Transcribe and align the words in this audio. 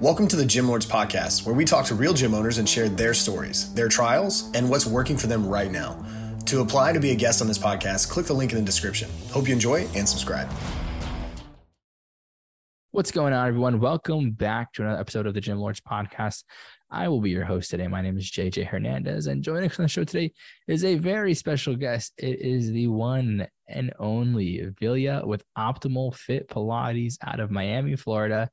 Welcome 0.00 0.28
to 0.28 0.36
the 0.36 0.46
Gym 0.46 0.68
Lords 0.68 0.86
Podcast, 0.86 1.44
where 1.44 1.56
we 1.56 1.64
talk 1.64 1.84
to 1.86 1.96
real 1.96 2.14
gym 2.14 2.32
owners 2.32 2.58
and 2.58 2.68
share 2.68 2.88
their 2.88 3.12
stories, 3.12 3.74
their 3.74 3.88
trials, 3.88 4.48
and 4.54 4.70
what's 4.70 4.86
working 4.86 5.16
for 5.16 5.26
them 5.26 5.44
right 5.44 5.72
now. 5.72 6.00
To 6.46 6.60
apply 6.60 6.92
to 6.92 7.00
be 7.00 7.10
a 7.10 7.16
guest 7.16 7.42
on 7.42 7.48
this 7.48 7.58
podcast, 7.58 8.08
click 8.08 8.24
the 8.26 8.32
link 8.32 8.52
in 8.52 8.58
the 8.58 8.64
description. 8.64 9.10
Hope 9.32 9.48
you 9.48 9.54
enjoy 9.54 9.88
and 9.96 10.08
subscribe. 10.08 10.48
What's 12.92 13.10
going 13.10 13.32
on, 13.32 13.48
everyone? 13.48 13.80
Welcome 13.80 14.30
back 14.30 14.72
to 14.74 14.82
another 14.82 15.00
episode 15.00 15.26
of 15.26 15.34
the 15.34 15.40
Gym 15.40 15.58
Lords 15.58 15.80
Podcast. 15.80 16.44
I 16.88 17.08
will 17.08 17.20
be 17.20 17.30
your 17.30 17.44
host 17.44 17.68
today. 17.68 17.88
My 17.88 18.00
name 18.00 18.18
is 18.18 18.30
JJ 18.30 18.68
Hernandez, 18.68 19.26
and 19.26 19.42
joining 19.42 19.68
us 19.68 19.80
on 19.80 19.82
the 19.82 19.88
show 19.88 20.04
today 20.04 20.32
is 20.68 20.84
a 20.84 20.94
very 20.94 21.34
special 21.34 21.74
guest. 21.74 22.12
It 22.18 22.40
is 22.40 22.70
the 22.70 22.86
one 22.86 23.48
and 23.66 23.92
only 23.98 24.64
Vilija 24.80 25.26
with 25.26 25.42
Optimal 25.58 26.14
Fit 26.14 26.48
Pilates 26.48 27.16
out 27.20 27.40
of 27.40 27.50
Miami, 27.50 27.96
Florida. 27.96 28.48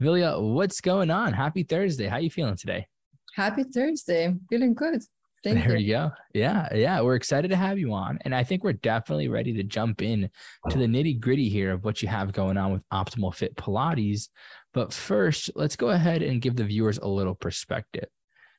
Vilija, 0.00 0.40
what's 0.40 0.80
going 0.80 1.10
on? 1.10 1.32
Happy 1.32 1.64
Thursday. 1.64 2.06
How 2.06 2.18
you 2.18 2.30
feeling 2.30 2.56
today? 2.56 2.86
Happy 3.34 3.64
Thursday. 3.64 4.32
Feeling 4.48 4.74
good. 4.74 5.02
Thank 5.42 5.64
there 5.64 5.76
you. 5.76 5.86
you 5.86 5.92
go. 5.92 6.10
Yeah, 6.34 6.68
yeah. 6.72 7.00
We're 7.00 7.16
excited 7.16 7.48
to 7.48 7.56
have 7.56 7.78
you 7.78 7.92
on. 7.92 8.18
And 8.22 8.34
I 8.34 8.44
think 8.44 8.62
we're 8.62 8.74
definitely 8.74 9.28
ready 9.28 9.52
to 9.54 9.62
jump 9.64 10.02
in 10.02 10.30
to 10.70 10.78
the 10.78 10.86
nitty 10.86 11.18
gritty 11.18 11.48
here 11.48 11.72
of 11.72 11.84
what 11.84 12.00
you 12.00 12.08
have 12.08 12.32
going 12.32 12.56
on 12.56 12.72
with 12.72 12.82
Optimal 12.92 13.34
Fit 13.34 13.56
Pilates. 13.56 14.28
But 14.72 14.92
first, 14.92 15.50
let's 15.56 15.76
go 15.76 15.90
ahead 15.90 16.22
and 16.22 16.40
give 16.40 16.54
the 16.54 16.64
viewers 16.64 16.98
a 16.98 17.08
little 17.08 17.34
perspective. 17.34 18.06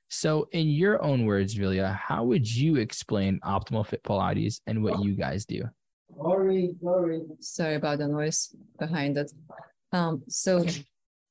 So, 0.09 0.49
in 0.51 0.67
your 0.67 1.01
own 1.03 1.25
words, 1.25 1.55
Vilija, 1.55 1.95
how 1.95 2.23
would 2.23 2.49
you 2.49 2.77
explain 2.77 3.39
Optimal 3.45 3.85
Fit 3.85 4.03
Pilates 4.03 4.59
and 4.65 4.83
what 4.83 5.03
you 5.03 5.13
guys 5.15 5.45
do? 5.45 5.63
Sorry 6.17 6.75
sorry. 6.81 7.21
Sorry 7.39 7.75
about 7.75 7.99
the 7.99 8.07
noise 8.07 8.55
behind 8.77 9.17
it. 9.17 9.31
Um, 9.91 10.23
so 10.27 10.65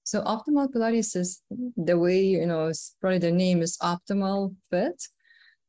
so 0.08 0.22
optimal 0.22 0.72
Pilates 0.72 1.14
is 1.16 1.42
the 1.76 1.98
way, 1.98 2.24
you 2.24 2.46
know, 2.46 2.68
it's 2.68 2.96
probably 2.98 3.18
the 3.18 3.30
name 3.30 3.60
is 3.60 3.76
optimal 3.82 4.56
fit. 4.70 5.02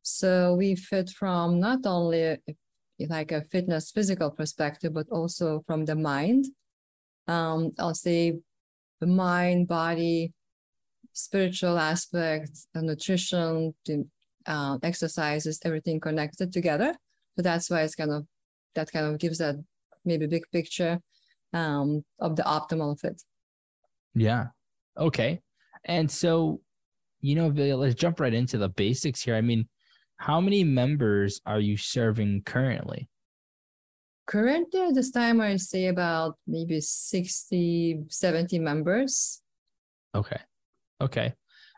So 0.01 0.55
we 0.55 0.75
fit 0.75 1.09
from 1.09 1.59
not 1.59 1.79
only 1.85 2.37
like 3.09 3.33
a 3.33 3.41
fitness 3.51 3.91
physical 3.91 4.31
perspective, 4.31 4.93
but 4.93 5.07
also 5.11 5.61
from 5.67 5.83
the 5.83 5.97
mind. 5.97 6.45
Um, 7.27 7.71
I'll 7.77 7.93
say 7.93 8.39
the 9.01 9.07
mind, 9.07 9.67
body, 9.67 10.31
spiritual 11.11 11.77
aspect, 11.77 12.51
nutrition, 12.73 13.75
the 13.85 14.07
uh, 14.45 14.77
exercises, 14.81 15.59
everything 15.65 15.99
connected 15.99 16.53
together. 16.53 16.95
So 17.35 17.41
that's 17.41 17.69
why 17.69 17.81
it's 17.81 17.95
kind 17.95 18.11
of 18.11 18.25
that 18.75 18.89
kind 18.89 19.05
of 19.05 19.19
gives 19.19 19.39
that 19.39 19.57
maybe 20.05 20.27
big 20.27 20.45
picture 20.53 21.01
um, 21.51 22.05
of 22.21 22.37
the 22.37 22.43
optimal 22.43 22.97
fit. 22.97 23.21
Yeah. 24.15 24.47
Okay. 24.97 25.41
And 25.85 26.09
so, 26.09 26.61
you 27.21 27.35
know, 27.35 27.47
let's 27.47 27.95
jump 27.95 28.19
right 28.19 28.33
into 28.33 28.57
the 28.57 28.69
basics 28.69 29.21
here. 29.21 29.35
I 29.35 29.41
mean, 29.41 29.67
how 30.17 30.41
many 30.41 30.63
members 30.63 31.39
are 31.45 31.59
you 31.59 31.77
serving 31.77 32.43
currently? 32.45 33.09
Currently, 34.27 34.81
at 34.81 34.93
this 34.93 35.11
time, 35.11 35.41
I 35.41 35.55
say 35.55 35.87
about 35.87 36.37
maybe 36.45 36.81
60, 36.81 38.03
70 38.09 38.59
members. 38.59 39.41
Okay. 40.13 40.39
Okay. 41.01 41.33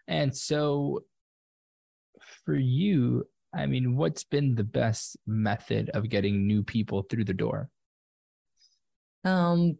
And 0.08 0.36
so, 0.36 1.04
for 2.44 2.56
you, 2.56 3.26
I 3.54 3.66
mean, 3.68 3.96
what's 3.96 4.24
been 4.24 4.56
the 4.56 4.64
best 4.64 5.18
method 5.28 5.92
of 5.94 6.10
getting 6.10 6.48
new 6.48 6.64
people 6.64 7.04
through 7.04 7.26
the 7.26 7.34
door? 7.34 7.70
Um, 9.24 9.78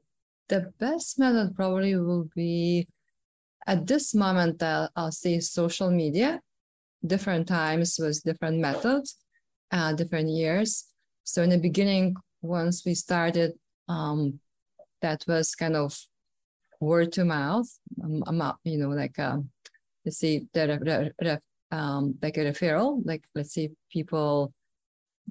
the 0.52 0.74
best 0.80 1.18
method 1.18 1.56
probably 1.56 1.96
will 1.96 2.28
be 2.36 2.86
at 3.66 3.88
this 3.88 4.14
moment, 4.14 4.62
uh, 4.62 4.90
I'll 4.98 5.12
say 5.12 5.40
social 5.40 5.90
media, 5.90 6.42
different 7.06 7.48
times 7.48 7.98
with 7.98 8.22
different 8.24 8.60
methods, 8.60 9.18
uh, 9.72 9.94
different 9.94 10.30
years. 10.30 10.88
So 11.24 11.42
in 11.42 11.52
the 11.52 11.58
beginning, 11.58 12.16
once 12.42 12.84
we 12.86 12.96
started, 12.96 13.54
um, 13.88 14.40
that 15.02 15.24
was 15.26 15.56
kind 15.56 15.78
of 15.78 15.98
word 16.82 17.14
to 17.14 17.24
mouth, 17.24 17.70
um, 18.04 18.54
you 18.66 18.78
know, 18.78 18.90
like, 18.90 19.18
um, 19.20 19.52
let's 20.04 20.18
see, 20.18 20.48
the, 20.54 21.40
um, 21.72 22.16
like 22.22 22.38
a 22.38 22.42
referral, 22.42 23.02
like 23.06 23.24
let's 23.36 23.54
say 23.54 23.70
people 23.90 24.54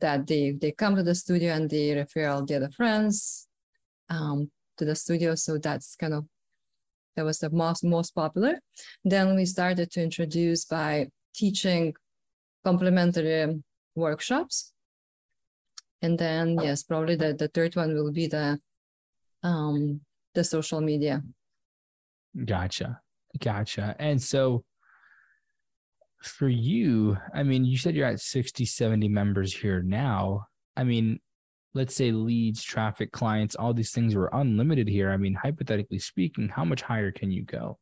that 0.01 0.27
they, 0.27 0.53
they 0.53 0.73
come 0.73 0.97
to 0.97 1.03
the 1.03 1.15
studio 1.15 1.53
and 1.53 1.69
they 1.69 1.95
refer 1.95 2.29
all 2.29 2.47
the 2.47 2.57
other 2.57 2.71
friends, 2.71 3.49
um, 4.09 4.51
to 4.81 4.85
the 4.87 4.97
studio. 4.97 5.35
So 5.35 5.59
that's 5.59 5.95
kind 5.97 6.15
of 6.15 6.25
that 7.17 7.25
was 7.25 7.39
the 7.39 7.51
most 7.51 7.85
most 7.85 8.15
popular. 8.15 8.59
Then 9.05 9.37
we 9.37 9.45
started 9.45 9.91
to 9.93 10.03
introduce 10.03 10.65
by 10.65 11.09
teaching 11.35 11.95
complementary 12.65 13.63
workshops. 13.95 14.73
And 16.03 16.19
then 16.19 16.59
yes, 16.61 16.83
probably 16.83 17.17
the, 17.17 17.35
the 17.35 17.49
third 17.49 17.77
one 17.77 17.95
will 17.95 18.13
be 18.13 18.27
the 18.27 18.59
um 19.43 20.01
the 20.35 20.45
social 20.45 20.81
media. 20.81 21.23
Gotcha. 22.45 23.01
Gotcha. 23.39 23.95
And 23.99 24.21
so 24.21 24.65
for 26.23 26.49
you, 26.49 27.17
I 27.35 27.43
mean, 27.43 27.65
you 27.65 27.77
said 27.77 27.95
you're 27.95 28.07
at 28.07 28.21
60, 28.21 28.65
70 28.65 29.09
members 29.09 29.55
here 29.55 29.83
now. 29.83 30.47
I 30.77 30.85
mean, 30.85 31.21
let's 31.75 31.95
say 31.95 32.11
leads, 32.11 32.63
traffic, 32.63 33.13
clients, 33.13 33.55
all 33.55 33.73
these 33.73 33.93
things 33.93 34.15
were 34.15 34.31
unlimited 34.33 34.89
here, 34.89 35.11
I 35.11 35.17
mean, 35.17 35.35
hypothetically 35.35 35.99
speaking, 35.99 36.49
how 36.49 36.65
much 36.65 36.83
higher 36.83 37.13
can 37.13 37.31
you 37.31 37.45
go? 37.45 37.79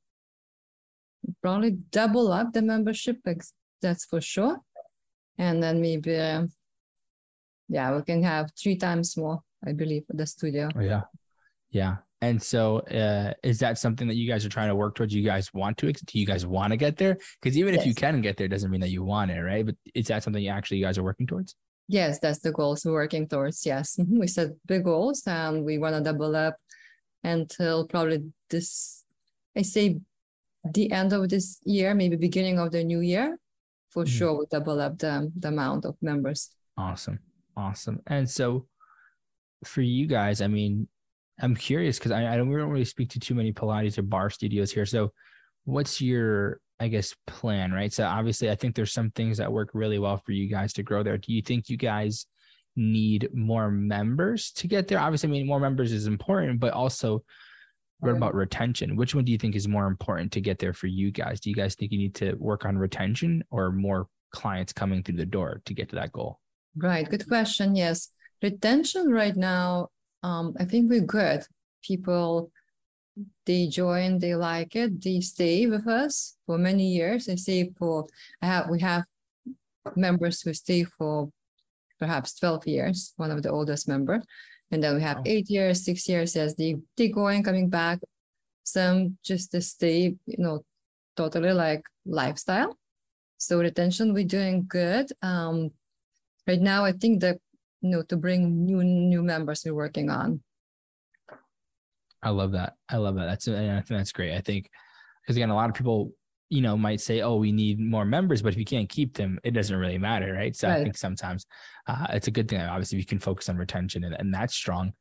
Probably 1.42 1.72
double 1.90 2.32
up 2.32 2.52
the 2.52 2.62
membership, 2.62 3.18
that's 3.80 4.04
for 4.04 4.20
sure. 4.20 4.58
And 5.38 5.62
then 5.62 5.80
maybe, 5.80 6.12
yeah, 7.68 7.96
we 7.96 8.02
can 8.02 8.22
have 8.22 8.50
three 8.60 8.76
times 8.76 9.16
more, 9.16 9.40
I 9.66 9.72
believe, 9.72 10.04
the 10.08 10.26
studio. 10.26 10.68
Oh, 10.76 10.80
yeah. 10.80 11.02
Yeah. 11.70 11.96
And 12.20 12.42
so, 12.42 12.78
uh, 12.78 13.34
is 13.44 13.60
that 13.60 13.78
something 13.78 14.08
that 14.08 14.16
you 14.16 14.28
guys 14.28 14.44
are 14.44 14.48
trying 14.48 14.68
to 14.68 14.74
work 14.74 14.96
towards? 14.96 15.14
You 15.14 15.22
guys 15.22 15.54
want 15.54 15.78
to? 15.78 15.92
Do 15.92 16.18
you 16.18 16.26
guys 16.26 16.44
want 16.44 16.72
to 16.72 16.76
get 16.76 16.96
there? 16.96 17.16
Because 17.40 17.56
even 17.56 17.74
yes. 17.74 17.82
if 17.82 17.86
you 17.86 17.94
can 17.94 18.20
get 18.20 18.36
there, 18.36 18.48
doesn't 18.48 18.70
mean 18.70 18.80
that 18.80 18.90
you 18.90 19.04
want 19.04 19.30
it, 19.30 19.40
right? 19.40 19.64
But 19.64 19.76
is 19.94 20.08
that 20.08 20.24
something 20.24 20.42
you 20.42 20.50
actually 20.50 20.78
you 20.78 20.84
guys 20.84 20.98
are 20.98 21.04
working 21.04 21.28
towards? 21.28 21.54
Yes, 21.88 22.18
that's 22.18 22.40
the 22.40 22.52
goals 22.52 22.84
we're 22.84 22.92
working 22.92 23.26
towards. 23.26 23.64
Yes, 23.64 23.96
mm-hmm. 23.96 24.20
we 24.20 24.26
set 24.26 24.50
big 24.66 24.84
goals 24.84 25.22
and 25.26 25.64
we 25.64 25.78
want 25.78 25.94
to 25.94 26.02
double 26.02 26.36
up 26.36 26.56
until 27.24 27.86
probably 27.86 28.30
this, 28.50 29.04
I 29.56 29.62
say 29.62 29.98
the 30.72 30.92
end 30.92 31.12
of 31.14 31.28
this 31.28 31.58
year, 31.64 31.94
maybe 31.94 32.16
beginning 32.16 32.58
of 32.58 32.72
the 32.72 32.84
new 32.84 33.00
year. 33.00 33.38
For 33.90 34.04
mm-hmm. 34.04 34.10
sure, 34.10 34.36
we'll 34.36 34.46
double 34.50 34.80
up 34.80 34.98
the, 34.98 35.32
the 35.34 35.48
amount 35.48 35.86
of 35.86 35.96
members. 36.02 36.50
Awesome. 36.76 37.20
Awesome. 37.56 38.00
And 38.06 38.28
so 38.28 38.66
for 39.64 39.80
you 39.80 40.06
guys, 40.06 40.42
I 40.42 40.46
mean, 40.46 40.88
I'm 41.40 41.56
curious 41.56 41.98
because 41.98 42.12
I, 42.12 42.34
I 42.34 42.36
don't, 42.36 42.48
we 42.48 42.56
don't 42.56 42.70
really 42.70 42.84
speak 42.84 43.10
to 43.10 43.20
too 43.20 43.34
many 43.34 43.52
Pilates 43.52 43.96
or 43.96 44.02
bar 44.02 44.28
studios 44.28 44.70
here. 44.70 44.84
So 44.84 45.12
what's 45.64 46.00
your 46.00 46.60
I 46.80 46.88
guess, 46.88 47.14
plan, 47.26 47.72
right? 47.72 47.92
So 47.92 48.04
obviously, 48.04 48.50
I 48.50 48.54
think 48.54 48.74
there's 48.74 48.92
some 48.92 49.10
things 49.10 49.38
that 49.38 49.52
work 49.52 49.70
really 49.74 49.98
well 49.98 50.16
for 50.18 50.32
you 50.32 50.48
guys 50.48 50.72
to 50.74 50.82
grow 50.82 51.02
there. 51.02 51.18
Do 51.18 51.32
you 51.32 51.42
think 51.42 51.68
you 51.68 51.76
guys 51.76 52.26
need 52.76 53.28
more 53.34 53.70
members 53.70 54.52
to 54.52 54.68
get 54.68 54.86
there? 54.86 55.00
Obviously, 55.00 55.28
I 55.28 55.32
mean, 55.32 55.46
more 55.46 55.60
members 55.60 55.92
is 55.92 56.06
important, 56.06 56.60
but 56.60 56.72
also 56.72 57.24
what 58.00 58.12
about 58.12 58.34
retention? 58.34 58.94
Which 58.94 59.14
one 59.14 59.24
do 59.24 59.32
you 59.32 59.38
think 59.38 59.56
is 59.56 59.66
more 59.66 59.88
important 59.88 60.30
to 60.32 60.40
get 60.40 60.58
there 60.60 60.72
for 60.72 60.86
you 60.86 61.10
guys? 61.10 61.40
Do 61.40 61.50
you 61.50 61.56
guys 61.56 61.74
think 61.74 61.90
you 61.90 61.98
need 61.98 62.14
to 62.16 62.34
work 62.34 62.64
on 62.64 62.78
retention 62.78 63.42
or 63.50 63.72
more 63.72 64.06
clients 64.30 64.72
coming 64.72 65.02
through 65.02 65.16
the 65.16 65.26
door 65.26 65.62
to 65.64 65.74
get 65.74 65.88
to 65.90 65.96
that 65.96 66.12
goal? 66.12 66.38
Right. 66.76 67.08
Good 67.08 67.26
question. 67.26 67.74
Yes. 67.74 68.10
Retention 68.40 69.10
right 69.10 69.34
now, 69.34 69.88
um, 70.22 70.54
I 70.60 70.64
think 70.64 70.88
we're 70.88 71.00
good. 71.00 71.42
People 71.82 72.52
they 73.46 73.66
join, 73.66 74.18
they 74.18 74.34
like 74.34 74.76
it, 74.76 75.02
they 75.02 75.20
stay 75.20 75.66
with 75.66 75.86
us 75.86 76.36
for 76.46 76.58
many 76.58 76.88
years. 76.88 77.28
I 77.28 77.36
say 77.36 77.70
for 77.78 78.06
I 78.42 78.46
have 78.46 78.68
we 78.70 78.80
have 78.80 79.04
members 79.96 80.42
who 80.42 80.52
stay 80.54 80.84
for 80.84 81.30
perhaps 81.98 82.34
12 82.38 82.66
years, 82.66 83.14
one 83.16 83.30
of 83.30 83.42
the 83.42 83.50
oldest 83.50 83.88
member. 83.88 84.22
And 84.70 84.82
then 84.82 84.96
we 84.96 85.02
have 85.02 85.22
eight 85.24 85.48
years, 85.48 85.84
six 85.84 86.08
years 86.08 86.36
as 86.36 86.54
they 86.56 86.76
they 86.96 87.08
going, 87.08 87.42
coming 87.42 87.70
back. 87.70 88.00
Some 88.64 89.16
just 89.24 89.50
to 89.52 89.62
stay, 89.62 90.16
you 90.26 90.38
know, 90.38 90.62
totally 91.16 91.52
like 91.52 91.82
lifestyle. 92.04 92.76
So 93.38 93.58
retention, 93.58 94.12
we're 94.12 94.24
doing 94.24 94.66
good. 94.68 95.10
Um, 95.22 95.70
right 96.46 96.60
now, 96.60 96.84
I 96.84 96.92
think 96.92 97.20
that 97.20 97.38
you 97.80 97.90
know 97.90 98.02
to 98.02 98.16
bring 98.16 98.64
new 98.64 98.84
new 98.84 99.22
members 99.22 99.64
we're 99.64 99.74
working 99.74 100.10
on. 100.10 100.42
I 102.22 102.30
love 102.30 102.52
that. 102.52 102.74
I 102.88 102.96
love 102.96 103.14
that. 103.16 103.26
That's 103.26 103.46
and 103.46 103.72
I 103.72 103.80
think 103.80 103.98
that's 103.98 104.12
great. 104.12 104.34
I 104.34 104.40
think 104.40 104.68
because 105.22 105.36
again, 105.36 105.50
a 105.50 105.54
lot 105.54 105.68
of 105.68 105.76
people, 105.76 106.12
you 106.48 106.62
know, 106.62 106.76
might 106.76 107.00
say, 107.00 107.20
"Oh, 107.20 107.36
we 107.36 107.52
need 107.52 107.78
more 107.78 108.04
members," 108.04 108.42
but 108.42 108.52
if 108.52 108.58
you 108.58 108.64
can't 108.64 108.88
keep 108.88 109.14
them, 109.14 109.38
it 109.44 109.52
doesn't 109.52 109.76
really 109.76 109.98
matter, 109.98 110.32
right? 110.32 110.56
So 110.56 110.68
right. 110.68 110.78
I 110.78 110.82
think 110.82 110.96
sometimes 110.96 111.46
uh, 111.86 112.06
it's 112.10 112.28
a 112.28 112.32
good 112.32 112.48
thing. 112.48 112.60
Obviously, 112.60 112.98
you 112.98 113.06
can 113.06 113.18
focus 113.18 113.48
on 113.48 113.56
retention, 113.56 114.04
and, 114.04 114.16
and 114.18 114.34
that's 114.34 114.54
strong. 114.54 114.92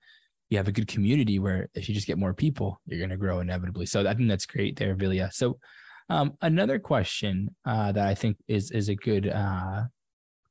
you 0.50 0.58
have 0.58 0.68
a 0.68 0.72
good 0.72 0.88
community 0.88 1.40
where 1.40 1.70
if 1.74 1.90
you 1.90 1.96
just 1.96 2.08
get 2.08 2.18
more 2.18 2.34
people, 2.34 2.80
you're 2.86 3.00
going 3.00 3.10
to 3.10 3.18
grow 3.18 3.40
inevitably. 3.40 3.86
So 3.86 4.08
I 4.08 4.14
think 4.14 4.30
that's 4.30 4.46
great 4.46 4.78
there, 4.78 4.96
Vilija. 4.96 5.34
So 5.34 5.60
um, 6.10 6.38
another 6.42 6.80
question 6.80 7.54
uh, 7.66 7.92
that 7.92 8.08
I 8.08 8.16
think 8.16 8.38
is 8.48 8.72
is 8.72 8.90
a 8.90 8.96
good 8.96 9.28
uh, 9.28 9.84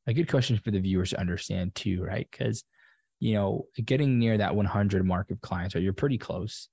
a 0.07 0.13
good 0.13 0.29
question 0.29 0.61
for 0.63 0.71
the 0.71 0.81
viewers 0.81 1.11
to 1.11 1.21
understand 1.21 1.75
too, 1.75 2.03
right? 2.03 2.29
Because 2.31 2.65
you 3.21 3.35
know, 3.35 3.67
getting 3.85 4.19
near 4.19 4.39
that 4.39 4.55
100 4.55 5.05
mark 5.05 5.31
of 5.31 5.41
clients, 5.41 5.75
or 5.75 5.81
you're 5.81 5.93
pretty 5.93 6.19
close. 6.19 6.69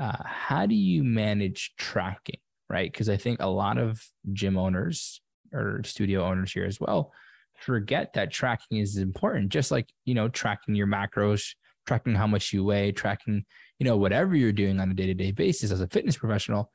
Uh, 0.00 0.16
how 0.24 0.66
do 0.66 0.74
you 0.74 1.04
manage 1.04 1.74
tracking, 1.76 2.40
right? 2.68 2.90
Because 2.90 3.08
I 3.08 3.16
think 3.16 3.40
a 3.40 3.48
lot 3.48 3.78
of 3.78 4.02
gym 4.32 4.56
owners 4.56 5.20
or 5.52 5.82
studio 5.84 6.24
owners 6.24 6.52
here 6.52 6.64
as 6.64 6.80
well 6.80 7.12
forget 7.58 8.14
that 8.14 8.32
tracking 8.32 8.78
is 8.78 8.96
important. 8.96 9.50
Just 9.50 9.70
like 9.70 9.88
you 10.04 10.14
know, 10.14 10.28
tracking 10.28 10.74
your 10.74 10.86
macros, 10.86 11.54
tracking 11.86 12.14
how 12.14 12.26
much 12.26 12.52
you 12.52 12.64
weigh, 12.64 12.92
tracking 12.92 13.44
you 13.78 13.84
know 13.84 13.96
whatever 13.96 14.34
you're 14.34 14.52
doing 14.52 14.80
on 14.80 14.90
a 14.90 14.94
day 14.94 15.06
to 15.06 15.14
day 15.14 15.32
basis 15.32 15.70
as 15.70 15.80
a 15.80 15.88
fitness 15.88 16.16
professional 16.16 16.70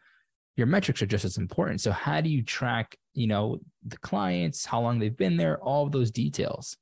your 0.58 0.68
metrics 0.68 1.02
are 1.02 1.08
just 1.08 1.24
as 1.24 1.38
important. 1.38 1.80
So 1.80 1.92
how 1.92 2.20
do 2.20 2.30
you 2.30 2.44
track, 2.44 2.98
you 3.14 3.28
know, 3.28 3.60
the 3.86 3.98
clients, 4.00 4.66
how 4.66 4.82
long 4.82 4.98
they've 4.98 5.16
been 5.16 5.38
there, 5.38 5.60
all 5.60 5.86
of 5.86 5.92
those 5.92 6.12
details? 6.12 6.76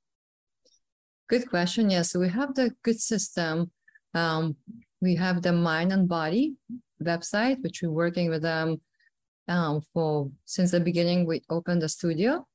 Good 1.28 1.50
question. 1.50 1.90
Yes, 1.90 2.12
so 2.12 2.20
we 2.20 2.30
have 2.30 2.54
the 2.54 2.72
good 2.84 3.00
system. 3.00 3.72
Um, 4.14 4.56
we 5.02 5.16
have 5.16 5.42
the 5.42 5.54
mind 5.54 5.92
and 5.92 6.08
body 6.08 6.54
website, 7.02 7.64
which 7.64 7.82
we're 7.82 7.90
working 7.90 8.30
with 8.30 8.44
them 8.44 8.80
um, 9.48 9.82
for 9.92 10.30
since 10.46 10.70
the 10.70 10.80
beginning. 10.80 11.26
We 11.26 11.42
opened 11.50 11.82
the 11.82 11.90
studio, 11.90 12.46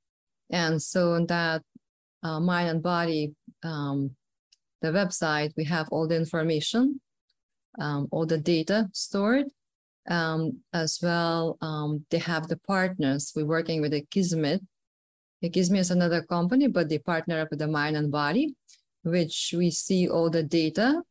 and 0.51 0.81
so 0.81 1.15
in 1.15 1.27
that 1.27 1.63
uh, 2.23 2.39
mind 2.39 2.69
and 2.69 2.83
body, 2.83 3.35
um, 3.65 4.13
the 4.83 4.89
website, 4.89 5.53
we 5.57 5.65
have 5.65 5.89
all 5.91 6.07
the 6.07 6.17
information, 6.17 7.01
um, 7.81 8.07
all 8.13 8.25
the 8.25 8.39
data 8.39 8.89
stored, 8.93 9.47
um, 10.09 10.61
as 10.73 11.01
well, 11.03 11.59
um, 11.61 12.05
they 12.11 12.19
have 12.19 12.47
the 12.47 12.57
partners. 12.57 13.33
We're 13.35 13.47
working 13.47 13.81
with 13.81 13.91
the 13.91 14.03
Kismet. 14.11 14.63
The 15.43 15.51
Kismet 15.51 15.81
is 15.81 15.91
another 15.91 16.23
company, 16.23 16.69
but 16.69 16.89
they 16.89 16.99
partner 16.99 17.41
up 17.41 17.51
with 17.51 17.59
the 17.59 17.69
Mind 17.69 17.97
and 17.97 18.13
Body, 18.13 18.55
which 19.03 19.55
we 19.57 19.71
see 19.71 20.09
all 20.09 20.31
the 20.31 20.43
data. 20.43 21.03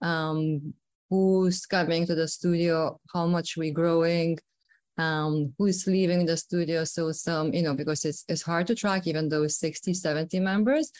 Um, 0.00 0.74
who's 1.10 1.66
coming 1.66 2.06
to 2.06 2.14
the 2.14 2.26
studio, 2.26 2.98
how 3.12 3.26
much 3.26 3.56
we're 3.56 3.72
growing, 3.72 4.38
um, 4.98 5.54
who's 5.58 5.86
leaving 5.86 6.26
the 6.26 6.36
studio. 6.36 6.84
So 6.84 7.12
some, 7.12 7.52
you 7.52 7.62
know, 7.62 7.74
because 7.74 8.04
it's 8.04 8.24
it's 8.28 8.42
hard 8.42 8.66
to 8.68 8.74
track 8.74 9.06
even 9.06 9.28
those 9.28 9.58
60, 9.58 9.94
70 9.94 10.40
members. 10.40 10.90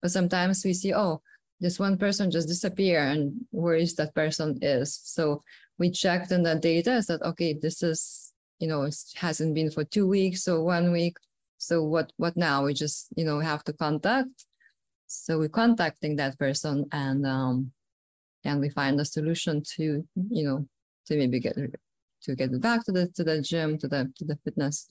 But 0.00 0.10
sometimes 0.10 0.64
we 0.64 0.74
see, 0.74 0.92
oh, 0.94 1.22
this 1.60 1.78
one 1.78 1.96
person 1.96 2.30
just 2.30 2.48
disappear 2.48 3.00
and 3.00 3.46
where 3.50 3.76
is 3.76 3.94
that 3.94 4.14
person 4.14 4.58
is. 4.60 5.00
So 5.02 5.42
we 5.78 5.90
checked 5.90 6.30
in 6.30 6.42
the 6.42 6.56
data 6.56 7.02
said, 7.02 7.22
okay, 7.22 7.54
this 7.54 7.82
is, 7.82 8.32
you 8.58 8.68
know, 8.68 8.82
it 8.82 8.96
hasn't 9.16 9.54
been 9.54 9.70
for 9.70 9.84
two 9.84 10.06
weeks 10.06 10.46
or 10.46 10.62
one 10.62 10.92
week. 10.92 11.16
So 11.58 11.82
what 11.82 12.12
what 12.16 12.36
now? 12.36 12.64
We 12.64 12.74
just, 12.74 13.08
you 13.16 13.24
know, 13.24 13.40
have 13.40 13.64
to 13.64 13.72
contact. 13.72 14.46
So 15.22 15.38
we're 15.38 15.48
contacting 15.48 16.16
that 16.16 16.38
person 16.38 16.86
and 16.92 17.26
um 17.26 17.72
and 18.44 18.60
we 18.60 18.68
find 18.68 19.00
a 19.00 19.04
solution 19.04 19.62
to, 19.76 20.06
you 20.30 20.44
know, 20.44 20.68
to 21.06 21.16
maybe 21.16 21.40
get 21.40 21.56
to 21.56 22.34
get 22.34 22.60
back 22.60 22.84
to 22.84 22.92
the 22.92 23.08
to 23.08 23.24
the 23.24 23.40
gym, 23.40 23.78
to 23.78 23.88
the 23.88 24.12
to 24.16 24.24
the 24.24 24.36
fitness. 24.44 24.90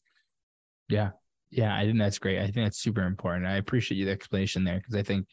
Yeah. 0.89 1.11
Yeah, 1.51 1.75
I 1.75 1.85
think 1.85 1.99
that's 1.99 2.17
great. 2.17 2.39
I 2.39 2.45
think 2.45 2.55
that's 2.55 2.79
super 2.79 3.03
important. 3.03 3.45
I 3.45 3.57
appreciate 3.57 3.97
you 3.97 4.05
the 4.05 4.11
explanation 4.11 4.63
there 4.63 4.77
because 4.77 4.95
I 4.95 5.03
think 5.03 5.27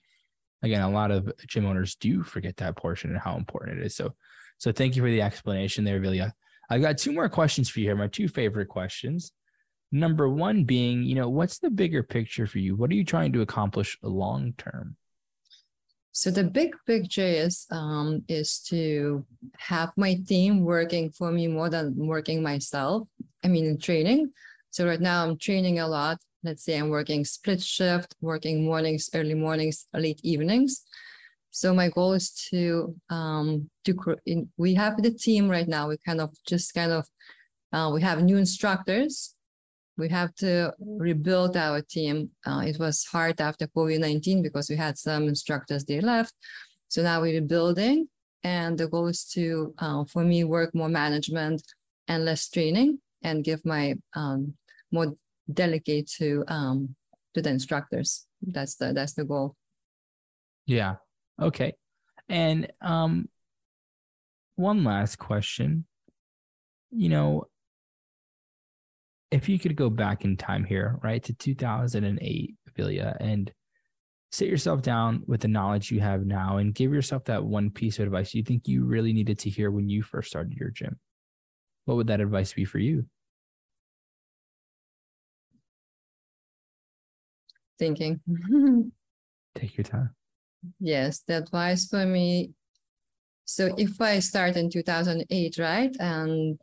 again, 0.62 0.82
a 0.82 0.90
lot 0.90 1.10
of 1.10 1.32
gym 1.46 1.64
owners 1.64 1.94
do 1.94 2.22
forget 2.22 2.58
that 2.58 2.76
portion 2.76 3.10
and 3.10 3.19
how 3.19 3.36
important 3.36 3.78
it 3.78 3.86
is. 3.86 3.96
So 3.96 4.14
so 4.58 4.70
thank 4.70 4.94
you 4.96 5.02
for 5.02 5.08
the 5.08 5.22
explanation 5.22 5.84
there, 5.84 6.00
Vilija. 6.00 6.32
I've 6.69 6.82
got 6.82 6.98
two 6.98 7.12
more 7.12 7.28
questions 7.28 7.70
for 7.70 7.81
you 7.81 7.86
here, 7.86 7.96
my 7.96 8.08
two 8.08 8.28
favorite 8.28 8.69
questions. 8.69 9.32
Number 9.92 10.28
one 10.28 10.64
being, 10.64 11.02
you 11.02 11.14
know, 11.16 11.28
what's 11.28 11.58
the 11.58 11.70
bigger 11.70 12.02
picture 12.02 12.46
for 12.46 12.58
you? 12.58 12.76
What 12.76 12.90
are 12.90 12.94
you 12.94 13.04
trying 13.04 13.32
to 13.32 13.42
accomplish 13.42 13.98
long 14.02 14.54
term? 14.56 14.96
So 16.12 16.31
the 16.31 16.44
big 16.44 16.75
picture 16.87 17.22
is 17.22 17.66
um, 17.70 18.25
is 18.28 18.60
to 18.69 19.25
have 19.58 19.90
my 19.96 20.16
team 20.26 20.64
working 20.64 21.10
for 21.10 21.31
me 21.31 21.46
more 21.46 21.70
than 21.70 21.94
working 21.96 22.42
myself. 22.42 23.08
I 23.44 23.48
mean, 23.48 23.64
in 23.64 23.78
training. 23.78 24.32
So 24.70 24.87
right 24.87 25.00
now 25.00 25.25
I'm 25.25 25.38
training 25.38 25.78
a 25.78 25.88
lot. 25.88 26.19
Let's 26.43 26.64
say 26.64 26.78
I'm 26.78 26.88
working 26.88 27.25
split 27.25 27.62
shift, 27.62 28.14
working 28.20 28.64
mornings, 28.64 29.10
early 29.14 29.34
mornings, 29.34 29.86
late 29.93 30.20
evenings. 30.22 30.84
So 31.50 31.75
my 31.75 31.88
goal 31.88 32.12
is 32.12 32.31
to 32.50 32.94
um, 33.08 33.70
to 33.84 34.16
we 34.56 34.75
have 34.75 35.02
the 35.02 35.10
team 35.10 35.48
right 35.48 35.66
now. 35.69 35.88
We 35.88 35.96
kind 36.06 36.20
of 36.20 36.31
just 36.46 36.75
kind 36.75 36.93
of 36.93 37.06
uh, 37.72 37.90
we 37.93 38.02
have 38.02 38.22
new 38.22 38.36
instructors. 38.36 39.34
We 40.00 40.08
have 40.08 40.35
to 40.37 40.73
rebuild 40.81 41.56
our 41.56 41.81
team. 41.82 42.31
Uh, 42.47 42.62
it 42.67 42.79
was 42.79 43.05
hard 43.05 43.41
after 43.41 43.67
COVID 43.69 44.00
nineteen 44.00 44.43
because 44.43 44.69
we 44.69 44.76
had 44.76 44.99
some 44.99 45.29
instructors 45.29 45.85
they 45.85 46.00
left. 46.00 46.35
So 46.88 47.02
now 47.02 47.20
we're 47.20 47.41
rebuilding, 47.41 48.08
and 48.43 48.76
the 48.76 48.88
goal 48.88 49.08
is 49.08 49.25
to 49.35 49.75
uh, 49.79 50.05
for 50.05 50.25
me 50.25 50.44
work 50.44 50.75
more 50.75 50.88
management 50.88 51.62
and 52.08 52.25
less 52.25 52.49
training, 52.49 52.99
and 53.23 53.44
give 53.44 53.64
my 53.64 53.94
um, 54.17 54.55
more 54.91 55.14
delegate 55.52 56.11
to 56.19 56.44
um, 56.49 56.96
to 57.35 57.43
the 57.43 57.50
instructors. 57.50 58.26
That's 58.43 58.75
the 58.76 58.93
that's 58.93 59.14
the 59.14 59.25
goal. 59.25 59.55
Yeah, 60.67 60.96
Okay. 61.41 61.75
And 62.29 62.70
um 62.81 63.29
one 64.56 64.85
last 64.85 65.19
question. 65.19 65.87
You 66.91 67.08
know, 67.08 67.44
if 69.31 69.49
you 69.49 69.59
could 69.59 69.77
go 69.77 69.91
back 69.91 70.25
in 70.25 70.37
time 70.37 70.65
here, 70.65 70.99
right, 71.03 71.23
to 71.25 71.32
2008, 71.32 72.55
Vilija, 72.77 73.17
and 73.21 73.53
sit 74.32 74.49
yourself 74.49 74.82
down 74.82 75.23
with 75.27 75.41
the 75.41 75.49
knowledge 75.49 75.91
you 75.91 76.00
have 76.00 76.25
now 76.25 76.59
and 76.59 76.75
give 76.75 76.93
yourself 76.93 77.25
that 77.25 77.44
one 77.44 77.71
piece 77.71 77.99
of 77.99 78.06
advice 78.06 78.35
you 78.35 78.43
think 78.43 78.67
you 78.67 78.85
really 78.85 79.12
needed 79.12 79.38
to 79.41 79.50
hear 79.50 79.71
when 79.71 79.88
you 79.88 80.03
first 80.03 80.31
started 80.31 80.53
your 80.55 80.71
gym, 80.71 80.99
what 81.85 81.97
would 81.97 82.06
that 82.09 82.21
advice 82.21 82.53
be 82.53 82.65
for 82.65 82.79
you? 82.79 83.06
Thinking. 87.79 88.21
Take 89.55 89.77
your 89.77 89.85
time. 89.85 90.11
Yes, 90.79 91.21
the 91.21 91.38
advice 91.38 91.87
for 91.87 92.05
me. 92.05 92.50
So 93.47 93.75
if 93.77 94.00
I 94.00 94.19
start 94.21 94.56
in 94.56 94.71
2008, 94.71 95.59
right? 95.59 95.97
And 95.99 96.61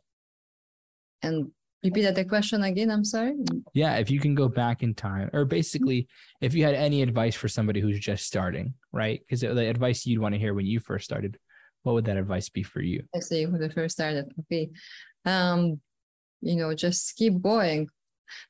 and 1.22 1.50
repeat 1.82 2.14
the 2.14 2.24
question 2.24 2.62
again, 2.62 2.90
I'm 2.90 3.04
sorry. 3.04 3.34
Yeah, 3.74 3.96
if 3.96 4.10
you 4.10 4.20
can 4.20 4.34
go 4.34 4.48
back 4.48 4.82
in 4.82 4.94
time 4.94 5.30
or 5.32 5.44
basically 5.44 6.08
if 6.40 6.54
you 6.54 6.64
had 6.64 6.74
any 6.74 7.02
advice 7.02 7.34
for 7.34 7.48
somebody 7.48 7.80
who's 7.80 7.98
just 7.98 8.26
starting, 8.26 8.74
right? 8.92 9.20
Because 9.20 9.40
the 9.40 9.68
advice 9.68 10.06
you'd 10.06 10.20
want 10.20 10.34
to 10.34 10.38
hear 10.38 10.54
when 10.54 10.66
you 10.66 10.80
first 10.80 11.04
started, 11.04 11.38
what 11.82 11.94
would 11.94 12.04
that 12.06 12.16
advice 12.16 12.48
be 12.48 12.62
for 12.62 12.80
you? 12.80 13.04
I 13.14 13.20
see 13.20 13.46
when 13.46 13.62
I 13.62 13.68
first 13.68 13.96
started. 13.96 14.26
Okay. 14.40 14.70
Um, 15.24 15.80
you 16.40 16.56
know, 16.56 16.74
just 16.74 17.16
keep 17.16 17.40
going. 17.40 17.88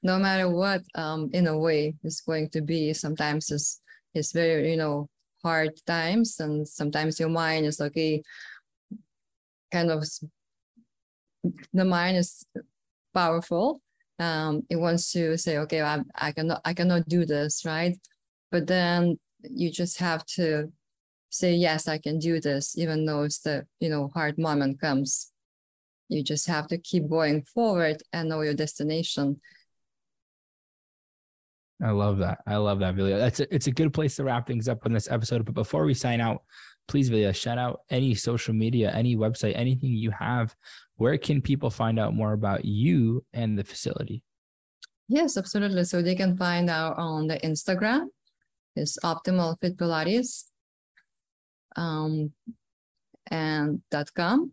No 0.03 0.19
matter 0.19 0.49
what, 0.49 0.83
um, 0.95 1.31
in 1.33 1.47
a 1.47 1.57
way, 1.57 1.95
it's 2.03 2.21
going 2.21 2.51
to 2.51 2.61
be. 2.61 2.93
Sometimes 2.93 3.51
it's 3.51 3.81
it's 4.15 4.33
very, 4.33 4.71
you 4.73 4.77
know, 4.77 5.09
hard 5.43 5.71
times 5.87 6.41
and 6.41 6.67
sometimes 6.67 7.21
your 7.21 7.29
mind 7.29 7.65
is 7.65 7.81
okay 7.81 8.23
kind 9.71 9.91
of 9.91 10.05
the 11.73 11.85
mind 11.85 12.17
is 12.17 12.45
powerful 13.21 13.67
um 14.19 14.63
it 14.73 14.79
wants 14.85 15.05
to 15.13 15.23
say 15.45 15.59
okay 15.59 15.81
I, 15.83 15.97
I 16.15 16.31
cannot 16.33 16.61
i 16.65 16.73
cannot 16.79 17.09
do 17.09 17.25
this 17.35 17.65
right 17.65 17.97
but 18.53 18.67
then 18.67 19.19
you 19.43 19.71
just 19.71 19.99
have 19.99 20.23
to 20.37 20.73
say 21.31 21.53
yes 21.55 21.89
i 21.89 21.99
can 21.99 22.19
do 22.19 22.41
this 22.41 22.79
even 22.83 22.99
though 23.07 23.23
it's 23.27 23.41
the 23.41 23.57
you 23.81 23.91
know 23.93 24.11
hard 24.15 24.39
moment 24.39 24.81
comes 24.81 25.33
you 26.09 26.23
just 26.23 26.47
have 26.47 26.67
to 26.69 26.79
keep 26.79 27.05
going 27.09 27.43
forward 27.43 27.99
and 28.13 28.29
know 28.29 28.41
your 28.41 28.55
destination 28.65 29.41
I 31.81 31.91
love 31.91 32.19
that. 32.19 32.39
I 32.45 32.57
love 32.57 32.81
that, 32.81 32.97
Vilija. 32.97 33.19
That's 33.19 33.39
a, 33.39 33.55
it's 33.55 33.69
a 33.69 33.71
good 33.71 33.93
place 33.93 34.17
to 34.17 34.25
wrap 34.25 34.49
things 34.49 34.69
up 34.69 34.85
on 34.85 34.93
this 34.93 35.09
episode. 35.09 35.45
But 35.45 35.55
before 35.55 35.85
we 35.85 35.95
sign 35.95 36.21
out, 36.21 36.43
please, 36.89 37.09
Vilija, 37.09 37.33
shout 37.35 37.57
out 37.57 37.83
any 37.89 38.17
social 38.17 38.53
media, 38.53 38.91
any 38.93 39.15
website, 39.15 39.57
anything 39.57 39.91
you 39.91 40.11
have. 40.11 40.55
Where 40.99 41.19
can 41.19 41.41
people 41.41 41.71
find 41.71 41.99
out 41.99 42.15
more 42.15 42.33
about 42.33 42.65
you 42.65 43.25
and 43.33 43.59
the 43.59 43.65
facility? 43.65 44.23
Yes, 45.09 45.37
absolutely. 45.37 45.85
So 45.85 46.03
they 46.03 46.15
can 46.15 46.37
find 46.37 46.69
out 46.69 46.99
on 46.99 47.27
the 47.27 47.39
Instagram. 47.41 48.09
It's 48.77 48.99
Optimal 49.03 49.57
Fit 49.61 49.77
Pilates 49.77 50.45
um, 51.77 52.33
and 53.31 53.81
dot 53.91 54.13
com. 54.15 54.53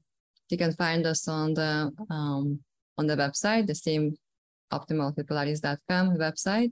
You 0.49 0.57
can 0.57 0.71
find 0.71 1.05
us 1.05 1.27
on 1.27 1.53
the 1.53 1.91
um, 2.09 2.59
on 2.97 3.07
the 3.07 3.15
website, 3.15 3.67
the 3.67 3.75
same 3.75 4.15
optimalfitpilates.com 4.71 6.17
website 6.17 6.71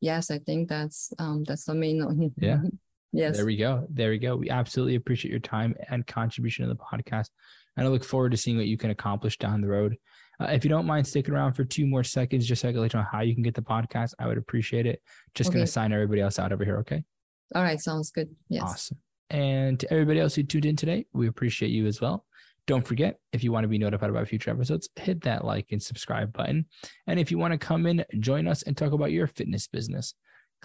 yes, 0.00 0.30
I 0.30 0.38
think 0.38 0.68
that's 0.68 1.12
um 1.18 1.44
that's 1.44 1.64
the 1.64 1.74
main 1.74 2.32
Yeah. 2.38 2.62
Yes. 3.12 3.36
There 3.36 3.46
we 3.46 3.56
go. 3.56 3.86
There 3.90 4.10
we 4.10 4.18
go. 4.18 4.36
We 4.36 4.50
absolutely 4.50 4.96
appreciate 4.96 5.30
your 5.30 5.40
time 5.40 5.74
and 5.88 6.06
contribution 6.06 6.66
to 6.66 6.72
the 6.72 6.78
podcast. 6.78 7.30
And 7.76 7.86
I 7.86 7.90
look 7.90 8.04
forward 8.04 8.30
to 8.32 8.36
seeing 8.36 8.56
what 8.56 8.66
you 8.66 8.76
can 8.76 8.90
accomplish 8.90 9.38
down 9.38 9.60
the 9.60 9.68
road. 9.68 9.96
Uh, 10.40 10.46
if 10.46 10.64
you 10.64 10.68
don't 10.70 10.86
mind 10.86 11.06
sticking 11.06 11.34
around 11.34 11.54
for 11.54 11.64
two 11.64 11.86
more 11.86 12.04
seconds, 12.04 12.46
just 12.46 12.62
so 12.62 12.68
I 12.68 12.72
can 12.72 12.80
let 12.82 12.92
you 12.92 13.00
know 13.00 13.06
how 13.10 13.20
you 13.20 13.34
can 13.34 13.42
get 13.42 13.54
the 13.54 13.62
podcast, 13.62 14.12
I 14.18 14.26
would 14.26 14.36
appreciate 14.38 14.86
it. 14.86 15.00
Just 15.34 15.48
Okay. 15.48 15.56
going 15.58 15.66
to 15.66 15.72
sign 15.72 15.92
everybody 15.92 16.20
else 16.20 16.38
out 16.38 16.52
over 16.52 16.64
here. 16.64 16.78
Okay. 16.78 17.02
All 17.54 17.62
right. 17.62 17.80
Sounds 17.80 18.10
good. 18.10 18.28
Yes. 18.48 18.62
Awesome. 18.64 18.98
And 19.30 19.80
to 19.80 19.90
everybody 19.92 20.20
else 20.20 20.34
who 20.34 20.42
tuned 20.42 20.66
in 20.66 20.76
today, 20.76 21.06
we 21.12 21.26
appreciate 21.28 21.70
you 21.70 21.86
as 21.86 22.00
well. 22.00 22.26
Don't 22.66 22.86
forget, 22.86 23.18
if 23.32 23.44
you 23.44 23.52
want 23.52 23.64
to 23.64 23.68
be 23.68 23.78
notified 23.78 24.10
about 24.10 24.26
future 24.28 24.50
episodes, 24.50 24.88
hit 24.96 25.22
that 25.22 25.44
like 25.44 25.66
and 25.70 25.80
subscribe 25.82 26.32
button. 26.32 26.66
And 27.06 27.18
if 27.20 27.30
you 27.30 27.38
want 27.38 27.52
to 27.52 27.58
come 27.58 27.86
in, 27.86 28.04
join 28.18 28.46
us 28.48 28.62
and 28.62 28.76
talk 28.76 28.92
about 28.92 29.12
your 29.12 29.28
fitness 29.28 29.68
business, 29.68 30.14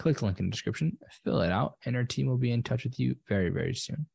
click 0.02 0.18
the 0.18 0.24
link 0.24 0.40
in 0.40 0.46
the 0.46 0.50
description, 0.50 0.98
fill 1.22 1.42
it 1.42 1.52
out, 1.52 1.76
and 1.86 1.94
our 1.94 2.02
team 2.02 2.26
will 2.26 2.36
be 2.36 2.50
in 2.50 2.62
touch 2.62 2.82
with 2.82 2.98
you 2.98 3.14
very, 3.28 3.50
very 3.50 3.74
soon. 3.74 4.06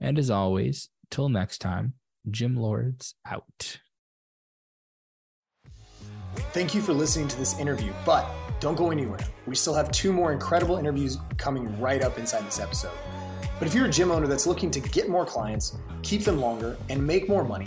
And 0.00 0.18
as 0.18 0.30
always, 0.30 0.88
till 1.10 1.28
next 1.28 1.58
time, 1.58 1.92
Gym 2.30 2.56
Lords 2.56 3.14
out. 3.26 3.78
Thank 6.52 6.74
you 6.74 6.80
for 6.80 6.94
listening 6.94 7.28
to 7.28 7.38
this 7.38 7.58
interview, 7.58 7.92
but 8.06 8.26
don't 8.60 8.76
go 8.76 8.90
anywhere. 8.90 9.20
We 9.46 9.54
still 9.54 9.74
have 9.74 9.90
two 9.90 10.10
more 10.10 10.32
incredible 10.32 10.78
interviews 10.78 11.18
coming 11.36 11.78
right 11.78 12.02
up 12.02 12.18
inside 12.18 12.46
this 12.46 12.58
episode. 12.58 12.96
But 13.58 13.68
if 13.68 13.74
you're 13.74 13.86
a 13.86 13.90
gym 13.90 14.10
owner 14.10 14.26
that's 14.26 14.46
looking 14.46 14.70
to 14.70 14.80
get 14.80 15.08
more 15.08 15.26
clients, 15.26 15.76
keep 16.02 16.22
them 16.22 16.40
longer, 16.40 16.78
and 16.88 17.06
make 17.06 17.28
more 17.28 17.44
money, 17.44 17.66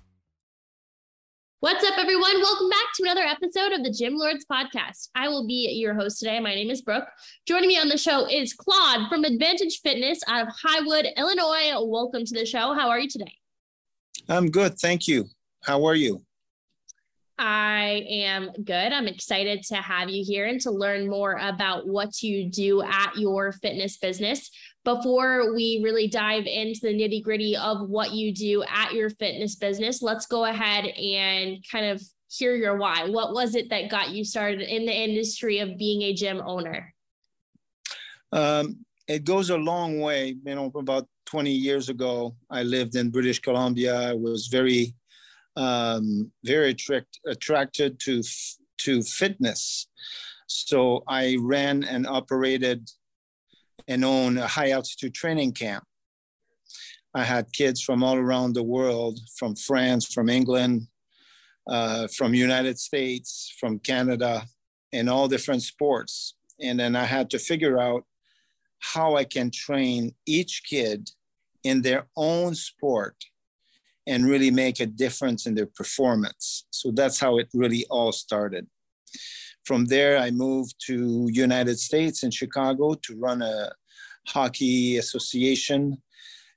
What's 1.61 1.87
up, 1.87 1.95
everyone? 1.99 2.41
Welcome 2.41 2.69
back 2.69 2.87
to 2.95 3.03
another 3.03 3.21
episode 3.21 3.71
of 3.71 3.83
the 3.83 3.91
Gym 3.91 4.15
Lords 4.15 4.47
podcast. 4.51 5.09
I 5.13 5.27
will 5.27 5.45
be 5.45 5.69
your 5.73 5.93
host 5.93 6.17
today. 6.17 6.39
My 6.39 6.55
name 6.55 6.71
is 6.71 6.81
Brooke. 6.81 7.07
Joining 7.45 7.67
me 7.67 7.77
on 7.77 7.87
the 7.87 7.99
show 7.99 8.25
is 8.27 8.55
Claude 8.55 9.07
from 9.09 9.25
Advantage 9.25 9.79
Fitness 9.81 10.21
out 10.27 10.47
of 10.47 10.53
Highwood, 10.55 11.15
Illinois. 11.15 11.79
Welcome 11.85 12.25
to 12.25 12.33
the 12.33 12.47
show. 12.47 12.73
How 12.73 12.89
are 12.89 12.97
you 12.99 13.07
today? 13.07 13.35
I'm 14.27 14.49
good. 14.49 14.79
Thank 14.79 15.07
you. 15.07 15.25
How 15.61 15.85
are 15.85 15.93
you? 15.93 16.23
I 17.37 18.05
am 18.09 18.51
good. 18.63 18.73
I'm 18.91 19.07
excited 19.07 19.61
to 19.65 19.75
have 19.75 20.09
you 20.09 20.23
here 20.25 20.47
and 20.47 20.59
to 20.61 20.71
learn 20.71 21.07
more 21.07 21.33
about 21.33 21.87
what 21.87 22.23
you 22.23 22.49
do 22.49 22.81
at 22.81 23.17
your 23.17 23.51
fitness 23.51 23.97
business. 23.97 24.49
Before 24.83 25.53
we 25.53 25.79
really 25.83 26.07
dive 26.07 26.45
into 26.45 26.79
the 26.81 26.93
nitty 26.93 27.23
gritty 27.23 27.55
of 27.55 27.87
what 27.87 28.13
you 28.13 28.33
do 28.33 28.63
at 28.63 28.93
your 28.93 29.11
fitness 29.11 29.55
business, 29.55 30.01
let's 30.01 30.25
go 30.25 30.45
ahead 30.45 30.85
and 30.85 31.63
kind 31.69 31.85
of 31.85 32.01
hear 32.29 32.55
your 32.55 32.77
why. 32.77 33.07
What 33.09 33.33
was 33.33 33.55
it 33.55 33.69
that 33.69 33.91
got 33.91 34.09
you 34.09 34.25
started 34.25 34.61
in 34.61 34.85
the 34.85 34.93
industry 34.93 35.59
of 35.59 35.77
being 35.77 36.01
a 36.01 36.13
gym 36.13 36.41
owner? 36.43 36.93
Um, 38.31 38.85
it 39.07 39.23
goes 39.23 39.49
a 39.49 39.57
long 39.57 39.99
way. 39.99 40.35
You 40.43 40.55
know, 40.55 40.71
about 40.75 41.07
20 41.25 41.51
years 41.51 41.89
ago, 41.89 42.35
I 42.49 42.63
lived 42.63 42.95
in 42.95 43.11
British 43.11 43.39
Columbia. 43.39 44.09
I 44.09 44.13
was 44.13 44.47
very, 44.47 44.95
um, 45.57 46.31
very 46.43 46.71
attract- 46.71 47.19
attracted 47.27 47.99
to 48.01 48.23
to 48.79 49.03
fitness. 49.03 49.87
So 50.47 51.03
I 51.07 51.37
ran 51.39 51.83
and 51.83 52.07
operated 52.07 52.89
and 53.87 54.05
own 54.05 54.37
a 54.37 54.47
high 54.47 54.71
altitude 54.71 55.13
training 55.13 55.53
camp. 55.53 55.83
I 57.13 57.23
had 57.23 57.51
kids 57.51 57.81
from 57.81 58.03
all 58.03 58.15
around 58.15 58.53
the 58.53 58.63
world, 58.63 59.19
from 59.37 59.55
France, 59.55 60.05
from 60.13 60.29
England, 60.29 60.87
uh, 61.67 62.07
from 62.07 62.33
United 62.33 62.79
States, 62.79 63.53
from 63.59 63.79
Canada, 63.79 64.43
in 64.91 65.09
all 65.09 65.27
different 65.27 65.63
sports. 65.63 66.35
And 66.61 66.79
then 66.79 66.95
I 66.95 67.05
had 67.05 67.29
to 67.31 67.39
figure 67.39 67.79
out 67.79 68.05
how 68.79 69.15
I 69.15 69.25
can 69.25 69.51
train 69.51 70.15
each 70.25 70.63
kid 70.67 71.09
in 71.63 71.81
their 71.81 72.07
own 72.15 72.55
sport 72.55 73.15
and 74.07 74.25
really 74.25 74.51
make 74.51 74.79
a 74.79 74.85
difference 74.85 75.45
in 75.45 75.55
their 75.55 75.67
performance. 75.67 76.65
So 76.71 76.91
that's 76.91 77.19
how 77.19 77.37
it 77.37 77.49
really 77.53 77.85
all 77.89 78.11
started. 78.11 78.67
From 79.65 79.85
there, 79.85 80.17
I 80.17 80.31
moved 80.31 80.75
to 80.87 81.27
United 81.31 81.79
States 81.79 82.23
in 82.23 82.31
Chicago 82.31 82.95
to 82.95 83.15
run 83.17 83.41
a 83.41 83.71
hockey 84.27 84.97
association 84.97 86.01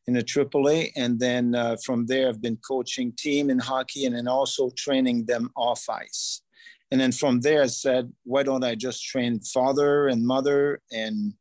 in 0.06 0.16
a 0.16 0.22
AAA, 0.22 0.92
and 0.96 1.18
then 1.18 1.54
uh, 1.54 1.76
from 1.84 2.06
there, 2.06 2.28
I've 2.28 2.42
been 2.42 2.58
coaching 2.58 3.12
team 3.16 3.48
in 3.48 3.58
hockey 3.58 4.04
and 4.04 4.14
then 4.14 4.28
also 4.28 4.70
training 4.76 5.24
them 5.24 5.50
off 5.56 5.88
ice. 5.88 6.42
And 6.90 7.00
then 7.00 7.12
from 7.12 7.40
there, 7.40 7.62
I 7.62 7.66
said, 7.66 8.12
why 8.24 8.42
don't 8.42 8.64
I 8.64 8.74
just 8.74 9.04
train 9.04 9.40
father 9.40 10.08
and 10.08 10.26
mother 10.26 10.80
and 10.92 11.32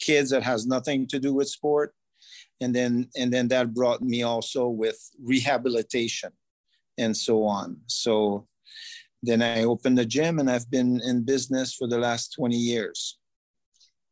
kids 0.00 0.30
that 0.30 0.42
has 0.42 0.66
nothing 0.66 1.06
to 1.08 1.18
do 1.18 1.34
with 1.34 1.48
sport? 1.48 1.92
And 2.60 2.74
then 2.74 3.08
and 3.16 3.32
then 3.32 3.48
that 3.48 3.74
brought 3.74 4.00
me 4.00 4.22
also 4.22 4.68
with 4.68 4.98
rehabilitation 5.22 6.30
and 6.96 7.16
so 7.16 7.44
on. 7.44 7.78
So 7.86 8.46
then 9.26 9.42
I 9.42 9.64
opened 9.64 9.98
the 9.98 10.04
gym 10.04 10.38
and 10.38 10.50
I've 10.50 10.70
been 10.70 11.00
in 11.06 11.24
business 11.24 11.74
for 11.74 11.86
the 11.88 11.98
last 11.98 12.34
20 12.34 12.56
years. 12.56 13.18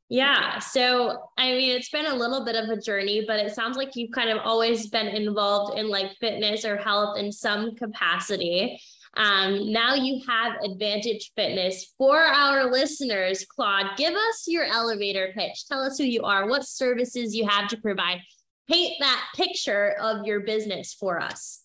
Yeah. 0.08 0.58
So, 0.58 1.30
I 1.38 1.52
mean, 1.52 1.74
it's 1.74 1.88
been 1.88 2.04
a 2.04 2.14
little 2.14 2.44
bit 2.44 2.54
of 2.54 2.68
a 2.68 2.78
journey, 2.78 3.24
but 3.26 3.40
it 3.40 3.54
sounds 3.54 3.78
like 3.78 3.96
you've 3.96 4.10
kind 4.10 4.28
of 4.28 4.40
always 4.44 4.88
been 4.88 5.06
involved 5.06 5.78
in 5.78 5.88
like 5.88 6.10
fitness 6.20 6.66
or 6.66 6.76
health 6.76 7.16
in 7.16 7.32
some 7.32 7.74
capacity. 7.76 8.78
Um, 9.16 9.72
now 9.72 9.94
you 9.94 10.20
have 10.28 10.54
Advantage 10.62 11.32
Fitness. 11.34 11.94
For 11.96 12.18
our 12.18 12.70
listeners, 12.70 13.46
Claude, 13.46 13.86
give 13.96 14.14
us 14.14 14.44
your 14.46 14.64
elevator 14.64 15.32
pitch. 15.34 15.66
Tell 15.66 15.82
us 15.82 15.96
who 15.96 16.04
you 16.04 16.22
are, 16.24 16.46
what 16.46 16.66
services 16.66 17.34
you 17.34 17.46
have 17.46 17.68
to 17.68 17.76
provide. 17.78 18.20
Paint 18.68 18.96
that 19.00 19.24
picture 19.34 19.96
of 20.00 20.26
your 20.26 20.40
business 20.40 20.94
for 20.94 21.20
us. 21.20 21.62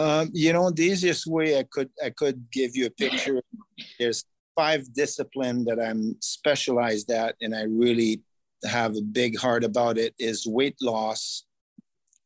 Um, 0.00 0.30
you 0.32 0.54
know, 0.54 0.70
the 0.70 0.84
easiest 0.84 1.26
way 1.26 1.58
I 1.58 1.64
could 1.64 1.90
I 2.02 2.08
could 2.10 2.50
give 2.50 2.74
you 2.74 2.86
a 2.86 2.90
picture. 2.90 3.42
There's 3.98 4.24
five 4.56 4.82
discipline 4.94 5.64
that 5.66 5.78
I'm 5.78 6.16
specialized 6.20 7.10
at, 7.10 7.36
and 7.42 7.54
I 7.54 7.64
really 7.64 8.22
have 8.64 8.96
a 8.96 9.02
big 9.02 9.38
heart 9.38 9.62
about 9.62 9.98
it. 9.98 10.14
Is 10.18 10.46
weight 10.46 10.76
loss 10.80 11.44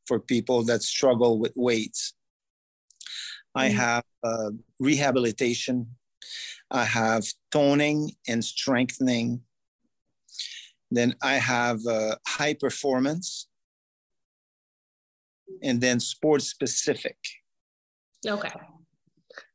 for 0.07 0.21
people 0.21 0.63
that 0.65 0.83
struggle 0.83 1.41
with 1.41 1.53
weights. 1.57 2.15
I 3.57 3.69
have 3.69 4.05
uh, 4.23 4.51
rehabilitation. 4.79 5.87
I 6.71 6.85
have 6.85 7.25
toning 7.51 8.13
and 8.29 8.45
strengthening. 8.45 9.41
Then 10.91 11.15
I 11.23 11.35
have 11.35 11.81
uh, 11.87 12.17
high 12.27 12.55
performance, 12.55 13.49
and 15.61 15.81
then 15.81 15.99
sports 15.99 16.47
specific. 16.47 17.17
Okay. 18.27 18.51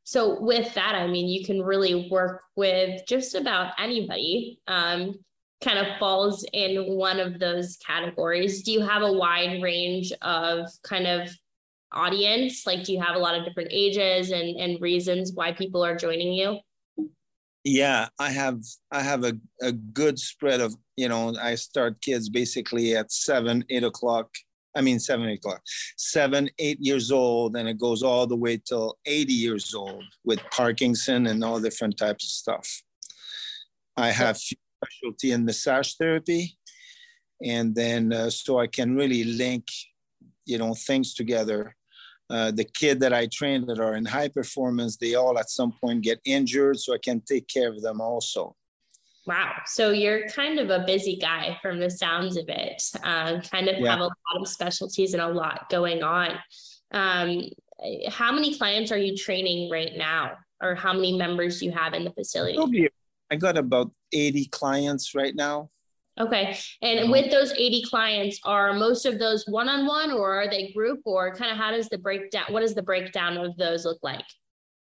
So 0.04 0.40
with 0.40 0.74
that, 0.74 0.94
I 0.94 1.06
mean, 1.06 1.28
you 1.28 1.44
can 1.44 1.62
really 1.62 2.08
work 2.10 2.42
with 2.56 3.02
just 3.06 3.34
about 3.34 3.72
anybody. 3.78 4.60
Um, 4.66 5.14
kind 5.60 5.78
of 5.78 5.98
falls 5.98 6.44
in 6.52 6.96
one 6.96 7.20
of 7.20 7.38
those 7.38 7.76
categories. 7.76 8.62
Do 8.62 8.72
you 8.72 8.80
have 8.80 9.02
a 9.02 9.12
wide 9.12 9.62
range 9.62 10.12
of 10.22 10.66
kind 10.82 11.06
of 11.06 11.30
audience? 11.92 12.66
Like, 12.66 12.84
do 12.84 12.92
you 12.92 13.00
have 13.00 13.16
a 13.16 13.18
lot 13.18 13.34
of 13.34 13.44
different 13.44 13.68
ages 13.70 14.30
and 14.30 14.56
and 14.56 14.80
reasons 14.80 15.32
why 15.34 15.52
people 15.52 15.84
are 15.84 15.96
joining 15.96 16.32
you? 16.32 16.58
Yeah, 17.64 18.08
I 18.18 18.30
have 18.30 18.62
I 18.90 19.02
have 19.02 19.24
a, 19.24 19.34
a 19.60 19.72
good 19.72 20.18
spread 20.18 20.60
of 20.60 20.74
you 20.96 21.08
know 21.08 21.34
I 21.40 21.56
start 21.56 22.00
kids 22.00 22.28
basically 22.28 22.96
at 22.96 23.12
seven 23.12 23.64
eight 23.68 23.84
o'clock 23.84 24.30
I 24.76 24.80
mean, 24.82 25.00
seven, 25.00 25.28
eight 25.28 25.38
o'clock, 25.38 25.62
seven, 25.96 26.48
eight 26.58 26.78
years 26.80 27.10
old, 27.10 27.56
and 27.56 27.68
it 27.68 27.78
goes 27.78 28.02
all 28.02 28.26
the 28.26 28.36
way 28.36 28.56
till 28.56 28.98
80 29.06 29.32
years 29.32 29.74
old 29.74 30.04
with 30.24 30.40
Parkinson 30.50 31.26
and 31.26 31.42
all 31.42 31.60
different 31.60 31.96
types 31.96 32.24
of 32.24 32.30
stuff. 32.30 32.82
I 33.96 34.10
have 34.10 34.38
specialty 34.38 35.32
in 35.32 35.44
massage 35.44 35.94
therapy. 35.94 36.56
And 37.42 37.74
then, 37.74 38.12
uh, 38.12 38.30
so 38.30 38.58
I 38.58 38.66
can 38.66 38.94
really 38.94 39.24
link, 39.24 39.66
you 40.46 40.58
know, 40.58 40.74
things 40.74 41.14
together. 41.14 41.74
Uh, 42.28 42.50
the 42.52 42.64
kid 42.64 43.00
that 43.00 43.12
I 43.12 43.26
train 43.32 43.66
that 43.66 43.80
are 43.80 43.96
in 43.96 44.04
high 44.04 44.28
performance, 44.28 44.96
they 44.96 45.14
all 45.14 45.38
at 45.38 45.50
some 45.50 45.72
point 45.80 46.02
get 46.02 46.20
injured, 46.24 46.78
so 46.78 46.94
I 46.94 46.98
can 46.98 47.20
take 47.22 47.48
care 47.48 47.70
of 47.70 47.82
them 47.82 48.00
also. 48.00 48.54
Wow. 49.30 49.52
So 49.64 49.92
you're 49.92 50.28
kind 50.28 50.58
of 50.58 50.70
a 50.70 50.84
busy 50.84 51.14
guy 51.16 51.56
from 51.62 51.78
the 51.78 51.88
sounds 51.88 52.36
of 52.36 52.46
it. 52.48 52.82
Uh, 53.04 53.40
kind 53.48 53.68
of 53.68 53.78
Yeah. 53.78 53.92
have 53.92 54.00
a 54.00 54.02
lot 54.02 54.40
of 54.40 54.48
specialties 54.48 55.14
and 55.14 55.22
a 55.22 55.28
lot 55.28 55.70
going 55.70 56.02
on. 56.02 56.36
Um, 56.90 57.44
how 58.08 58.32
many 58.32 58.58
clients 58.58 58.90
are 58.90 58.98
you 58.98 59.16
training 59.16 59.70
right 59.70 59.92
now 59.96 60.32
or 60.60 60.74
how 60.74 60.92
many 60.92 61.16
members 61.16 61.60
do 61.60 61.66
you 61.66 61.70
have 61.70 61.94
in 61.94 62.04
the 62.04 62.10
facility 62.10 62.58
i 63.30 63.36
got 63.36 63.56
about 63.56 63.90
80 64.12 64.46
clients 64.46 65.14
right 65.14 65.34
now 65.34 65.70
okay 66.20 66.58
and 66.82 67.10
with 67.10 67.30
those 67.30 67.52
80 67.52 67.84
clients 67.88 68.38
are 68.44 68.74
most 68.74 69.06
of 69.06 69.18
those 69.18 69.46
one-on-one 69.46 70.10
or 70.10 70.42
are 70.42 70.50
they 70.50 70.72
group 70.72 71.00
or 71.06 71.34
kind 71.34 71.50
of 71.50 71.56
how 71.56 71.70
does 71.70 71.88
the 71.88 71.96
breakdown 71.96 72.44
what 72.50 72.60
does 72.60 72.74
the 72.74 72.82
breakdown 72.82 73.38
of 73.38 73.56
those 73.56 73.86
look 73.86 74.00
like 74.02 74.26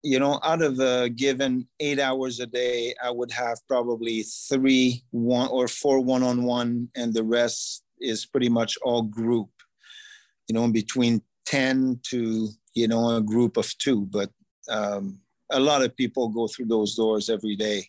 you 0.02 0.18
know 0.18 0.40
out 0.42 0.62
of 0.62 0.78
a 0.80 1.08
given 1.08 1.66
eight 1.78 2.00
hours 2.00 2.40
a 2.40 2.46
day 2.46 2.94
i 3.02 3.10
would 3.10 3.30
have 3.30 3.58
probably 3.68 4.22
three 4.22 5.02
one 5.10 5.48
or 5.48 5.68
four 5.68 6.00
one-on-one 6.00 6.88
and 6.96 7.14
the 7.14 7.22
rest 7.22 7.84
is 8.00 8.26
pretty 8.26 8.48
much 8.48 8.76
all 8.82 9.02
group 9.02 9.48
you 10.48 10.54
know 10.54 10.68
between 10.68 11.22
10 11.46 12.00
to 12.02 12.48
you 12.74 12.88
know, 12.88 13.16
a 13.16 13.20
group 13.20 13.56
of 13.56 13.76
two, 13.78 14.06
but 14.10 14.30
um, 14.68 15.18
a 15.50 15.60
lot 15.60 15.82
of 15.82 15.96
people 15.96 16.28
go 16.28 16.46
through 16.46 16.66
those 16.66 16.94
doors 16.94 17.28
every 17.28 17.56
day. 17.56 17.86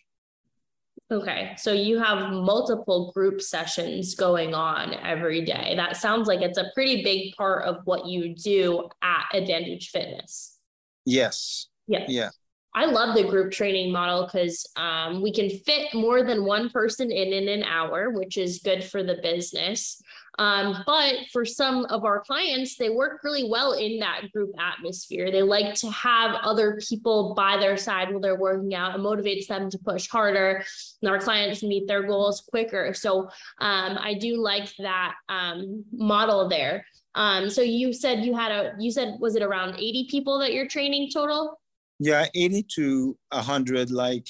Okay, 1.10 1.54
so 1.58 1.72
you 1.72 1.98
have 1.98 2.32
multiple 2.32 3.12
group 3.12 3.40
sessions 3.40 4.14
going 4.14 4.54
on 4.54 4.94
every 4.94 5.44
day. 5.44 5.74
That 5.76 5.96
sounds 5.96 6.28
like 6.28 6.40
it's 6.40 6.58
a 6.58 6.70
pretty 6.74 7.02
big 7.02 7.34
part 7.36 7.64
of 7.64 7.78
what 7.84 8.06
you 8.06 8.34
do 8.34 8.88
at 9.02 9.26
Advantage 9.32 9.90
Fitness. 9.90 10.58
Yes. 11.04 11.68
Yeah. 11.86 12.04
Yeah. 12.08 12.30
I 12.76 12.86
love 12.86 13.14
the 13.14 13.22
group 13.22 13.52
training 13.52 13.92
model 13.92 14.24
because 14.24 14.66
um, 14.74 15.22
we 15.22 15.32
can 15.32 15.48
fit 15.48 15.94
more 15.94 16.24
than 16.24 16.44
one 16.44 16.70
person 16.70 17.12
in 17.12 17.32
in 17.32 17.48
an 17.48 17.62
hour, 17.62 18.10
which 18.10 18.36
is 18.36 18.58
good 18.58 18.82
for 18.82 19.04
the 19.04 19.14
business. 19.22 20.02
Um, 20.38 20.82
but 20.84 21.14
for 21.32 21.44
some 21.44 21.84
of 21.84 22.04
our 22.04 22.20
clients, 22.20 22.76
they 22.76 22.90
work 22.90 23.22
really 23.22 23.48
well 23.48 23.74
in 23.74 24.00
that 24.00 24.32
group 24.32 24.50
atmosphere. 24.58 25.30
They 25.30 25.42
like 25.42 25.74
to 25.76 25.90
have 25.92 26.34
other 26.42 26.80
people 26.88 27.34
by 27.36 27.56
their 27.56 27.76
side 27.76 28.10
while 28.10 28.18
they're 28.18 28.38
working 28.38 28.74
out. 28.74 28.96
It 28.96 29.00
motivates 29.00 29.46
them 29.46 29.70
to 29.70 29.78
push 29.78 30.08
harder, 30.08 30.64
and 31.00 31.10
our 31.10 31.20
clients 31.20 31.62
meet 31.62 31.86
their 31.86 32.02
goals 32.02 32.40
quicker. 32.50 32.92
So 32.92 33.28
um, 33.60 33.98
I 34.00 34.14
do 34.14 34.42
like 34.42 34.74
that 34.78 35.14
um, 35.28 35.84
model 35.92 36.48
there. 36.48 36.84
Um, 37.14 37.48
so 37.48 37.62
you 37.62 37.92
said 37.92 38.24
you 38.24 38.34
had 38.34 38.50
a, 38.50 38.72
you 38.80 38.90
said 38.90 39.18
was 39.20 39.36
it 39.36 39.42
around 39.44 39.76
80 39.76 40.08
people 40.10 40.40
that 40.40 40.52
you're 40.52 40.66
training 40.66 41.10
total? 41.12 41.60
Yeah, 41.98 42.26
80 42.34 42.66
to 42.76 43.18
100, 43.30 43.90
like 43.90 44.26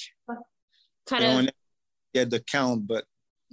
kind 1.06 1.48
of 1.48 1.54
get 2.12 2.30
the 2.30 2.40
count, 2.40 2.86
but 2.86 3.04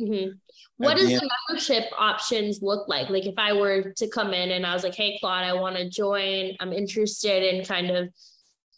Mm-hmm. 0.02 0.32
What 0.78 0.98
does 0.98 1.10
the 1.10 1.30
membership 1.50 1.84
options 1.98 2.60
look 2.62 2.88
like? 2.88 3.10
Like 3.10 3.26
if 3.26 3.36
I 3.38 3.54
were 3.54 3.94
to 3.98 4.08
come 4.08 4.34
in 4.34 4.52
and 4.52 4.66
I 4.66 4.74
was 4.74 4.84
like, 4.84 4.96
"Hey, 4.96 5.18
Claude, 5.20 5.44
I 5.44 5.54
want 5.54 5.76
to 5.76 5.90
join. 5.90 6.56
I'm 6.60 6.74
interested 6.74 7.44
in 7.44 7.64
kind 7.64 7.92
of 7.92 8.10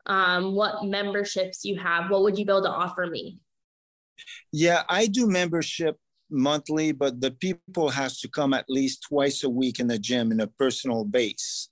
um, 0.06 0.54
what 0.54 0.84
memberships 0.84 1.64
you 1.64 1.80
have. 1.80 2.10
What 2.10 2.24
would 2.24 2.38
you 2.38 2.46
be 2.46 2.52
able 2.52 2.64
to 2.64 2.70
offer 2.70 3.08
me?" 3.08 3.40
Yeah, 4.52 4.84
I 4.90 5.08
do 5.08 5.28
membership 5.28 5.98
monthly, 6.30 6.92
but 6.92 7.22
the 7.22 7.32
people 7.32 7.90
has 7.90 8.20
to 8.20 8.28
come 8.28 8.54
at 8.54 8.66
least 8.68 9.04
twice 9.08 9.44
a 9.44 9.50
week 9.50 9.80
in 9.80 9.88
the 9.88 10.00
gym 10.00 10.32
in 10.32 10.42
a 10.42 10.48
personal 10.48 11.06
base. 11.06 11.70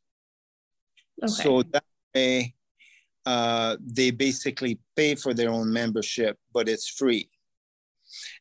Okay. 1.21 1.43
So 1.43 1.63
that 1.63 1.83
way, 2.15 2.55
uh, 3.25 3.77
they 3.79 4.11
basically 4.11 4.79
pay 4.95 5.15
for 5.15 5.33
their 5.33 5.49
own 5.49 5.71
membership, 5.71 6.37
but 6.53 6.67
it's 6.67 6.87
free. 6.87 7.29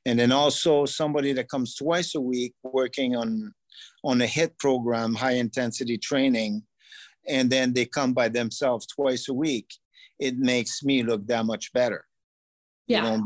And 0.04 0.18
then 0.18 0.32
also 0.32 0.84
somebody 0.84 1.32
that 1.34 1.48
comes 1.48 1.76
twice 1.76 2.14
a 2.14 2.20
week 2.20 2.54
working 2.62 3.16
on 3.16 3.54
on 4.04 4.20
a 4.20 4.26
HIT 4.26 4.58
program 4.58 5.14
high 5.14 5.34
intensity 5.34 5.96
training 5.96 6.62
and 7.28 7.48
then 7.50 7.72
they 7.72 7.84
come 7.84 8.12
by 8.12 8.28
themselves 8.28 8.86
twice 8.86 9.28
a 9.28 9.34
week 9.34 9.70
it 10.18 10.36
makes 10.36 10.82
me 10.82 11.02
look 11.02 11.26
that 11.26 11.46
much 11.46 11.72
better. 11.72 12.04
Yeah. 12.86 13.04
you 13.04 13.18
know 13.18 13.24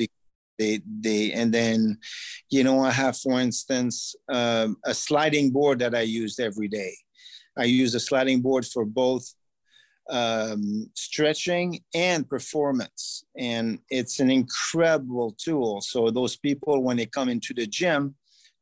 they 0.59 0.81
they 1.01 1.33
and 1.33 1.53
then 1.53 1.99
you 2.51 2.63
know 2.63 2.81
i 2.81 2.91
have 2.91 3.17
for 3.17 3.41
instance 3.41 4.15
um, 4.29 4.77
a 4.85 4.95
sliding 4.95 5.51
board 5.51 5.81
that 5.81 5.95
i 5.95 6.03
used 6.03 6.39
every 6.39 6.69
day. 6.69 6.95
I 7.57 7.65
use 7.65 7.95
a 7.95 8.01
sliding 8.01 8.41
board 8.41 8.65
for 8.67 8.85
both 8.85 9.25
um, 10.11 10.91
stretching 10.95 11.81
and 11.95 12.29
performance. 12.29 13.25
And 13.37 13.79
it's 13.91 14.21
an 14.21 14.31
incredible 14.31 15.35
tool. 15.39 15.81
So 15.81 16.11
those 16.11 16.37
people, 16.37 16.83
when 16.83 16.97
they 16.97 17.07
come 17.07 17.29
into 17.29 17.55
the 17.55 17.67
gym, 17.67 18.15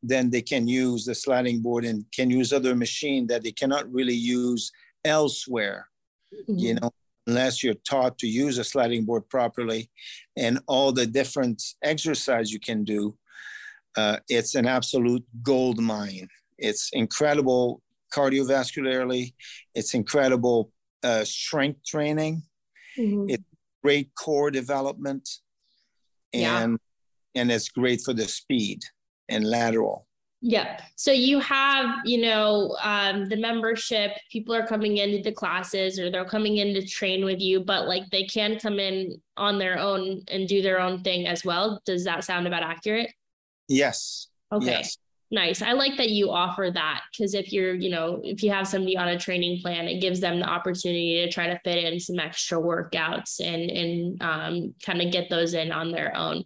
then 0.02 0.30
they 0.30 0.42
can 0.42 0.66
use 0.66 1.04
the 1.04 1.14
sliding 1.14 1.62
board 1.62 1.84
and 1.84 2.04
can 2.12 2.30
use 2.30 2.52
other 2.52 2.74
machine 2.74 3.26
that 3.28 3.42
they 3.42 3.52
cannot 3.52 3.90
really 3.92 4.14
use 4.14 4.72
elsewhere. 5.04 5.88
Mm-hmm. 6.48 6.58
You 6.58 6.74
know, 6.74 6.90
unless 7.26 7.62
you're 7.62 7.74
taught 7.74 8.18
to 8.18 8.26
use 8.26 8.58
a 8.58 8.64
sliding 8.64 9.04
board 9.04 9.28
properly 9.28 9.90
and 10.36 10.58
all 10.66 10.92
the 10.92 11.06
different 11.06 11.62
exercise 11.82 12.52
you 12.52 12.58
can 12.58 12.84
do. 12.84 13.16
Uh, 13.96 14.16
it's 14.28 14.54
an 14.54 14.66
absolute 14.66 15.24
gold 15.42 15.78
mine. 15.78 16.26
It's 16.58 16.90
incredible 16.92 17.82
cardiovascularly. 18.12 19.34
It's 19.74 19.94
incredible 19.94 20.70
uh, 21.02 21.24
strength 21.24 21.84
training. 21.84 22.42
Mm-hmm. 22.98 23.30
It's 23.30 23.44
great 23.82 24.14
core 24.14 24.50
development, 24.50 25.28
and 26.32 26.78
yeah. 27.34 27.40
and 27.40 27.52
it's 27.52 27.68
great 27.68 28.02
for 28.02 28.12
the 28.12 28.28
speed 28.28 28.80
and 29.28 29.44
lateral. 29.44 30.06
Yep. 30.44 30.82
So 30.96 31.12
you 31.12 31.38
have, 31.38 31.86
you 32.04 32.20
know, 32.20 32.76
um, 32.82 33.28
the 33.28 33.36
membership, 33.36 34.10
people 34.30 34.52
are 34.56 34.66
coming 34.66 34.96
into 34.96 35.22
the 35.22 35.30
classes 35.30 36.00
or 36.00 36.10
they're 36.10 36.24
coming 36.24 36.56
in 36.56 36.74
to 36.74 36.84
train 36.84 37.24
with 37.24 37.40
you, 37.40 37.60
but 37.60 37.86
like 37.86 38.10
they 38.10 38.24
can 38.24 38.58
come 38.58 38.80
in 38.80 39.22
on 39.36 39.60
their 39.60 39.78
own 39.78 40.22
and 40.26 40.48
do 40.48 40.60
their 40.60 40.80
own 40.80 41.04
thing 41.04 41.28
as 41.28 41.44
well. 41.44 41.80
Does 41.86 42.04
that 42.04 42.24
sound 42.24 42.48
about 42.48 42.64
accurate? 42.64 43.12
Yes. 43.68 44.26
Okay. 44.50 44.66
Yes. 44.66 44.98
Nice. 45.32 45.62
I 45.62 45.72
like 45.72 45.96
that 45.96 46.10
you 46.10 46.30
offer 46.30 46.70
that 46.74 47.00
because 47.10 47.32
if 47.32 47.54
you're, 47.54 47.72
you 47.72 47.88
know, 47.88 48.20
if 48.22 48.42
you 48.42 48.50
have 48.50 48.68
somebody 48.68 48.98
on 48.98 49.08
a 49.08 49.18
training 49.18 49.62
plan, 49.62 49.88
it 49.88 50.02
gives 50.02 50.20
them 50.20 50.38
the 50.38 50.46
opportunity 50.46 51.24
to 51.24 51.32
try 51.32 51.46
to 51.46 51.58
fit 51.64 51.82
in 51.82 51.98
some 51.98 52.18
extra 52.18 52.58
workouts 52.58 53.40
and 53.40 53.70
and 53.70 54.22
um, 54.22 54.74
kind 54.84 55.00
of 55.00 55.10
get 55.10 55.30
those 55.30 55.54
in 55.54 55.72
on 55.72 55.90
their 55.90 56.14
own. 56.14 56.44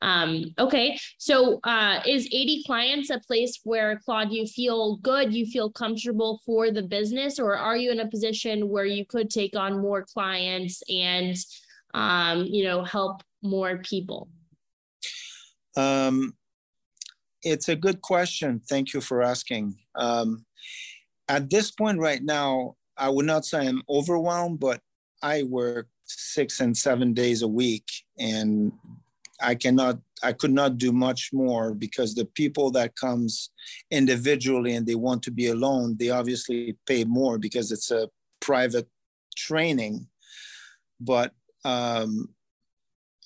Um, 0.00 0.54
okay, 0.60 0.96
so 1.18 1.58
uh, 1.64 2.00
is 2.06 2.26
80 2.26 2.62
clients 2.64 3.10
a 3.10 3.18
place 3.18 3.58
where 3.64 3.98
Claude 3.98 4.32
you 4.32 4.46
feel 4.46 4.98
good, 4.98 5.34
you 5.34 5.44
feel 5.44 5.68
comfortable 5.68 6.40
for 6.46 6.70
the 6.70 6.82
business, 6.82 7.40
or 7.40 7.56
are 7.56 7.76
you 7.76 7.90
in 7.90 7.98
a 7.98 8.08
position 8.08 8.68
where 8.68 8.86
you 8.86 9.04
could 9.04 9.28
take 9.28 9.56
on 9.56 9.82
more 9.82 10.06
clients 10.06 10.84
and 10.88 11.36
um, 11.94 12.44
you 12.44 12.62
know 12.62 12.84
help 12.84 13.24
more 13.42 13.78
people? 13.78 14.28
Um, 15.76 16.34
it's 17.42 17.68
a 17.68 17.76
good 17.76 18.00
question. 18.00 18.60
Thank 18.68 18.94
you 18.94 19.00
for 19.00 19.22
asking. 19.22 19.76
Um, 19.94 20.44
at 21.28 21.50
this 21.50 21.70
point 21.70 21.98
right 21.98 22.22
now, 22.22 22.76
I 22.96 23.08
would 23.08 23.26
not 23.26 23.44
say 23.44 23.66
I'm 23.66 23.82
overwhelmed, 23.88 24.60
but 24.60 24.80
I 25.22 25.44
work 25.44 25.88
six 26.04 26.60
and 26.60 26.76
seven 26.76 27.14
days 27.14 27.42
a 27.42 27.48
week, 27.48 27.88
and 28.18 28.72
I 29.40 29.54
cannot, 29.54 29.98
I 30.22 30.32
could 30.32 30.52
not 30.52 30.76
do 30.76 30.92
much 30.92 31.30
more 31.32 31.72
because 31.72 32.14
the 32.14 32.26
people 32.26 32.70
that 32.72 32.96
comes 32.96 33.50
individually 33.90 34.74
and 34.74 34.86
they 34.86 34.96
want 34.96 35.22
to 35.24 35.30
be 35.30 35.46
alone, 35.46 35.96
they 35.98 36.10
obviously 36.10 36.76
pay 36.86 37.04
more 37.04 37.38
because 37.38 37.72
it's 37.72 37.90
a 37.90 38.08
private 38.40 38.88
training. 39.36 40.08
But 41.00 41.32
um, 41.64 42.28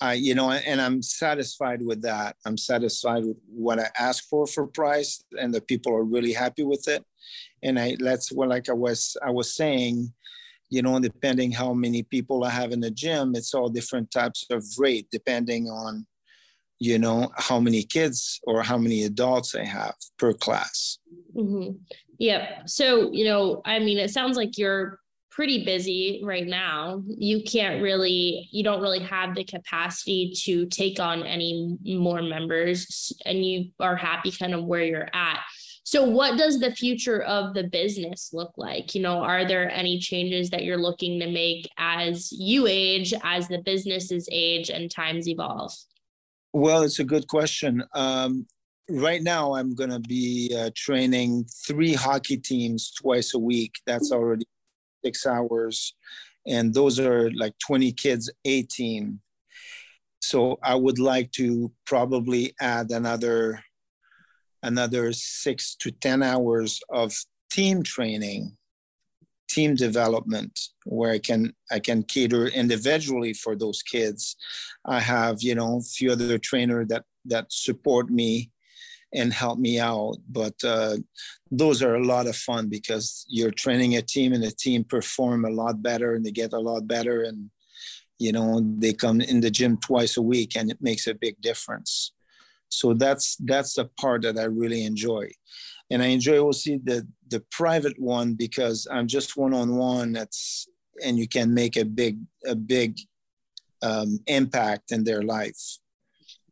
I, 0.00 0.14
you 0.14 0.34
know, 0.34 0.50
and 0.50 0.80
I'm 0.80 1.02
satisfied 1.02 1.80
with 1.82 2.02
that. 2.02 2.36
I'm 2.44 2.58
satisfied 2.58 3.24
with 3.24 3.36
what 3.48 3.78
I 3.78 3.88
ask 3.98 4.28
for 4.28 4.46
for 4.46 4.66
price, 4.66 5.22
and 5.40 5.54
the 5.54 5.60
people 5.60 5.94
are 5.94 6.04
really 6.04 6.32
happy 6.32 6.64
with 6.64 6.88
it. 6.88 7.04
And 7.62 7.78
I, 7.78 7.96
that's 7.98 8.32
what, 8.32 8.48
like 8.48 8.68
I 8.68 8.72
was, 8.72 9.16
I 9.24 9.30
was 9.30 9.54
saying, 9.54 10.12
you 10.68 10.82
know, 10.82 10.98
depending 10.98 11.52
how 11.52 11.72
many 11.72 12.02
people 12.02 12.44
I 12.44 12.50
have 12.50 12.72
in 12.72 12.80
the 12.80 12.90
gym, 12.90 13.34
it's 13.34 13.54
all 13.54 13.68
different 13.68 14.10
types 14.10 14.44
of 14.50 14.64
rate 14.78 15.06
depending 15.10 15.68
on, 15.68 16.06
you 16.80 16.98
know, 16.98 17.30
how 17.36 17.60
many 17.60 17.84
kids 17.84 18.40
or 18.44 18.62
how 18.62 18.76
many 18.76 19.04
adults 19.04 19.54
I 19.54 19.64
have 19.64 19.94
per 20.18 20.32
class. 20.32 20.98
Mm-hmm. 21.36 21.76
Yep. 22.18 22.68
So, 22.68 23.12
you 23.12 23.24
know, 23.24 23.62
I 23.64 23.78
mean, 23.78 23.98
it 23.98 24.10
sounds 24.10 24.36
like 24.36 24.58
you're 24.58 24.98
pretty 25.34 25.64
busy 25.64 26.20
right 26.22 26.46
now. 26.46 27.02
You 27.06 27.42
can't 27.42 27.82
really, 27.82 28.48
you 28.52 28.62
don't 28.62 28.80
really 28.80 29.00
have 29.00 29.34
the 29.34 29.44
capacity 29.44 30.32
to 30.44 30.66
take 30.66 31.00
on 31.00 31.24
any 31.24 31.76
more 31.84 32.22
members 32.22 33.12
and 33.26 33.44
you 33.44 33.70
are 33.80 33.96
happy 33.96 34.30
kind 34.30 34.54
of 34.54 34.64
where 34.64 34.84
you're 34.84 35.08
at. 35.12 35.40
So, 35.86 36.02
what 36.02 36.38
does 36.38 36.60
the 36.60 36.70
future 36.70 37.22
of 37.22 37.52
the 37.52 37.64
business 37.64 38.30
look 38.32 38.52
like? 38.56 38.94
You 38.94 39.02
know, 39.02 39.18
are 39.18 39.46
there 39.46 39.70
any 39.70 39.98
changes 39.98 40.48
that 40.50 40.64
you're 40.64 40.78
looking 40.78 41.20
to 41.20 41.30
make 41.30 41.68
as 41.76 42.32
you 42.32 42.66
age, 42.66 43.12
as 43.22 43.48
the 43.48 43.58
businesses 43.58 44.26
age 44.32 44.70
and 44.70 44.90
times 44.90 45.28
evolve? 45.28 45.72
Well, 46.54 46.82
it's 46.84 47.00
a 47.00 47.04
good 47.04 47.26
question. 47.26 47.84
Um, 47.94 48.46
right 48.88 49.22
now, 49.22 49.56
I'm 49.56 49.74
going 49.74 49.90
to 49.90 50.00
be 50.00 50.56
uh, 50.58 50.70
training 50.74 51.46
three 51.66 51.92
hockey 51.92 52.38
teams 52.38 52.90
twice 52.92 53.34
a 53.34 53.38
week. 53.38 53.74
That's 53.86 54.10
already 54.10 54.46
six 55.04 55.26
hours, 55.26 55.94
and 56.46 56.74
those 56.74 56.98
are 56.98 57.30
like 57.32 57.54
20 57.58 57.92
kids 57.92 58.30
a 58.44 58.62
team. 58.62 59.20
So 60.20 60.58
I 60.62 60.74
would 60.74 60.98
like 60.98 61.30
to 61.32 61.70
probably 61.84 62.54
add 62.60 62.90
another 62.90 63.62
another 64.62 65.12
six 65.12 65.74
to 65.76 65.90
10 65.90 66.22
hours 66.22 66.80
of 66.88 67.12
team 67.50 67.82
training 67.82 68.56
team 69.54 69.74
development 69.74 70.58
where 70.84 71.12
I 71.12 71.18
can 71.18 71.52
I 71.70 71.78
can 71.78 72.02
cater 72.02 72.46
individually 72.46 73.34
for 73.34 73.54
those 73.54 73.82
kids. 73.82 74.36
I 74.84 75.00
have 75.00 75.42
you 75.42 75.54
know 75.54 75.78
a 75.78 75.82
few 75.82 76.12
other 76.12 76.38
trainer 76.38 76.84
that 76.86 77.04
that 77.26 77.52
support 77.52 78.10
me 78.10 78.50
and 79.14 79.32
help 79.32 79.58
me 79.58 79.78
out. 79.78 80.16
But 80.28 80.54
uh, 80.64 80.96
those 81.50 81.82
are 81.82 81.94
a 81.94 82.04
lot 82.04 82.26
of 82.26 82.36
fun 82.36 82.68
because 82.68 83.24
you're 83.28 83.50
training 83.50 83.96
a 83.96 84.02
team 84.02 84.32
and 84.32 84.42
the 84.42 84.50
team 84.50 84.84
perform 84.84 85.44
a 85.44 85.50
lot 85.50 85.82
better 85.82 86.14
and 86.14 86.24
they 86.24 86.32
get 86.32 86.52
a 86.52 86.58
lot 86.58 86.86
better 86.86 87.22
and 87.22 87.50
you 88.18 88.32
know 88.32 88.60
they 88.78 88.92
come 88.92 89.20
in 89.20 89.40
the 89.40 89.50
gym 89.50 89.76
twice 89.78 90.16
a 90.16 90.22
week 90.22 90.56
and 90.56 90.70
it 90.70 90.78
makes 90.80 91.06
a 91.06 91.14
big 91.14 91.40
difference. 91.40 92.12
So 92.68 92.94
that's 92.94 93.36
that's 93.36 93.74
the 93.74 93.86
part 94.00 94.22
that 94.22 94.38
I 94.38 94.44
really 94.44 94.84
enjoy. 94.84 95.30
And 95.90 96.02
I 96.02 96.06
enjoy 96.06 96.38
also 96.38 96.78
the 96.82 97.06
the 97.28 97.40
private 97.50 97.98
one 97.98 98.34
because 98.34 98.86
I'm 98.90 99.06
just 99.06 99.36
one 99.36 99.54
on 99.54 99.76
one. 99.76 100.12
That's 100.12 100.66
and 101.04 101.18
you 101.18 101.28
can 101.28 101.54
make 101.54 101.76
a 101.76 101.84
big 101.84 102.18
a 102.46 102.54
big 102.54 102.98
um, 103.82 104.18
impact 104.26 104.92
in 104.92 105.04
their 105.04 105.22
life 105.22 105.78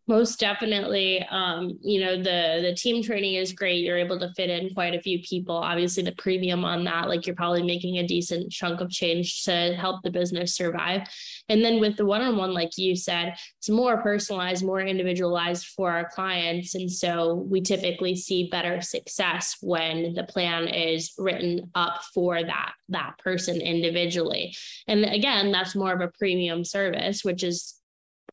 most 0.08 0.40
definitely 0.40 1.24
um, 1.30 1.78
you 1.80 2.00
know 2.00 2.16
the 2.16 2.60
the 2.62 2.74
team 2.76 3.02
training 3.02 3.34
is 3.34 3.52
great. 3.52 3.84
You're 3.84 3.98
able 3.98 4.18
to 4.18 4.32
fit 4.34 4.50
in 4.50 4.74
quite 4.74 4.94
a 4.94 5.00
few 5.00 5.20
people. 5.20 5.56
Obviously 5.56 6.02
the 6.02 6.12
premium 6.12 6.64
on 6.64 6.84
that 6.84 7.08
like 7.08 7.26
you're 7.26 7.36
probably 7.36 7.62
making 7.62 7.98
a 7.98 8.06
decent 8.06 8.50
chunk 8.50 8.80
of 8.80 8.90
change 8.90 9.44
to 9.44 9.74
help 9.74 10.02
the 10.02 10.10
business 10.10 10.56
survive. 10.56 11.02
And 11.48 11.64
then 11.64 11.80
with 11.80 11.96
the 11.96 12.04
one-on-one 12.04 12.52
like 12.52 12.76
you 12.76 12.96
said 12.96 13.36
it's 13.58 13.68
more 13.68 14.02
personalized 14.02 14.64
more 14.64 14.80
individualized 14.80 15.66
for 15.66 15.90
our 15.90 16.08
clients. 16.08 16.74
And 16.74 16.90
so 16.90 17.46
we 17.48 17.60
typically 17.60 18.16
see 18.16 18.48
better 18.50 18.80
success 18.80 19.56
when 19.60 20.14
the 20.14 20.24
plan 20.24 20.66
is 20.66 21.12
written 21.16 21.70
up 21.74 22.02
for 22.12 22.42
that 22.42 22.72
that 22.88 23.18
person 23.18 23.60
individually. 23.60 24.54
And 24.88 25.04
again 25.04 25.52
that's 25.52 25.76
more 25.76 25.92
of 25.92 26.00
a 26.00 26.10
premium 26.18 26.64
service 26.64 27.24
which 27.24 27.44
is 27.44 27.81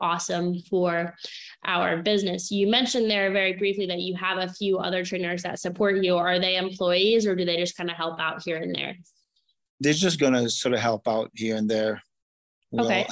awesome 0.02 0.60
for 0.70 1.16
our 1.66 2.02
business. 2.02 2.52
You 2.52 2.68
mentioned 2.68 3.10
there 3.10 3.32
very 3.32 3.54
briefly 3.54 3.86
that 3.88 4.00
you 4.00 4.16
have 4.16 4.38
a 4.38 4.52
few 4.54 4.78
other 4.78 5.04
trainers 5.04 5.44
that 5.44 5.60
support 5.60 6.04
you. 6.04 6.18
Are 6.18 6.40
they 6.40 6.56
employees 6.56 7.26
or 7.26 7.36
do 7.36 7.46
they 7.46 7.58
just 7.58 7.78
kind 7.78 7.90
of 7.90 7.96
help 7.96 8.20
out 8.20 8.42
here 8.44 8.58
and 8.58 8.74
there? 8.74 8.96
They're 9.80 9.94
just 9.94 10.20
going 10.20 10.34
to 10.34 10.50
sort 10.50 10.74
of 10.74 10.80
help 10.80 11.08
out 11.08 11.32
here 11.34 11.56
and 11.56 11.70
there. 11.70 12.02
Okay. 12.78 13.08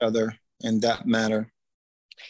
Other 0.00 0.34
in 0.60 0.80
that 0.80 1.06
matter. 1.06 1.50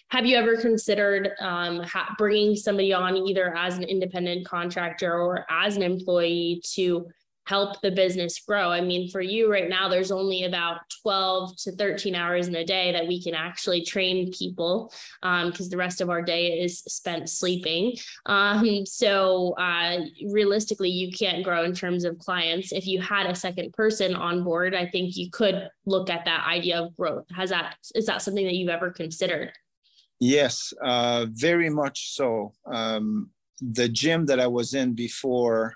Have 0.09 0.27
you 0.27 0.37
ever 0.37 0.57
considered 0.57 1.33
um, 1.41 1.81
ha- 1.81 2.15
bringing 2.19 2.57
somebody 2.57 2.93
on 2.93 3.17
either 3.17 3.55
as 3.57 3.77
an 3.77 3.85
independent 3.85 4.47
contractor 4.47 5.13
or 5.13 5.45
as 5.51 5.77
an 5.77 5.83
employee 5.83 6.63
to 6.75 7.07
help 7.47 7.81
the 7.81 7.91
business 7.91 8.41
grow. 8.41 8.71
I 8.71 8.81
mean, 8.81 9.11
for 9.11 9.21
you 9.21 9.51
right 9.51 9.69
now, 9.69 9.89
there's 9.89 10.11
only 10.11 10.45
about 10.45 10.81
12 11.03 11.57
to 11.59 11.73
13 11.73 12.15
hours 12.15 12.49
in 12.49 12.55
a 12.57 12.65
day 12.65 12.93
that 12.93 13.07
we 13.07 13.23
can 13.23 13.35
actually 13.35 13.85
train 13.85 14.33
people 14.33 14.93
because 15.21 15.61
um, 15.61 15.69
the 15.69 15.77
rest 15.77 16.01
of 16.01 16.11
our 16.11 16.23
day 16.23 16.61
is 16.61 16.79
spent 16.81 17.29
sleeping. 17.29 17.97
Um, 18.27 18.87
so, 18.87 19.53
uh, 19.59 20.01
realistically, 20.31 20.91
you 20.91 21.13
can't 21.13 21.45
grow 21.45 21.65
in 21.65 21.75
terms 21.75 22.05
of 22.05 22.19
clients. 22.19 22.73
If 22.73 22.87
you 22.87 23.01
had 23.01 23.27
a 23.27 23.35
second 23.35 23.73
person 23.73 24.15
on 24.15 24.45
board, 24.45 24.75
I 24.75 24.87
think 24.87 25.17
you 25.17 25.31
could 25.31 25.69
look 25.87 26.11
at 26.11 26.25
that 26.25 26.47
idea 26.47 26.81
of 26.81 26.97
growth. 26.97 27.27
Has 27.35 27.51
that 27.51 27.77
is 27.95 28.07
that 28.07 28.23
something 28.23 28.45
that 28.45 28.55
you've 28.55 28.69
ever 28.69 28.91
considered? 28.91 29.53
Yes, 30.21 30.73
uh, 30.83 31.27
very 31.29 31.69
much 31.69 32.15
so. 32.15 32.53
Um, 32.65 33.31
the 33.61 33.89
gym 33.89 34.27
that 34.27 34.41
I 34.41 34.47
was 34.47 34.75
in 34.75 34.95
before 34.95 35.75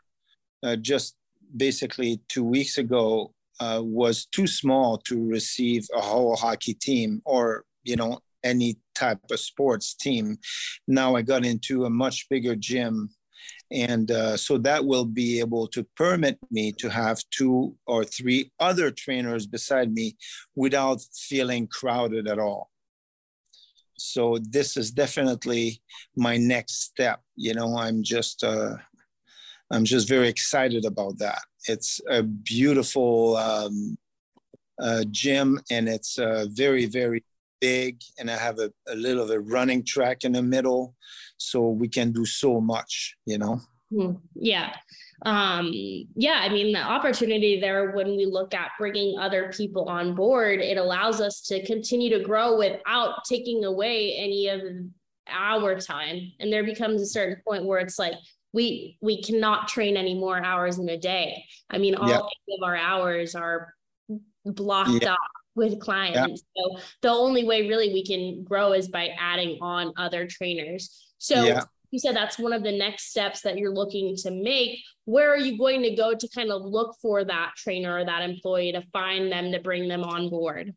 uh, 0.63 0.77
just 0.77 1.18
basically 1.57 2.21
two 2.29 2.45
weeks 2.45 2.79
ago 2.79 3.33
uh, 3.61 3.81
was 3.83 4.27
too 4.27 4.47
small 4.47 4.99
to 4.99 5.27
receive 5.27 5.87
a 5.95 6.01
whole 6.01 6.37
hockey 6.37 6.75
team 6.75 7.21
or 7.25 7.65
you 7.83 7.97
know 7.97 8.21
any 8.45 8.79
type 8.95 9.19
of 9.31 9.41
sports 9.41 9.95
team. 9.95 10.39
Now 10.87 11.17
I 11.17 11.23
got 11.23 11.45
into 11.45 11.85
a 11.85 11.91
much 11.91 12.29
bigger 12.29 12.55
gym, 12.55 13.11
and 13.71 14.11
uh, 14.11 14.37
so 14.37 14.59
that 14.59 14.85
will 14.85 15.05
be 15.05 15.41
able 15.41 15.67
to 15.69 15.87
permit 15.97 16.39
me 16.51 16.73
to 16.73 16.89
have 16.89 17.23
two 17.31 17.75
or 17.87 18.05
three 18.05 18.53
other 18.61 18.91
trainers 18.91 19.47
beside 19.47 19.93
me 19.93 20.17
without 20.55 21.01
feeling 21.15 21.67
crowded 21.67 22.29
at 22.29 22.39
all. 22.39 22.71
So 23.99 24.39
this 24.51 24.77
is 24.77 24.93
definitely 24.93 25.83
my 26.17 26.37
next 26.37 26.83
step. 26.85 27.21
You 27.35 27.55
know, 27.55 27.77
I'm 27.77 28.03
just 28.03 28.45
uh, 28.45 28.77
I'm 29.71 29.85
just 29.85 30.09
very 30.09 30.29
excited 30.29 30.85
about 30.85 31.19
that. 31.19 31.41
It's 31.67 32.01
a 32.09 32.23
beautiful 32.23 33.37
um, 33.37 33.99
uh, 34.81 35.05
gym 35.11 35.61
and 35.71 35.89
it's 35.89 36.19
uh, 36.19 36.47
very, 36.51 36.87
very 36.87 37.23
big. 37.61 38.01
And 38.19 38.31
I 38.31 38.37
have 38.37 38.59
a, 38.59 38.73
a 38.89 38.95
little 38.95 39.23
of 39.23 39.31
a 39.31 39.41
running 39.41 39.85
track 39.85 40.25
in 40.25 40.33
the 40.33 40.43
middle. 40.43 40.95
So 41.37 41.69
we 41.69 41.89
can 41.89 42.13
do 42.13 42.25
so 42.25 42.61
much, 42.61 43.17
you 43.27 43.39
know? 43.39 43.61
Hmm. 43.91 44.13
Yeah. 44.35 44.75
Um, 45.25 45.71
yeah, 45.73 46.41
I 46.43 46.49
mean, 46.49 46.73
the 46.73 46.81
opportunity 46.81 47.61
there 47.61 47.93
when 47.93 48.17
we 48.17 48.27
look 48.27 48.55
at 48.55 48.71
bringing 48.79 49.19
other 49.19 49.53
people 49.57 49.89
on 49.89 50.15
board, 50.15 50.61
it 50.61 50.77
allows 50.77 51.21
us 51.21 51.41
to 51.43 51.65
continue 51.67 52.11
to 52.17 52.25
grow 52.25 52.57
without 52.57 53.25
taking 53.25 53.65
away 53.65 54.15
any 54.17 54.49
of 54.49 54.61
our 55.31 55.79
time. 55.79 56.33
And 56.39 56.53
there 56.53 56.65
becomes 56.65 57.03
a 57.03 57.07
certain 57.07 57.43
point 57.47 57.65
where 57.65 57.81
it's 57.81 57.99
like, 57.99 58.15
we 58.53 58.97
we 59.01 59.23
cannot 59.23 59.69
train 59.69 59.97
any 59.97 60.15
more 60.15 60.43
hours 60.43 60.79
in 60.79 60.89
a 60.89 60.97
day. 60.97 61.45
I 61.71 61.79
mean, 61.79 61.95
all 61.95 62.09
yeah. 62.09 62.19
of 62.19 62.63
our 62.63 62.77
hours 62.77 63.35
are 63.35 63.75
blocked 64.45 65.03
yeah. 65.03 65.13
up 65.13 65.19
with 65.55 65.81
clients. 65.81 66.43
Yeah. 66.55 66.63
So 66.63 66.81
the 67.03 67.11
only 67.11 67.45
way 67.45 67.69
really 67.69 67.93
we 67.93 68.05
can 68.05 68.45
grow 68.45 68.73
is 68.73 68.89
by 68.89 69.11
adding 69.19 69.59
on 69.61 69.93
other 69.97 70.27
trainers. 70.27 71.13
So 71.19 71.61
you 71.91 71.99
said 71.99 72.15
that's 72.15 72.39
one 72.39 72.53
of 72.53 72.63
the 72.63 72.73
next 72.73 73.11
steps 73.11 73.41
that 73.43 73.59
you're 73.59 73.73
looking 73.73 74.15
to 74.17 74.31
make. 74.31 74.79
Where 75.05 75.33
are 75.33 75.39
you 75.39 75.59
going 75.59 75.83
to 75.83 75.95
go 75.95 76.15
to 76.15 76.29
kind 76.35 76.53
of 76.53 76.63
look 76.63 76.97
for 77.01 77.25
that 77.25 77.53
trainer 77.57 77.99
or 77.99 78.05
that 78.05 78.23
employee 78.23 78.73
to 78.73 78.83
find 78.93 79.33
them 79.33 79.53
to 79.53 79.59
bring 79.59 79.89
them 79.89 80.05
on 80.05 80.29
board? 80.29 80.75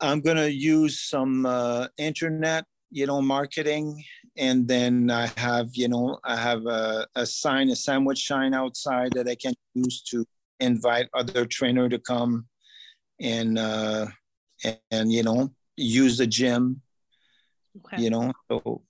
I'm 0.00 0.20
going 0.20 0.36
to 0.36 0.52
use 0.52 1.00
some 1.00 1.46
uh, 1.46 1.86
internet, 1.96 2.64
you 2.90 3.06
know, 3.06 3.22
marketing 3.22 4.04
and 4.36 4.66
then 4.66 5.10
I 5.10 5.30
have, 5.36 5.68
you 5.74 5.88
know, 5.88 6.18
I 6.24 6.36
have 6.36 6.66
a, 6.66 7.06
a 7.14 7.24
sign, 7.26 7.70
a 7.70 7.76
sandwich 7.76 8.26
sign 8.26 8.54
outside 8.54 9.12
that 9.12 9.28
I 9.28 9.36
can 9.36 9.54
use 9.74 10.02
to 10.10 10.24
invite 10.60 11.08
other 11.14 11.46
trainer 11.46 11.88
to 11.88 11.98
come 11.98 12.46
and 13.20 13.58
uh, 13.58 14.06
and, 14.64 14.78
and 14.90 15.12
you 15.12 15.22
know 15.22 15.50
use 15.76 16.18
the 16.18 16.26
gym. 16.26 16.80
Okay. 17.76 18.02
You 18.02 18.10
know, 18.10 18.32
so 18.48 18.82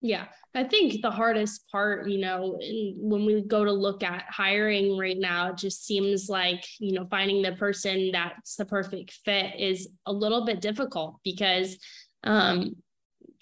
yeah, 0.00 0.26
I 0.54 0.64
think 0.64 1.00
the 1.00 1.10
hardest 1.10 1.68
part, 1.70 2.08
you 2.08 2.18
know, 2.18 2.58
when 2.96 3.24
we 3.24 3.40
go 3.42 3.64
to 3.64 3.72
look 3.72 4.02
at 4.02 4.24
hiring 4.28 4.98
right 4.98 5.16
now, 5.16 5.50
it 5.50 5.58
just 5.58 5.86
seems 5.86 6.28
like, 6.28 6.64
you 6.80 6.92
know, 6.92 7.06
finding 7.08 7.40
the 7.40 7.52
person 7.52 8.10
that's 8.12 8.56
the 8.56 8.64
perfect 8.64 9.12
fit 9.24 9.58
is 9.58 9.88
a 10.04 10.12
little 10.12 10.44
bit 10.44 10.60
difficult 10.60 11.20
because 11.22 11.78
um, 12.24 12.74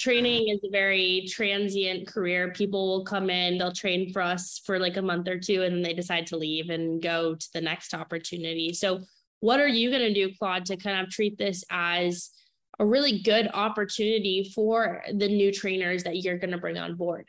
training 0.01 0.49
is 0.49 0.61
a 0.65 0.71
very 0.71 1.27
transient 1.29 2.09
career. 2.09 2.53
People 2.53 2.89
will 2.89 3.05
come 3.05 3.29
in, 3.29 3.59
they'll 3.59 3.71
train 3.71 4.13
for 4.13 4.23
us 4.23 4.61
for 4.65 4.79
like 4.79 4.97
a 4.97 5.03
month 5.03 5.29
or 5.29 5.39
two, 5.39 5.63
and 5.63 5.77
then 5.77 5.83
they 5.83 5.93
decide 5.93 6.27
to 6.29 6.39
leave 6.39 6.71
and 6.71 7.03
go 7.03 7.35
to 7.35 7.49
the 7.53 7.61
next 7.61 7.93
opportunity. 7.93 8.73
So, 8.73 9.01
what 9.41 9.61
are 9.61 9.69
you 9.69 9.91
going 9.91 10.03
to 10.03 10.15
do, 10.15 10.35
Claude, 10.39 10.67
to 10.67 10.77
kind 10.77 11.01
of 11.01 11.11
treat 11.11 11.39
this 11.39 11.65
as 11.71 12.31
a 12.79 12.85
really 12.85 13.23
good 13.23 13.49
opportunity 13.53 14.51
for 14.55 15.03
the 15.15 15.29
new 15.29 15.53
trainers 15.53 16.03
that 16.05 16.17
you're 16.17 16.39
going 16.39 16.51
to 16.51 16.59
bring 16.59 16.79
on 16.79 16.97
board? 16.97 17.27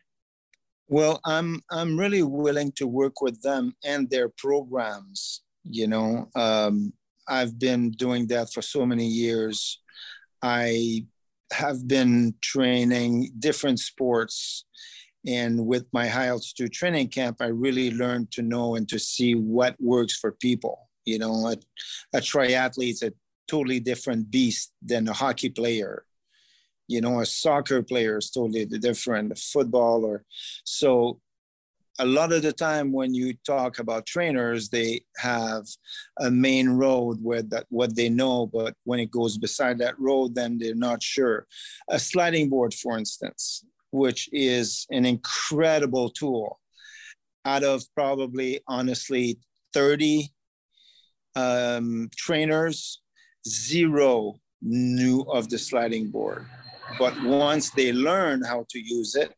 Well, 0.88 1.20
I'm 1.26 1.62
I'm 1.70 2.00
really 2.00 2.24
willing 2.24 2.72
to 2.74 2.88
work 2.88 3.22
with 3.22 3.42
them 3.42 3.76
and 3.84 4.10
their 4.10 4.30
programs. 4.30 5.42
You 5.64 5.88
know, 5.88 6.30
um, 6.36 6.94
I've 7.28 7.60
been 7.60 7.92
doing 7.92 8.28
that 8.28 8.52
for 8.52 8.62
so 8.62 8.86
many 8.86 9.06
years. 9.06 9.82
I 10.42 11.06
have 11.52 11.88
been 11.88 12.36
training 12.42 13.32
different 13.40 13.80
sports. 13.80 14.66
And 15.26 15.66
with 15.68 15.86
my 15.94 16.08
high 16.08 16.28
altitude 16.28 16.74
training 16.74 17.10
camp, 17.10 17.38
I 17.42 17.48
really 17.48 17.92
learned 17.92 18.32
to 18.32 18.42
know 18.42 18.76
and 18.76 18.88
to 18.90 18.98
see 18.98 19.36
what 19.36 19.76
works 19.80 20.18
for 20.18 20.32
people. 20.32 20.90
You 21.06 21.20
know, 21.20 21.48
a, 21.48 21.58
a 22.18 22.22
triathlete 22.22 22.92
is 22.92 23.04
a 23.04 23.14
totally 23.48 23.80
different 23.80 24.32
beast 24.32 24.74
than 24.82 25.08
a 25.08 25.14
hockey 25.14 25.50
player. 25.50 26.06
You 26.88 27.02
know, 27.02 27.22
a 27.22 27.26
soccer 27.26 27.84
player 27.84 28.18
is 28.18 28.32
totally 28.32 28.66
different, 28.66 29.32
a 29.32 29.36
football 29.36 30.04
or 30.06 30.24
so 30.64 31.20
a 32.02 32.06
lot 32.06 32.34
of 32.34 32.42
the 32.42 32.52
time 32.52 32.92
when 32.92 33.14
you 33.14 33.36
talk 33.46 33.78
about 33.78 34.08
trainers, 34.08 34.70
they 34.70 35.02
have 35.18 35.68
a 36.20 36.32
main 36.32 36.70
road 36.70 37.20
where 37.22 37.44
that 37.44 37.68
what 37.70 37.96
they 37.96 38.10
know, 38.10 38.48
but 38.48 38.74
when 38.86 39.00
it 39.00 39.12
goes 39.12 39.38
beside 39.38 39.78
that 39.78 40.00
road, 40.00 40.34
then 40.34 40.58
they're 40.58 40.74
not 40.74 41.04
sure. 41.04 41.46
A 41.90 42.00
sliding 42.00 42.50
board, 42.50 42.74
for 42.74 42.98
instance, 42.98 43.64
which 43.92 44.28
is 44.34 44.88
an 44.90 45.06
incredible 45.06 46.10
tool. 46.10 46.60
Out 47.46 47.64
of 47.64 47.84
probably 47.94 48.62
honestly 48.68 49.38
30 49.74 50.28
um, 51.36 52.10
trainers, 52.16 53.02
zero 53.48 54.40
knew 54.64 55.22
of 55.22 55.50
the 55.50 55.60
sliding 55.60 56.10
board. 56.10 56.48
But 56.98 57.22
once 57.24 57.70
they 57.70 57.94
learn 57.94 58.44
how 58.44 58.66
to 58.70 58.80
use 58.80 59.14
it, 59.14 59.36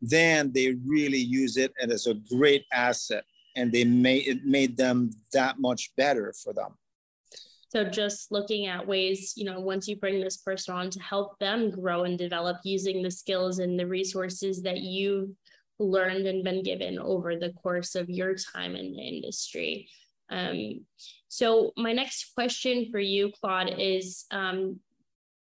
then 0.00 0.52
they 0.52 0.76
really 0.84 1.18
use 1.18 1.56
it 1.56 1.72
and 1.80 1.90
as 1.90 2.06
a 2.06 2.14
great 2.14 2.64
asset 2.72 3.24
and 3.56 3.72
they 3.72 3.84
made 3.84 4.26
it 4.28 4.44
made 4.44 4.76
them 4.76 5.10
that 5.32 5.58
much 5.58 5.90
better 5.96 6.32
for 6.42 6.52
them. 6.52 6.74
So 7.68 7.84
just 7.84 8.30
looking 8.30 8.66
at 8.66 8.86
ways 8.86 9.32
you 9.36 9.44
know 9.44 9.60
once 9.60 9.88
you 9.88 9.96
bring 9.96 10.20
this 10.20 10.36
person 10.36 10.74
on 10.74 10.90
to 10.90 11.00
help 11.00 11.38
them 11.38 11.70
grow 11.70 12.04
and 12.04 12.18
develop 12.18 12.58
using 12.64 13.02
the 13.02 13.10
skills 13.10 13.58
and 13.58 13.78
the 13.78 13.86
resources 13.86 14.62
that 14.62 14.78
you've 14.78 15.30
learned 15.78 16.26
and 16.26 16.44
been 16.44 16.62
given 16.62 16.98
over 16.98 17.36
the 17.36 17.52
course 17.52 17.94
of 17.94 18.08
your 18.08 18.34
time 18.34 18.76
in 18.76 18.92
the 18.92 19.02
industry. 19.02 19.88
Um, 20.30 20.86
so 21.28 21.72
my 21.76 21.92
next 21.92 22.34
question 22.34 22.88
for 22.90 22.98
you 22.98 23.30
claude 23.40 23.74
is 23.78 24.24
um, 24.30 24.80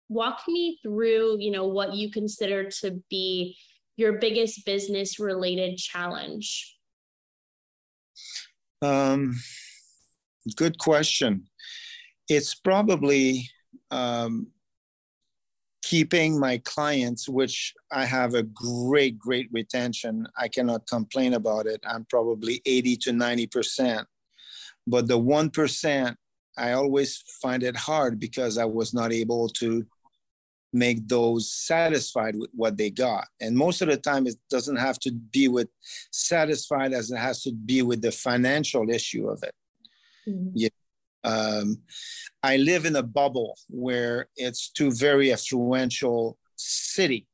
walk 0.09 0.43
me 0.49 0.79
through 0.83 1.39
you 1.41 1.51
know 1.51 1.67
what 1.67 1.95
you 1.95 2.11
consider 2.11 2.71
to 2.71 3.03
be 3.11 3.57
your 3.97 4.15
biggest 4.15 4.65
business 4.65 5.19
related 5.19 5.79
challenge? 5.79 6.77
Um, 8.83 9.37
good 10.57 10.79
question. 10.79 11.49
It's 12.29 12.55
probably 12.55 13.49
um, 13.91 14.49
keeping 15.83 16.39
my 16.39 16.59
clients, 16.59 17.29
which 17.29 17.73
I 17.93 18.05
have 18.05 18.35
a 18.35 18.43
great, 18.43 19.19
great 19.19 19.49
retention. 19.53 20.27
I 20.37 20.49
cannot 20.49 20.87
complain 20.87 21.35
about 21.35 21.67
it. 21.67 21.81
I'm 21.87 22.05
probably 22.07 22.61
80 22.67 22.97
to 22.97 23.11
90%. 23.13 24.05
But 24.87 25.09
the 25.09 25.19
1%, 25.19 26.15
I 26.59 26.73
always 26.73 27.23
find 27.41 27.63
it 27.63 27.77
hard 27.77 28.19
because 28.19 28.59
I 28.59 28.65
was 28.65 28.95
not 28.95 29.13
able 29.13 29.49
to 29.61 29.87
make 30.77 31.09
those 31.09 31.51
satisfied 31.53 32.37
with 32.37 32.51
what 32.55 32.77
they 32.77 32.91
got. 32.91 33.27
And 33.41 33.57
most 33.57 33.83
of 33.83 33.89
the 33.89 33.97
time, 33.97 34.27
it 34.27 34.37
doesn't 34.51 34.77
have 34.77 34.99
to 35.01 35.13
be 35.13 35.49
with 35.49 35.69
satisfied 36.11 36.93
as 36.93 37.11
it 37.11 37.19
has 37.19 37.43
to 37.43 37.53
be 37.53 37.83
with 37.83 38.03
the 38.03 38.13
financial 38.13 38.89
issue 38.91 39.29
of 39.29 39.43
it. 39.43 39.55
Mm-hmm. 40.29 40.49
Yeah. 40.55 40.69
Um, 41.25 41.79
I 42.43 42.59
live 42.59 42.85
in 42.85 42.95
a 42.97 43.03
bubble 43.03 43.57
where 43.69 44.29
it's 44.37 44.71
two 44.71 44.93
very 44.93 45.29
affluential 45.29 46.35
city. 46.57 47.27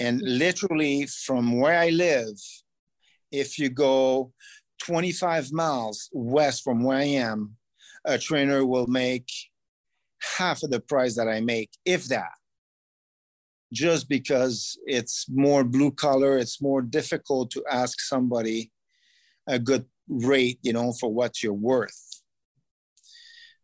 And 0.00 0.20
mm-hmm. 0.20 0.38
literally 0.38 1.06
from 1.06 1.60
where 1.60 1.78
I 1.78 1.90
live, 1.90 2.36
if 3.30 3.58
you 3.58 3.68
go 3.68 4.32
25 4.80 5.52
miles 5.52 6.08
west 6.12 6.64
from 6.64 6.82
where 6.82 6.98
I 6.98 7.04
am, 7.04 7.56
a 8.04 8.16
trainer 8.16 8.64
will 8.64 8.86
make 8.86 9.28
half 10.20 10.62
of 10.62 10.70
the 10.70 10.80
price 10.80 11.14
that 11.16 11.28
I 11.28 11.40
make, 11.40 11.70
if 11.84 12.06
that 12.06 12.37
just 13.72 14.08
because 14.08 14.78
it's 14.86 15.26
more 15.28 15.64
blue 15.64 15.90
collar, 15.90 16.38
it's 16.38 16.60
more 16.62 16.82
difficult 16.82 17.50
to 17.52 17.64
ask 17.70 18.00
somebody 18.00 18.72
a 19.46 19.58
good 19.58 19.84
rate, 20.08 20.58
you 20.62 20.72
know, 20.72 20.92
for 20.92 21.12
what 21.12 21.42
you're 21.42 21.52
worth. 21.52 22.22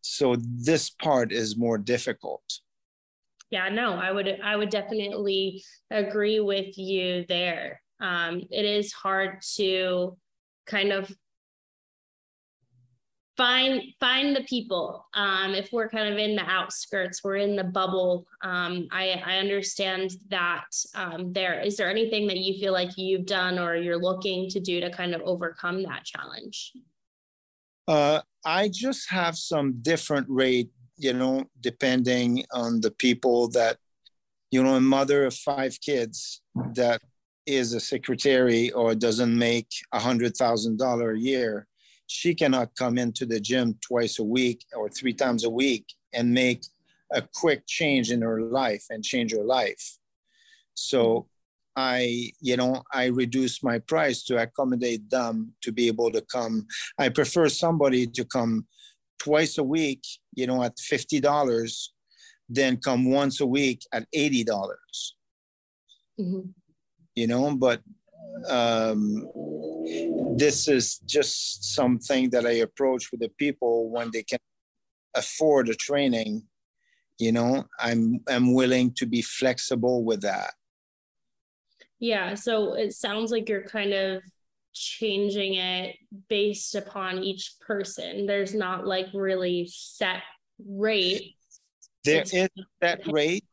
So 0.00 0.36
this 0.38 0.90
part 0.90 1.32
is 1.32 1.56
more 1.56 1.78
difficult. 1.78 2.44
Yeah, 3.50 3.68
no, 3.68 3.94
I 3.94 4.10
would 4.10 4.40
I 4.42 4.56
would 4.56 4.70
definitely 4.70 5.62
agree 5.90 6.40
with 6.40 6.76
you 6.76 7.24
there. 7.28 7.80
Um, 8.00 8.42
it 8.50 8.64
is 8.64 8.92
hard 8.92 9.40
to 9.56 10.16
kind 10.66 10.92
of 10.92 11.10
find 13.36 13.82
find 13.98 14.36
the 14.36 14.44
people 14.44 15.06
um, 15.14 15.54
if 15.54 15.72
we're 15.72 15.88
kind 15.88 16.12
of 16.12 16.18
in 16.18 16.36
the 16.36 16.42
outskirts 16.42 17.24
we're 17.24 17.36
in 17.36 17.56
the 17.56 17.64
bubble 17.64 18.26
um, 18.42 18.86
I, 18.92 19.22
I 19.24 19.38
understand 19.38 20.12
that 20.28 20.66
um, 20.94 21.32
there. 21.32 21.60
Is 21.60 21.76
there 21.76 21.90
anything 21.90 22.26
that 22.28 22.38
you 22.38 22.58
feel 22.60 22.72
like 22.72 22.96
you've 22.96 23.26
done 23.26 23.58
or 23.58 23.76
you're 23.76 24.00
looking 24.00 24.48
to 24.50 24.60
do 24.60 24.80
to 24.80 24.90
kind 24.90 25.14
of 25.14 25.22
overcome 25.22 25.82
that 25.84 26.04
challenge? 26.04 26.72
Uh, 27.88 28.20
i 28.44 28.68
just 28.68 29.10
have 29.10 29.36
some 29.36 29.74
different 29.82 30.26
rate 30.28 30.70
you 30.96 31.12
know 31.12 31.44
depending 31.60 32.44
on 32.52 32.80
the 32.80 32.90
people 32.90 33.48
that 33.48 33.78
you 34.50 34.62
know 34.62 34.76
a 34.76 34.80
mother 34.80 35.24
of 35.24 35.34
five 35.34 35.78
kids 35.80 36.42
that 36.74 37.00
is 37.46 37.74
a 37.74 37.80
secretary 37.80 38.70
or 38.72 38.94
doesn't 38.94 39.36
make 39.36 39.68
a 39.92 39.98
hundred 39.98 40.36
thousand 40.36 40.78
dollar 40.78 41.12
a 41.12 41.18
year 41.18 41.66
she 42.06 42.34
cannot 42.34 42.74
come 42.76 42.98
into 42.98 43.26
the 43.26 43.40
gym 43.40 43.78
twice 43.80 44.18
a 44.18 44.24
week 44.24 44.64
or 44.76 44.88
three 44.88 45.14
times 45.14 45.44
a 45.44 45.50
week 45.50 45.86
and 46.12 46.32
make 46.32 46.64
a 47.12 47.22
quick 47.22 47.62
change 47.66 48.10
in 48.10 48.22
her 48.22 48.42
life 48.42 48.84
and 48.90 49.04
change 49.04 49.32
her 49.32 49.44
life. 49.44 49.98
So 50.74 51.28
I, 51.76 52.30
you 52.40 52.56
know, 52.56 52.82
I 52.92 53.06
reduce 53.06 53.62
my 53.62 53.78
price 53.78 54.22
to 54.24 54.40
accommodate 54.40 55.10
them 55.10 55.54
to 55.62 55.72
be 55.72 55.88
able 55.88 56.10
to 56.12 56.20
come. 56.20 56.66
I 56.98 57.08
prefer 57.08 57.48
somebody 57.48 58.06
to 58.06 58.24
come 58.24 58.66
twice 59.18 59.58
a 59.58 59.64
week, 59.64 60.02
you 60.34 60.46
know, 60.46 60.62
at 60.62 60.76
$50 60.76 61.88
than 62.48 62.76
come 62.76 63.10
once 63.10 63.40
a 63.40 63.46
week 63.46 63.82
at 63.92 64.06
$80. 64.14 64.46
mm-hmm. 66.20 66.40
You 67.16 67.26
know, 67.28 67.56
but 67.56 67.80
um, 68.48 69.28
this 70.36 70.68
is 70.68 70.98
just 71.06 71.74
something 71.74 72.30
that 72.30 72.46
I 72.46 72.62
approach 72.66 73.10
with 73.10 73.20
the 73.20 73.30
people 73.38 73.90
when 73.90 74.10
they 74.12 74.22
can 74.22 74.38
afford 75.14 75.68
a 75.68 75.74
training. 75.74 76.42
You 77.18 77.32
know, 77.32 77.64
I'm 77.78 78.20
I'm 78.28 78.54
willing 78.54 78.92
to 78.94 79.06
be 79.06 79.22
flexible 79.22 80.04
with 80.04 80.22
that. 80.22 80.52
Yeah, 82.00 82.34
so 82.34 82.74
it 82.74 82.92
sounds 82.92 83.30
like 83.30 83.48
you're 83.48 83.62
kind 83.62 83.92
of 83.92 84.22
changing 84.74 85.54
it 85.54 85.96
based 86.28 86.74
upon 86.74 87.22
each 87.22 87.54
person. 87.60 88.26
There's 88.26 88.54
not 88.54 88.86
like 88.86 89.06
really 89.14 89.68
set 89.70 90.22
rate. 90.66 91.36
There 92.04 92.22
it's- 92.22 92.34
is 92.34 92.64
that 92.80 93.06
rate, 93.06 93.44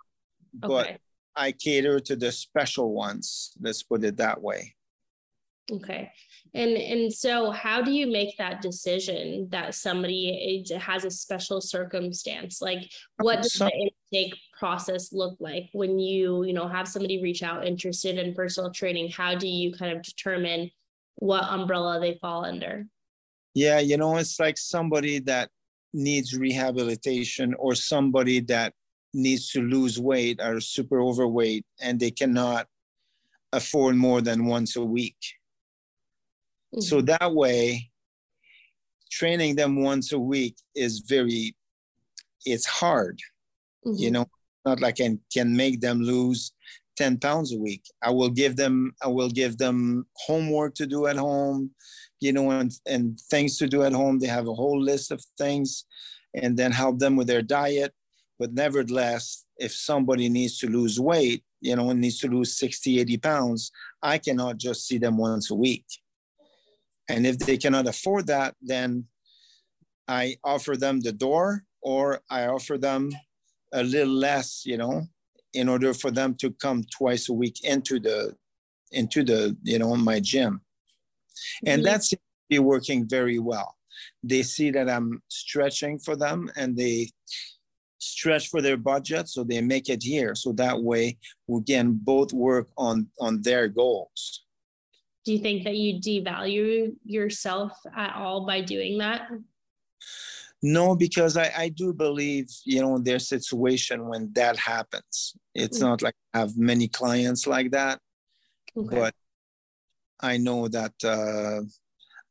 but 0.54 0.88
okay. 0.88 0.98
I 1.36 1.52
cater 1.52 2.00
to 2.00 2.16
the 2.16 2.32
special 2.32 2.94
ones. 2.94 3.54
Let's 3.60 3.84
put 3.84 4.04
it 4.04 4.18
that 4.18 4.42
way. 4.42 4.76
Okay. 5.72 6.12
And 6.54 6.72
and 6.72 7.14
so 7.14 7.52
how 7.52 7.82
do 7.82 7.92
you 7.92 8.08
make 8.08 8.38
that 8.38 8.62
decision 8.62 9.48
that 9.52 9.74
somebody 9.74 10.66
has 10.78 11.06
a 11.06 11.12
special 11.12 11.62
circumstance? 11.62 12.62
Like 12.62 12.92
what 13.18 13.44
does 13.44 13.54
the 13.54 13.72
intake 14.12 14.36
process 14.60 15.14
look 15.14 15.38
like 15.40 15.70
when 15.72 15.98
you, 15.98 16.44
you 16.44 16.54
know, 16.54 16.68
have 16.68 16.88
somebody 16.88 17.22
reach 17.22 17.42
out 17.42 17.66
interested 17.66 18.18
in 18.18 18.34
personal 18.34 18.72
training? 18.72 19.12
How 19.12 19.36
do 19.36 19.48
you 19.48 19.72
kind 19.72 19.96
of 19.96 20.04
determine 20.04 20.72
what 21.16 21.46
umbrella 21.46 22.00
they 22.02 22.18
fall 22.20 22.44
under? 22.44 22.86
Yeah, 23.54 23.80
you 23.80 23.98
know, 23.98 24.18
it's 24.18 24.40
like 24.40 24.58
somebody 24.58 25.20
that 25.20 25.50
needs 25.94 26.38
rehabilitation 26.38 27.54
or 27.60 27.76
somebody 27.76 28.40
that 28.42 28.74
needs 29.14 29.50
to 29.52 29.62
lose 29.62 30.00
weight 30.00 30.40
are 30.40 30.60
super 30.60 31.02
overweight 31.02 31.66
and 31.82 32.00
they 32.00 32.12
cannot 32.12 32.68
afford 33.54 33.96
more 33.96 34.22
than 34.22 34.46
once 34.46 34.76
a 34.76 34.84
week. 34.84 35.18
Mm-hmm. 36.74 36.82
So 36.82 37.02
that 37.02 37.34
way, 37.34 37.90
training 39.12 39.56
them 39.56 39.82
once 39.84 40.12
a 40.14 40.20
week 40.20 40.56
is 40.76 41.00
very, 41.00 41.56
it's 42.46 42.66
hard. 42.66 43.20
Mm-hmm. 43.86 44.02
You 44.02 44.12
know, 44.12 44.26
not 44.66 44.80
like 44.80 45.02
I 45.02 45.18
can 45.34 45.56
make 45.56 45.82
them 45.82 46.02
lose 46.02 46.54
10 46.98 47.18
pounds 47.20 47.54
a 47.54 47.58
week. 47.58 47.84
I 48.02 48.12
will 48.12 48.30
give 48.30 48.56
them, 48.56 48.94
I 49.02 49.08
will 49.08 49.30
give 49.30 49.58
them 49.58 50.06
homework 50.16 50.76
to 50.76 50.88
do 50.88 51.08
at 51.08 51.18
home, 51.18 51.72
you 52.20 52.32
know, 52.32 52.52
and, 52.52 52.72
and 52.86 53.20
things 53.30 53.58
to 53.58 53.68
do 53.68 53.84
at 53.84 53.94
home. 53.94 54.20
They 54.20 54.28
have 54.28 54.48
a 54.48 54.54
whole 54.54 54.82
list 54.82 55.12
of 55.12 55.24
things 55.38 55.86
and 56.34 56.56
then 56.56 56.72
help 56.72 57.00
them 57.00 57.16
with 57.18 57.28
their 57.28 57.42
diet 57.42 57.94
but 58.42 58.54
nevertheless, 58.54 59.46
if 59.58 59.72
somebody 59.72 60.28
needs 60.28 60.58
to 60.58 60.68
lose 60.68 61.00
weight, 61.00 61.44
you 61.60 61.76
know, 61.76 61.92
needs 61.92 62.18
to 62.22 62.28
lose 62.28 62.58
60, 62.58 63.00
80 63.00 63.18
pounds, 63.18 63.72
I 64.02 64.18
cannot 64.18 64.58
just 64.58 64.88
see 64.88 64.98
them 64.98 65.16
once 65.18 65.52
a 65.52 65.56
week. 65.56 65.86
And 67.08 67.28
if 67.28 67.38
they 67.38 67.58
cannot 67.58 67.86
afford 67.88 68.26
that, 68.28 68.56
then 68.60 69.06
I 70.08 70.38
offer 70.44 70.76
them 70.76 71.02
the 71.02 71.12
door 71.12 71.66
or 71.84 72.22
I 72.32 72.48
offer 72.48 72.80
them 72.80 73.12
a 73.74 73.84
little 73.84 74.16
less, 74.16 74.64
you 74.66 74.78
know, 74.78 75.04
in 75.54 75.70
order 75.70 75.94
for 75.94 76.10
them 76.10 76.34
to 76.40 76.50
come 76.54 76.84
twice 76.86 77.30
a 77.30 77.34
week 77.34 77.64
into 77.64 78.00
the 78.00 78.36
into 78.92 79.24
the, 79.24 79.56
you 79.62 79.78
know, 79.78 79.96
my 79.96 80.20
gym. 80.20 80.62
And 81.68 81.84
mm-hmm. 81.84 81.86
that's 81.86 82.12
be 82.50 82.58
working 82.58 83.08
very 83.08 83.38
well. 83.38 83.76
They 84.24 84.42
see 84.42 84.72
that 84.72 84.90
I'm 84.90 85.22
stretching 85.28 86.00
for 86.00 86.16
them 86.16 86.50
and 86.56 86.76
they 86.76 87.12
stretch 88.02 88.50
for 88.50 88.62
their 88.62 88.78
budget 88.78 89.30
so 89.30 89.44
they 89.44 89.62
make 89.62 89.88
it 89.88 90.02
here 90.02 90.34
so 90.34 90.52
that 90.54 90.82
way 90.82 91.16
we 91.48 91.62
can 91.62 91.94
both 91.94 92.34
work 92.34 92.68
on 92.78 93.08
on 93.20 93.42
their 93.44 93.68
goals 93.68 94.44
do 95.24 95.34
you 95.34 95.40
think 95.40 95.64
that 95.64 95.78
you 95.78 96.00
devalue 96.00 96.94
yourself 97.06 97.74
at 97.96 98.16
all 98.16 98.46
by 98.46 98.60
doing 98.60 98.98
that 98.98 99.30
no 100.64 100.96
because 100.96 101.38
i 101.38 101.52
i 101.56 101.70
do 101.70 101.94
believe 101.94 102.48
you 102.66 102.82
know 102.82 102.98
their 102.98 103.20
situation 103.20 104.08
when 104.08 104.34
that 104.34 104.58
happens 104.58 105.36
it's 105.54 105.78
mm-hmm. 105.78 105.90
not 105.90 106.02
like 106.02 106.16
i 106.34 106.40
have 106.40 106.58
many 106.58 106.88
clients 106.88 107.46
like 107.46 107.70
that 107.70 108.00
okay. 108.76 108.96
but 108.96 109.14
i 110.22 110.38
know 110.38 110.68
that 110.68 110.94
uh 111.04 111.62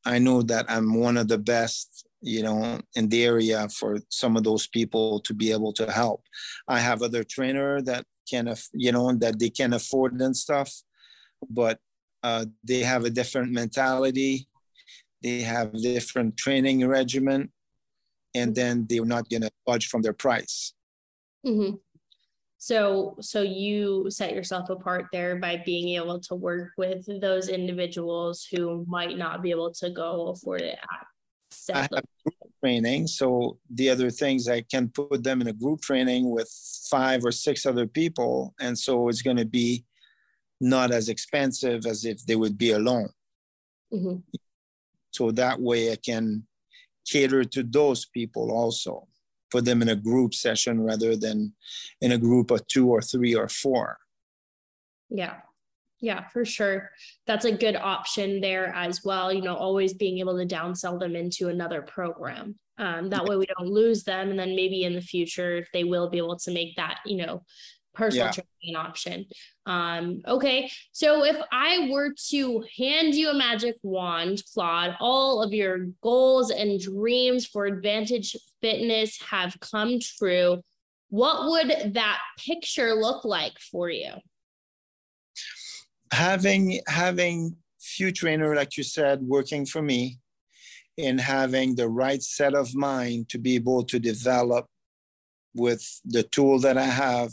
i 0.04 0.18
know 0.18 0.42
that 0.42 0.66
i'm 0.68 0.98
one 0.98 1.16
of 1.16 1.28
the 1.28 1.38
best 1.38 2.09
you 2.22 2.42
know 2.42 2.80
in 2.94 3.08
the 3.08 3.24
area 3.24 3.68
for 3.68 3.98
some 4.08 4.36
of 4.36 4.44
those 4.44 4.66
people 4.66 5.20
to 5.20 5.34
be 5.34 5.52
able 5.52 5.72
to 5.74 5.90
help. 5.90 6.22
I 6.68 6.78
have 6.80 7.02
other 7.02 7.24
trainer 7.24 7.82
that 7.82 8.04
can 8.28 8.54
you 8.72 8.92
know 8.92 9.12
that 9.14 9.38
they 9.38 9.50
can 9.50 9.72
afford 9.72 10.20
and 10.20 10.36
stuff 10.36 10.72
but 11.48 11.78
uh, 12.22 12.46
they 12.64 12.80
have 12.80 13.04
a 13.04 13.10
different 13.10 13.52
mentality. 13.52 14.48
They 15.22 15.40
have 15.40 15.72
different 15.72 16.36
training 16.36 16.86
regimen 16.86 17.50
and 18.34 18.54
then 18.54 18.86
they're 18.88 19.04
not 19.04 19.28
going 19.28 19.42
to 19.42 19.50
budge 19.66 19.88
from 19.88 20.02
their 20.02 20.12
price. 20.12 20.74
Mm-hmm. 21.46 21.76
so 22.58 23.16
so 23.22 23.40
you 23.40 24.04
set 24.10 24.34
yourself 24.34 24.68
apart 24.68 25.06
there 25.10 25.36
by 25.36 25.62
being 25.64 25.96
able 25.96 26.20
to 26.20 26.34
work 26.34 26.72
with 26.76 27.06
those 27.18 27.48
individuals 27.48 28.46
who 28.52 28.84
might 28.86 29.16
not 29.16 29.40
be 29.42 29.50
able 29.50 29.72
to 29.72 29.88
go 29.88 30.28
afford 30.28 30.60
it 30.60 30.78
at 30.82 31.06
I 31.72 31.82
have 31.82 31.90
group 31.90 32.52
training. 32.62 33.06
So 33.06 33.58
the 33.68 33.90
other 33.90 34.10
things 34.10 34.48
I 34.48 34.62
can 34.62 34.88
put 34.88 35.22
them 35.22 35.40
in 35.40 35.48
a 35.48 35.52
group 35.52 35.80
training 35.80 36.30
with 36.30 36.50
five 36.90 37.24
or 37.24 37.32
six 37.32 37.66
other 37.66 37.86
people. 37.86 38.54
And 38.60 38.78
so 38.78 39.08
it's 39.08 39.22
going 39.22 39.36
to 39.36 39.44
be 39.44 39.84
not 40.60 40.90
as 40.90 41.08
expensive 41.08 41.86
as 41.86 42.04
if 42.04 42.24
they 42.26 42.36
would 42.36 42.58
be 42.58 42.72
alone. 42.72 43.08
Mm-hmm. 43.92 44.16
So 45.10 45.30
that 45.32 45.60
way 45.60 45.92
I 45.92 45.96
can 45.96 46.46
cater 47.06 47.44
to 47.44 47.62
those 47.62 48.06
people 48.06 48.52
also, 48.52 49.08
put 49.50 49.64
them 49.64 49.82
in 49.82 49.88
a 49.88 49.96
group 49.96 50.34
session 50.34 50.80
rather 50.80 51.16
than 51.16 51.52
in 52.00 52.12
a 52.12 52.18
group 52.18 52.50
of 52.50 52.66
two 52.68 52.88
or 52.88 53.02
three 53.02 53.34
or 53.34 53.48
four. 53.48 53.98
Yeah. 55.08 55.38
Yeah, 56.00 56.28
for 56.28 56.44
sure. 56.44 56.90
That's 57.26 57.44
a 57.44 57.52
good 57.52 57.76
option 57.76 58.40
there 58.40 58.72
as 58.74 59.04
well. 59.04 59.32
You 59.32 59.42
know, 59.42 59.56
always 59.56 59.92
being 59.92 60.18
able 60.18 60.38
to 60.38 60.46
downsell 60.46 60.98
them 60.98 61.14
into 61.14 61.48
another 61.48 61.82
program. 61.82 62.58
Um, 62.78 63.10
that 63.10 63.26
way 63.26 63.36
we 63.36 63.46
don't 63.46 63.68
lose 63.68 64.04
them. 64.04 64.30
And 64.30 64.38
then 64.38 64.56
maybe 64.56 64.84
in 64.84 64.94
the 64.94 65.02
future, 65.02 65.66
they 65.74 65.84
will 65.84 66.08
be 66.08 66.16
able 66.16 66.38
to 66.38 66.50
make 66.50 66.76
that, 66.76 67.00
you 67.04 67.18
know, 67.18 67.44
personal 67.92 68.26
yeah. 68.26 68.32
training 68.32 68.76
option. 68.76 69.26
Um, 69.66 70.22
okay. 70.26 70.70
So 70.92 71.24
if 71.24 71.36
I 71.52 71.90
were 71.90 72.14
to 72.30 72.64
hand 72.78 73.14
you 73.14 73.28
a 73.28 73.34
magic 73.34 73.76
wand, 73.82 74.42
Claude, 74.54 74.96
all 75.00 75.42
of 75.42 75.52
your 75.52 75.88
goals 76.02 76.50
and 76.50 76.80
dreams 76.80 77.46
for 77.46 77.66
Advantage 77.66 78.34
Fitness 78.62 79.20
have 79.30 79.58
come 79.60 79.98
true. 80.00 80.62
What 81.10 81.50
would 81.50 81.94
that 81.94 82.18
picture 82.38 82.94
look 82.94 83.24
like 83.24 83.58
for 83.58 83.90
you? 83.90 84.12
Having 86.12 86.80
having 86.88 87.56
few 87.80 88.12
trainer 88.12 88.54
like 88.54 88.76
you 88.76 88.82
said 88.82 89.22
working 89.22 89.64
for 89.64 89.80
me 89.80 90.18
and 90.98 91.20
having 91.20 91.74
the 91.74 91.88
right 91.88 92.22
set 92.22 92.54
of 92.54 92.74
mind 92.74 93.28
to 93.28 93.38
be 93.38 93.54
able 93.54 93.84
to 93.84 93.98
develop 93.98 94.66
with 95.54 95.84
the 96.04 96.22
tool 96.22 96.58
that 96.60 96.78
I 96.78 96.84
have 96.84 97.32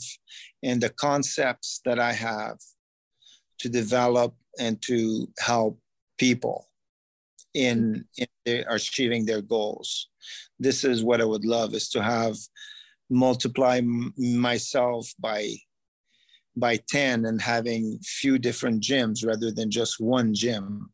and 0.63 0.81
the 0.81 0.89
concepts 0.89 1.81
that 1.85 1.99
I 1.99 2.13
have 2.13 2.57
to 3.59 3.69
develop 3.69 4.33
and 4.59 4.81
to 4.83 5.27
help 5.39 5.79
people 6.17 6.67
in, 7.53 8.05
in 8.17 8.27
their, 8.45 8.65
achieving 8.69 9.25
their 9.25 9.41
goals. 9.41 10.09
This 10.59 10.83
is 10.83 11.03
what 11.03 11.21
I 11.21 11.25
would 11.25 11.45
love 11.45 11.73
is 11.73 11.89
to 11.89 12.01
have 12.01 12.35
multiply 13.09 13.81
myself 14.17 15.11
by 15.19 15.55
by 16.60 16.78
10 16.89 17.26
and 17.26 17.41
having 17.41 18.00
few 18.04 18.38
different 18.38 18.82
gyms 18.82 19.26
rather 19.26 19.52
than 19.52 19.72
just 19.72 20.00
one 20.00 20.34
gym. 20.34 20.89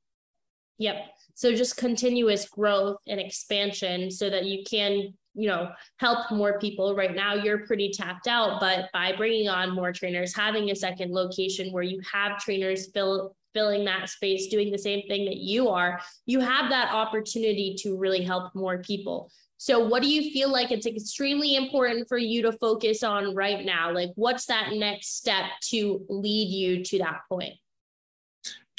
Yep. 0.79 0.95
So 1.35 1.55
just 1.55 1.77
continuous 1.77 2.47
growth 2.47 2.97
and 3.07 3.19
expansion 3.19 4.11
so 4.11 4.29
that 4.29 4.45
you 4.45 4.63
can, 4.69 5.13
you 5.33 5.47
know, 5.47 5.69
help 5.97 6.31
more 6.31 6.59
people. 6.59 6.95
Right 6.95 7.15
now 7.15 7.33
you're 7.33 7.65
pretty 7.65 7.91
tapped 7.91 8.27
out, 8.27 8.59
but 8.59 8.89
by 8.93 9.15
bringing 9.15 9.49
on 9.49 9.73
more 9.73 9.91
trainers, 9.91 10.35
having 10.35 10.69
a 10.69 10.75
second 10.75 11.11
location 11.11 11.71
where 11.71 11.83
you 11.83 12.01
have 12.11 12.37
trainers 12.37 12.91
fill 12.91 13.35
filling 13.53 13.85
that 13.85 14.09
space, 14.09 14.47
doing 14.47 14.71
the 14.71 14.77
same 14.77 15.07
thing 15.07 15.25
that 15.25 15.37
you 15.37 15.69
are, 15.69 16.01
you 16.25 16.39
have 16.39 16.69
that 16.69 16.91
opportunity 16.91 17.75
to 17.79 17.95
really 17.95 18.23
help 18.23 18.53
more 18.55 18.79
people. 18.79 19.31
So, 19.63 19.79
what 19.79 20.03
do 20.03 20.09
you 20.09 20.29
feel 20.31 20.51
like 20.51 20.71
it's 20.71 20.85
extremely 20.85 21.55
important 21.55 22.09
for 22.09 22.17
you 22.17 22.41
to 22.41 22.51
focus 22.51 23.01
on 23.01 23.33
right 23.33 23.63
now? 23.63 23.93
Like, 23.93 24.09
what's 24.15 24.45
that 24.47 24.73
next 24.73 25.15
step 25.15 25.45
to 25.69 26.05
lead 26.09 26.49
you 26.49 26.83
to 26.83 26.97
that 26.97 27.21
point? 27.29 27.53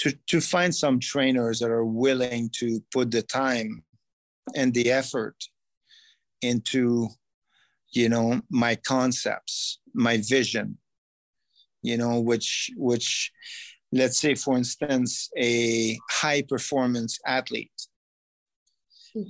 To, 0.01 0.13
to 0.27 0.43
find 0.43 0.75
some 0.75 1.01
trainers 1.01 1.59
that 1.61 1.71
are 1.71 1.87
willing 1.87 2.51
to 2.57 2.83
put 2.93 3.11
the 3.11 3.23
time 3.23 3.83
and 4.55 4.75
the 4.75 4.93
effort 4.93 5.37
into 6.43 7.09
you 7.93 8.11
know 8.11 8.43
my 8.51 8.75
concepts 8.75 9.79
my 9.95 10.19
vision 10.29 10.77
you 11.81 11.97
know 11.97 12.21
which 12.21 12.71
which 12.77 13.33
let's 13.91 14.19
say 14.19 14.35
for 14.35 14.59
instance 14.59 15.31
a 15.39 15.99
high 16.11 16.43
performance 16.43 17.19
athlete 17.27 17.71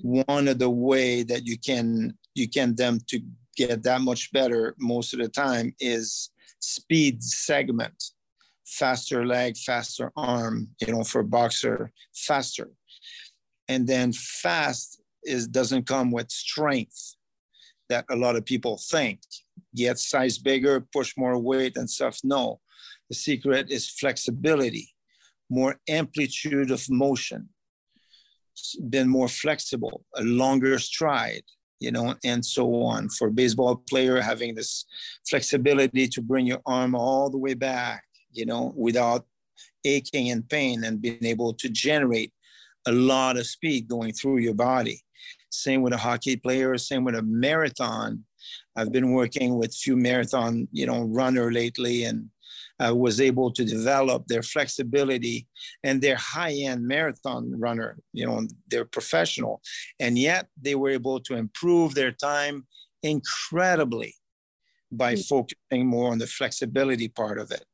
one 0.03 0.49
of 0.49 0.59
the 0.59 0.71
way 0.71 1.23
that 1.23 1.47
you 1.47 1.59
can 1.59 2.15
you 2.35 2.49
can 2.49 2.75
them 2.75 2.99
to 3.09 3.21
get 3.57 3.83
that 3.83 4.01
much 4.01 4.33
better 4.33 4.75
most 4.79 5.13
of 5.13 5.21
the 5.21 5.29
time 5.29 5.75
is 5.79 6.31
speed 6.59 7.23
segment. 7.23 8.03
Faster 8.67 9.27
leg 9.27 9.57
faster 9.57 10.11
arm 10.17 10.69
you 10.81 10.93
know 10.93 11.05
for 11.05 11.23
boxer 11.23 11.93
faster. 12.15 12.71
And 13.69 13.87
then 13.87 14.13
fast 14.13 15.01
is 15.23 15.47
doesn't 15.47 15.87
come 15.87 16.11
with 16.11 16.31
strength 16.31 17.17
that 17.89 18.05
a 18.11 18.17
lot 18.17 18.37
of 18.37 18.45
people 18.45 18.81
think. 18.91 19.21
Get 19.75 19.99
size 19.99 20.39
bigger 20.39 20.81
push 20.81 21.15
more 21.17 21.39
weight 21.39 21.77
and 21.77 21.89
stuff. 21.89 22.19
No 22.25 22.61
the 23.09 23.15
secret 23.15 23.71
is 23.71 23.89
flexibility 23.91 24.95
more 25.51 25.79
amplitude 25.89 26.71
of 26.71 26.83
motion 26.89 27.49
been 28.89 29.09
more 29.09 29.29
flexible, 29.29 30.05
a 30.17 30.23
longer 30.23 30.79
stride, 30.79 31.45
you 31.81 31.91
know, 31.91 32.15
and 32.25 32.45
so 32.45 32.83
on. 32.83 33.09
For 33.09 33.31
baseball 33.31 33.83
player, 33.89 34.21
having 34.21 34.55
this 34.55 34.85
flexibility 35.29 36.09
to 36.09 36.23
bring 36.23 36.47
your 36.47 36.61
arm 36.67 36.95
all 36.95 37.31
the 37.31 37.39
way 37.39 37.55
back, 37.55 38.05
you 38.33 38.47
know, 38.47 38.73
without 38.77 39.27
aching 39.85 40.31
and 40.31 40.49
pain 40.49 40.85
and 40.85 41.01
being 41.01 41.25
able 41.25 41.53
to 41.55 41.69
generate 41.69 42.33
a 42.87 42.93
lot 42.93 43.37
of 43.37 43.47
speed 43.47 43.89
going 43.89 44.13
through 44.13 44.39
your 44.39 44.55
body. 44.55 45.03
Same 45.51 45.83
with 45.83 45.93
a 45.93 45.99
hockey 45.99 46.37
player, 46.37 46.77
same 46.79 47.05
with 47.05 47.15
a 47.15 47.23
marathon. 47.23 48.25
I've 48.77 48.93
been 48.93 49.13
working 49.13 49.57
with 49.57 49.75
few 49.75 49.97
marathon, 49.97 50.69
you 50.73 50.87
know, 50.87 51.03
runner 51.03 51.53
lately 51.53 52.05
and 52.05 52.29
uh, 52.81 52.95
was 52.95 53.21
able 53.21 53.51
to 53.53 53.65
develop 53.65 54.27
their 54.27 54.43
flexibility 54.43 55.47
and 55.85 56.01
their 56.01 56.17
high-end 56.17 56.87
marathon 56.87 57.53
runner 57.59 57.97
you 58.13 58.27
know 58.27 58.47
they're 58.69 58.85
professional. 58.85 59.61
And 60.01 60.19
yet 60.19 60.49
they 60.61 60.75
were 60.75 60.91
able 60.91 61.21
to 61.21 61.37
improve 61.37 61.95
their 61.95 62.13
time 62.13 62.67
incredibly 63.03 64.15
by 64.91 65.15
mm-hmm. 65.15 65.23
focusing 65.23 65.87
more 65.87 66.11
on 66.13 66.19
the 66.19 66.27
flexibility 66.27 67.09
part 67.09 67.39
of 67.39 67.51
it. 67.51 67.65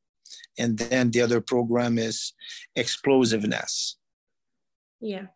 And 0.59 0.78
then 0.78 1.11
the 1.11 1.22
other 1.22 1.40
program 1.40 1.98
is 1.98 2.34
explosiveness. 2.76 3.96
Yeah. 5.01 5.26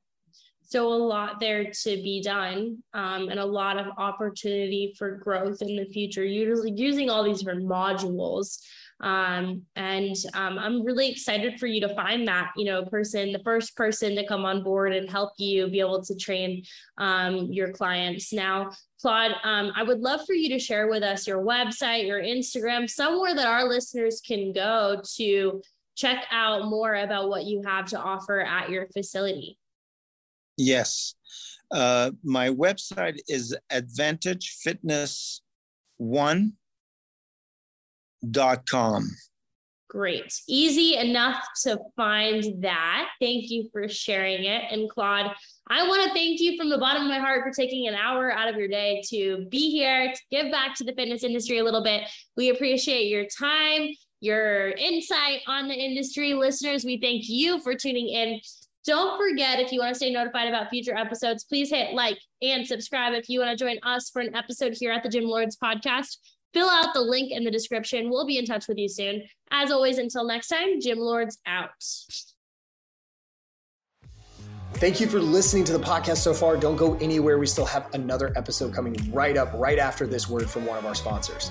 So 0.63 0.93
a 0.93 0.95
lot 0.95 1.41
there 1.41 1.71
to 1.83 1.91
be 2.03 2.21
done 2.23 2.83
um, 2.95 3.29
and 3.29 3.39
a 3.39 3.45
lot 3.45 3.79
of 3.79 3.87
opportunity 3.97 4.95
for 4.99 5.17
growth 5.17 5.63
in 5.63 5.77
the 5.77 5.85
future 5.85 6.25
usually 6.25 6.73
using 6.73 7.11
all 7.11 7.23
these 7.23 7.39
different 7.41 7.69
modules 7.69 8.59
um, 9.01 9.63
and 9.77 10.17
um, 10.35 10.59
I'm 10.59 10.85
really 10.85 11.11
excited 11.11 11.59
for 11.59 11.67
you 11.67 11.81
to 11.81 11.95
find 11.95 12.27
that, 12.29 12.53
you 12.57 12.65
know, 12.65 12.85
person, 12.85 13.33
the 13.33 13.43
first 13.45 13.77
person 13.77 14.15
to 14.17 14.27
come 14.27 14.45
on 14.45 14.63
board 14.63 14.95
and 14.95 15.11
help 15.11 15.33
you 15.37 15.69
be 15.69 15.81
able 15.81 16.03
to 16.03 16.15
train 16.17 16.63
um, 16.99 17.53
your 17.53 17.73
clients. 17.73 18.33
Now, 18.33 18.71
Claude, 19.01 19.33
um, 19.43 19.73
I 19.77 19.83
would 19.83 20.01
love 20.01 20.25
for 20.27 20.35
you 20.35 20.49
to 20.51 20.59
share 20.59 20.89
with 20.89 21.03
us 21.03 21.27
your 21.27 21.43
website, 21.43 22.07
your 22.07 22.23
Instagram, 22.23 22.89
somewhere 22.89 23.35
that 23.35 23.47
our 23.47 23.69
listeners 23.69 24.23
can 24.25 24.53
go 24.53 25.03
to 25.17 25.61
check 25.97 26.25
out 26.31 26.67
more 26.67 26.95
about 26.95 27.29
what 27.29 27.45
you 27.45 27.63
have 27.65 27.87
to 27.87 27.99
offer 27.99 28.41
at 28.41 28.71
your 28.71 28.87
facility? 28.89 29.59
Yes. 30.57 31.15
Uh, 31.71 32.13
my 32.23 32.49
website 32.49 33.19
is 33.29 33.57
advantagefitness1.com. 38.25 39.11
Great. 39.89 40.41
Easy 40.49 40.97
enough 40.97 41.41
to 41.63 41.79
find 41.95 42.65
that. 42.65 43.11
Thank 43.21 43.49
you 43.49 43.69
for 43.73 43.89
sharing 43.89 44.43
it. 44.43 44.65
And 44.73 44.91
Claude, 44.91 45.31
I 45.71 45.87
want 45.87 46.03
to 46.03 46.13
thank 46.13 46.41
you 46.41 46.57
from 46.57 46.69
the 46.69 46.79
bottom 46.79 47.03
of 47.03 47.09
my 47.09 47.21
heart 47.21 47.45
for 47.45 47.53
taking 47.53 47.87
an 47.87 47.95
hour 47.95 48.33
out 48.33 48.49
of 48.49 48.57
your 48.57 48.67
day 48.67 49.03
to 49.11 49.47
be 49.51 49.71
here, 49.71 50.13
to 50.13 50.21
give 50.33 50.51
back 50.51 50.75
to 50.77 50.85
the 50.85 50.95
fitness 50.95 51.23
industry 51.23 51.59
a 51.59 51.65
little 51.65 51.85
bit. 51.85 52.11
We 52.37 52.51
appreciate 52.51 53.07
your 53.07 53.27
time, 53.27 53.91
your 54.19 54.71
insight 54.71 55.43
on 55.47 55.69
the 55.69 55.75
industry. 55.75 56.35
Listeners, 56.35 56.85
we 56.85 56.99
thank 57.01 57.29
you 57.29 57.61
for 57.61 57.77
tuning 57.77 58.09
in. 58.09 58.41
Don't 58.85 59.17
forget, 59.17 59.61
if 59.61 59.71
you 59.71 59.79
want 59.79 59.91
to 59.91 59.95
stay 59.95 60.11
notified 60.11 60.49
about 60.49 60.71
future 60.71 60.97
episodes, 60.97 61.45
please 61.45 61.71
hit 61.71 61.95
like 61.95 62.19
and 62.43 62.67
subscribe 62.67 63.15
if 63.15 63.29
you 63.29 63.39
want 63.39 63.57
to 63.57 63.65
join 63.65 63.79
us 63.85 64.11
for 64.11 64.21
an 64.21 64.35
episode 64.35 64.75
here 64.79 64.91
at 64.91 65.05
the 65.05 65.09
Gym 65.09 65.25
Lords 65.25 65.57
podcast 65.57 66.17
fill 66.55 66.71
out 66.71 66.95
the 66.95 67.01
link 67.01 67.33
in 67.33 67.45
the 67.45 67.51
description. 67.51 68.09
We'll 68.09 68.27
be 68.27 68.39
in 68.39 68.47
touch 68.47 68.69
with 68.69 68.79
you 68.79 68.89
soon. 68.89 69.25
As 69.51 69.71
always, 69.71 69.99
until 69.99 70.25
next 70.25 70.49
time, 70.49 70.81
Gym 70.81 70.99
Lords 70.99 71.39
out. 71.47 71.71
Thank 74.75 75.01
you 75.01 75.07
for 75.07 75.21
listening 75.21 75.65
to 75.65 75.73
the 75.73 75.79
podcast 75.79 76.17
so 76.19 76.35
far. 76.35 76.57
Don't 76.57 76.77
go 76.77 76.97
anywhere. 76.97 77.39
We 77.39 77.47
still 77.47 77.65
have 77.65 77.93
another 77.95 78.33
episode 78.37 78.75
coming 78.75 78.97
right 79.13 79.37
up, 79.37 79.53
right 79.55 79.79
after 79.79 80.07
this 80.07 80.29
word 80.29 80.51
from 80.51 80.67
one 80.67 80.79
of 80.79 80.87
our 80.87 80.95
sponsors. 80.95 81.51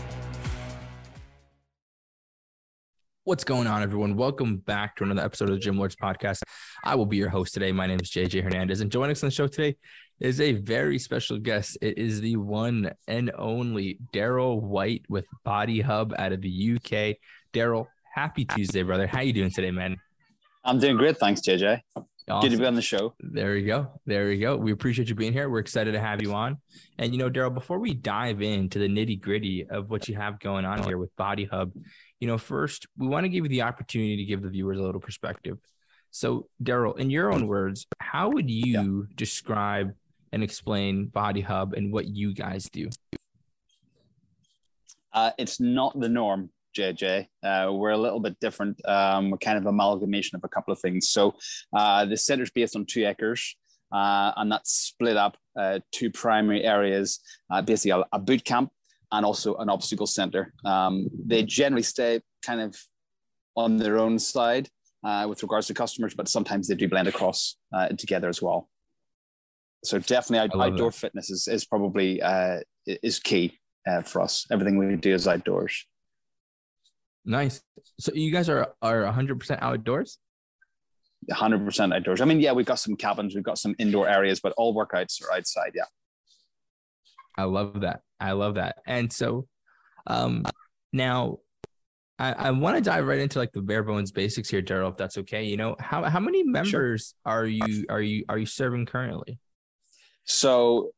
What's 3.23 3.43
going 3.43 3.67
on, 3.67 3.83
everyone? 3.83 4.17
Welcome 4.17 4.57
back 4.57 4.95
to 4.95 5.03
another 5.03 5.21
episode 5.21 5.49
of 5.49 5.53
the 5.53 5.59
Gym 5.59 5.77
Lords 5.77 5.95
podcast. 5.95 6.41
I 6.83 6.95
will 6.95 7.05
be 7.05 7.17
your 7.17 7.29
host 7.29 7.53
today. 7.53 7.71
My 7.71 7.85
name 7.85 7.99
is 8.01 8.09
JJ 8.09 8.43
Hernandez, 8.43 8.81
and 8.81 8.91
joining 8.91 9.11
us 9.11 9.21
on 9.21 9.27
the 9.27 9.31
show 9.31 9.45
today 9.45 9.77
is 10.19 10.41
a 10.41 10.53
very 10.53 10.97
special 10.97 11.37
guest. 11.37 11.77
It 11.83 11.99
is 11.99 12.19
the 12.19 12.37
one 12.37 12.91
and 13.07 13.31
only 13.37 13.99
Darryl 14.11 14.59
White 14.59 15.03
with 15.07 15.27
Body 15.43 15.81
Hub 15.81 16.15
out 16.17 16.31
of 16.31 16.41
the 16.41 16.75
UK. 16.75 17.17
Darryl, 17.53 17.85
happy 18.11 18.43
Tuesday, 18.43 18.81
brother. 18.81 19.05
How 19.05 19.21
you 19.21 19.33
doing 19.33 19.51
today, 19.51 19.69
man? 19.69 19.97
I'm 20.65 20.79
doing 20.79 20.97
great, 20.97 21.19
thanks, 21.19 21.41
JJ. 21.41 21.79
Awesome. 22.27 22.49
Good 22.49 22.55
to 22.55 22.61
be 22.61 22.65
on 22.65 22.75
the 22.75 22.81
show. 22.81 23.13
There 23.19 23.55
you 23.55 23.67
go. 23.67 23.99
There 24.05 24.31
you 24.31 24.41
go. 24.41 24.55
We 24.55 24.71
appreciate 24.71 25.09
you 25.09 25.15
being 25.15 25.33
here. 25.33 25.49
We're 25.49 25.59
excited 25.59 25.91
to 25.91 25.99
have 25.99 26.21
you 26.21 26.33
on. 26.33 26.57
And 26.97 27.11
you 27.11 27.19
know, 27.19 27.29
Darryl, 27.29 27.53
before 27.53 27.77
we 27.77 27.93
dive 27.93 28.41
into 28.41 28.79
the 28.79 28.87
nitty 28.87 29.21
gritty 29.21 29.67
of 29.69 29.89
what 29.89 30.07
you 30.07 30.15
have 30.15 30.39
going 30.39 30.65
on 30.65 30.83
here 30.83 30.97
with 30.97 31.15
Body 31.17 31.45
Hub, 31.45 31.71
you 32.21 32.27
know, 32.27 32.37
first, 32.37 32.87
we 32.97 33.07
want 33.07 33.25
to 33.25 33.29
give 33.29 33.43
you 33.43 33.49
the 33.49 33.63
opportunity 33.63 34.15
to 34.15 34.23
give 34.23 34.43
the 34.43 34.49
viewers 34.49 34.79
a 34.79 34.83
little 34.83 35.01
perspective. 35.01 35.57
So, 36.11 36.47
Darryl, 36.63 36.97
in 36.97 37.09
your 37.09 37.33
own 37.33 37.47
words, 37.47 37.87
how 37.99 38.29
would 38.29 38.49
you 38.49 39.07
yeah. 39.09 39.15
describe 39.15 39.93
and 40.31 40.43
explain 40.43 41.07
Body 41.07 41.41
Hub 41.41 41.73
and 41.73 41.91
what 41.91 42.07
you 42.07 42.33
guys 42.33 42.69
do? 42.69 42.89
Uh, 45.11 45.31
it's 45.39 45.59
not 45.59 45.99
the 45.99 46.07
norm, 46.07 46.51
JJ. 46.77 47.27
Uh, 47.43 47.71
we're 47.73 47.89
a 47.89 47.97
little 47.97 48.19
bit 48.19 48.39
different. 48.39 48.79
Um, 48.87 49.31
we're 49.31 49.37
kind 49.39 49.57
of 49.57 49.65
amalgamation 49.65 50.35
of 50.35 50.43
a 50.43 50.47
couple 50.47 50.71
of 50.71 50.79
things. 50.79 51.09
So, 51.09 51.35
uh, 51.73 52.05
the 52.05 52.17
center 52.17 52.43
is 52.43 52.51
based 52.51 52.75
on 52.75 52.85
two 52.85 53.05
acres. 53.05 53.55
Uh, 53.91 54.31
and 54.37 54.49
that's 54.49 54.71
split 54.71 55.17
up 55.17 55.35
uh, 55.59 55.79
two 55.91 56.09
primary 56.09 56.63
areas, 56.63 57.19
uh, 57.49 57.61
basically 57.61 57.91
a, 57.91 58.05
a 58.13 58.19
boot 58.19 58.45
camp 58.45 58.71
and 59.11 59.25
also 59.25 59.55
an 59.55 59.69
obstacle 59.69 60.07
center. 60.07 60.53
Um, 60.65 61.07
they 61.25 61.43
generally 61.43 61.83
stay 61.83 62.21
kind 62.45 62.61
of 62.61 62.75
on 63.55 63.77
their 63.77 63.97
own 63.97 64.17
side 64.19 64.69
uh, 65.03 65.25
with 65.27 65.41
regards 65.43 65.67
to 65.67 65.73
customers, 65.73 66.13
but 66.13 66.27
sometimes 66.27 66.67
they 66.67 66.75
do 66.75 66.87
blend 66.87 67.07
across 67.07 67.57
uh, 67.73 67.89
together 67.89 68.29
as 68.29 68.41
well. 68.41 68.69
So 69.83 69.99
definitely 69.99 70.39
out, 70.39 70.61
outdoor 70.61 70.91
that. 70.91 70.97
fitness 70.97 71.29
is, 71.29 71.47
is 71.47 71.65
probably 71.65 72.21
uh, 72.21 72.59
is 72.85 73.19
key 73.19 73.59
uh, 73.87 74.01
for 74.01 74.21
us. 74.21 74.45
Everything 74.51 74.77
we 74.77 74.95
do 74.95 75.13
is 75.13 75.27
outdoors. 75.27 75.85
Nice. 77.25 77.61
So 77.99 78.11
you 78.13 78.31
guys 78.31 78.49
are 78.49 78.73
are 78.81 79.03
100% 79.03 79.57
outdoors? 79.61 80.17
100% 81.29 81.95
outdoors. 81.95 82.21
I 82.21 82.25
mean, 82.25 82.39
yeah, 82.39 82.51
we've 82.51 82.65
got 82.65 82.79
some 82.79 82.95
cabins, 82.95 83.35
we've 83.35 83.43
got 83.43 83.59
some 83.59 83.75
indoor 83.77 84.09
areas, 84.09 84.39
but 84.39 84.53
all 84.57 84.75
workouts 84.75 85.23
are 85.23 85.35
outside. 85.35 85.71
Yeah. 85.75 85.83
I 87.37 87.43
love 87.43 87.81
that. 87.81 88.01
I 88.19 88.33
love 88.33 88.55
that. 88.55 88.77
And 88.85 89.11
so 89.11 89.47
um 90.07 90.43
now 90.93 91.37
I, 92.19 92.33
I 92.33 92.51
want 92.51 92.77
to 92.77 92.81
dive 92.81 93.07
right 93.07 93.19
into 93.19 93.39
like 93.39 93.51
the 93.51 93.61
bare 93.61 93.83
bones 93.83 94.11
basics 94.11 94.47
here, 94.49 94.61
Darryl, 94.61 94.91
if 94.91 94.97
that's 94.97 95.17
okay. 95.17 95.43
You 95.43 95.57
know, 95.57 95.75
how 95.79 96.03
how 96.03 96.19
many 96.19 96.43
members 96.43 97.15
sure. 97.25 97.33
are 97.33 97.45
you 97.45 97.85
are 97.89 98.01
you 98.01 98.25
are 98.29 98.37
you 98.37 98.45
serving 98.45 98.85
currently? 98.85 99.39
So 100.25 100.91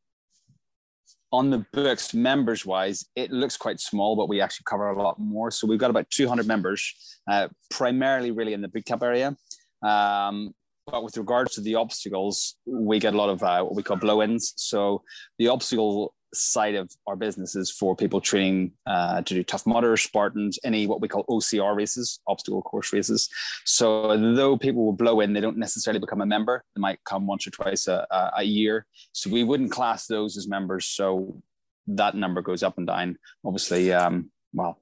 on 1.32 1.50
the 1.50 1.66
books, 1.74 2.14
members 2.14 2.66
wise, 2.66 3.06
it 3.16 3.32
looks 3.32 3.58
quite 3.58 3.80
small, 3.80 4.16
but 4.16 4.30
we 4.30 4.40
actually 4.40 4.66
cover 4.68 4.90
a 4.90 5.02
lot 5.02 5.18
more. 5.18 5.50
So 5.50 5.66
we've 5.66 5.80
got 5.80 5.90
about 5.90 6.08
200 6.12 6.46
members, 6.46 6.94
uh, 7.30 7.48
primarily 7.72 8.30
really 8.30 8.54
in 8.54 8.62
the 8.62 8.68
boot 8.68 8.86
camp 8.86 9.02
area. 9.02 9.36
Um, 9.82 10.54
but 10.86 11.04
with 11.04 11.18
regards 11.18 11.56
to 11.56 11.62
the 11.62 11.76
obstacles, 11.76 12.56
we 12.66 13.00
get 13.00 13.14
a 13.14 13.18
lot 13.18 13.30
of 13.30 13.42
uh, 13.44 13.64
what 13.64 13.76
we 13.76 13.84
call 13.84 13.98
blow 13.98 14.22
ins. 14.22 14.54
So 14.58 15.04
the 15.38 15.48
obstacle 15.48 16.14
side 16.34 16.76
of 16.76 16.92
our 17.08 17.16
business 17.16 17.56
is 17.56 17.72
for 17.72 17.96
people 17.96 18.20
training 18.20 18.72
uh, 18.86 19.22
to 19.22 19.34
do 19.34 19.44
Tough 19.44 19.66
Mudder, 19.66 19.96
Spartans, 19.98 20.60
any 20.64 20.88
what 20.88 21.00
we 21.00 21.08
call 21.08 21.26
OCR 21.30 21.76
races, 21.76 22.20
obstacle 22.28 22.62
course 22.62 22.92
races. 22.92 23.30
So 23.66 24.18
though 24.36 24.58
people 24.58 24.84
will 24.84 24.94
blow 24.94 25.22
in, 25.22 25.34
they 25.34 25.42
don't 25.42 25.58
necessarily 25.58 26.00
become 26.00 26.22
a 26.22 26.26
member. 26.26 26.64
They 26.76 26.82
might 26.82 27.04
come 27.06 27.28
once 27.28 27.48
or 27.48 27.52
twice 27.52 27.88
a, 27.88 28.06
a 28.38 28.44
year. 28.44 28.86
So 29.12 29.30
we 29.30 29.44
wouldn't 29.44 29.72
class 29.72 30.08
those 30.08 30.38
as 30.38 30.48
members. 30.48 30.86
So 30.86 31.42
that 31.88 32.16
number 32.16 32.42
goes 32.42 32.64
up 32.64 32.78
and 32.78 32.88
down. 32.88 33.18
Obviously, 33.46 33.94
um, 33.94 34.32
well, 34.54 34.82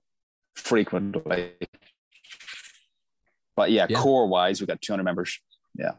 frequently. 0.56 1.52
But 3.56 3.72
yeah, 3.72 3.88
yeah. 3.90 4.00
core 4.00 4.28
wise, 4.28 4.62
we've 4.62 4.68
got 4.68 4.82
200 4.82 5.04
members. 5.04 5.40
Yeah. 5.78 5.92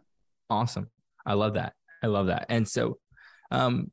Awesome. 0.50 0.90
I 1.24 1.34
love 1.34 1.54
that. 1.54 1.74
I 2.02 2.08
love 2.08 2.26
that. 2.26 2.46
And 2.48 2.68
so, 2.68 2.98
um, 3.50 3.90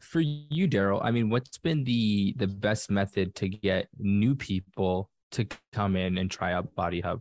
for 0.00 0.20
you, 0.20 0.68
Darryl, 0.68 1.00
I 1.02 1.10
mean, 1.10 1.30
what's 1.30 1.58
been 1.58 1.84
the 1.84 2.34
the 2.36 2.48
best 2.48 2.90
method 2.90 3.34
to 3.36 3.48
get 3.48 3.88
new 3.98 4.34
people 4.34 5.10
to 5.32 5.46
come 5.72 5.96
in 5.96 6.18
and 6.18 6.30
try 6.30 6.52
out 6.52 6.74
Body 6.74 7.00
Hub? 7.00 7.20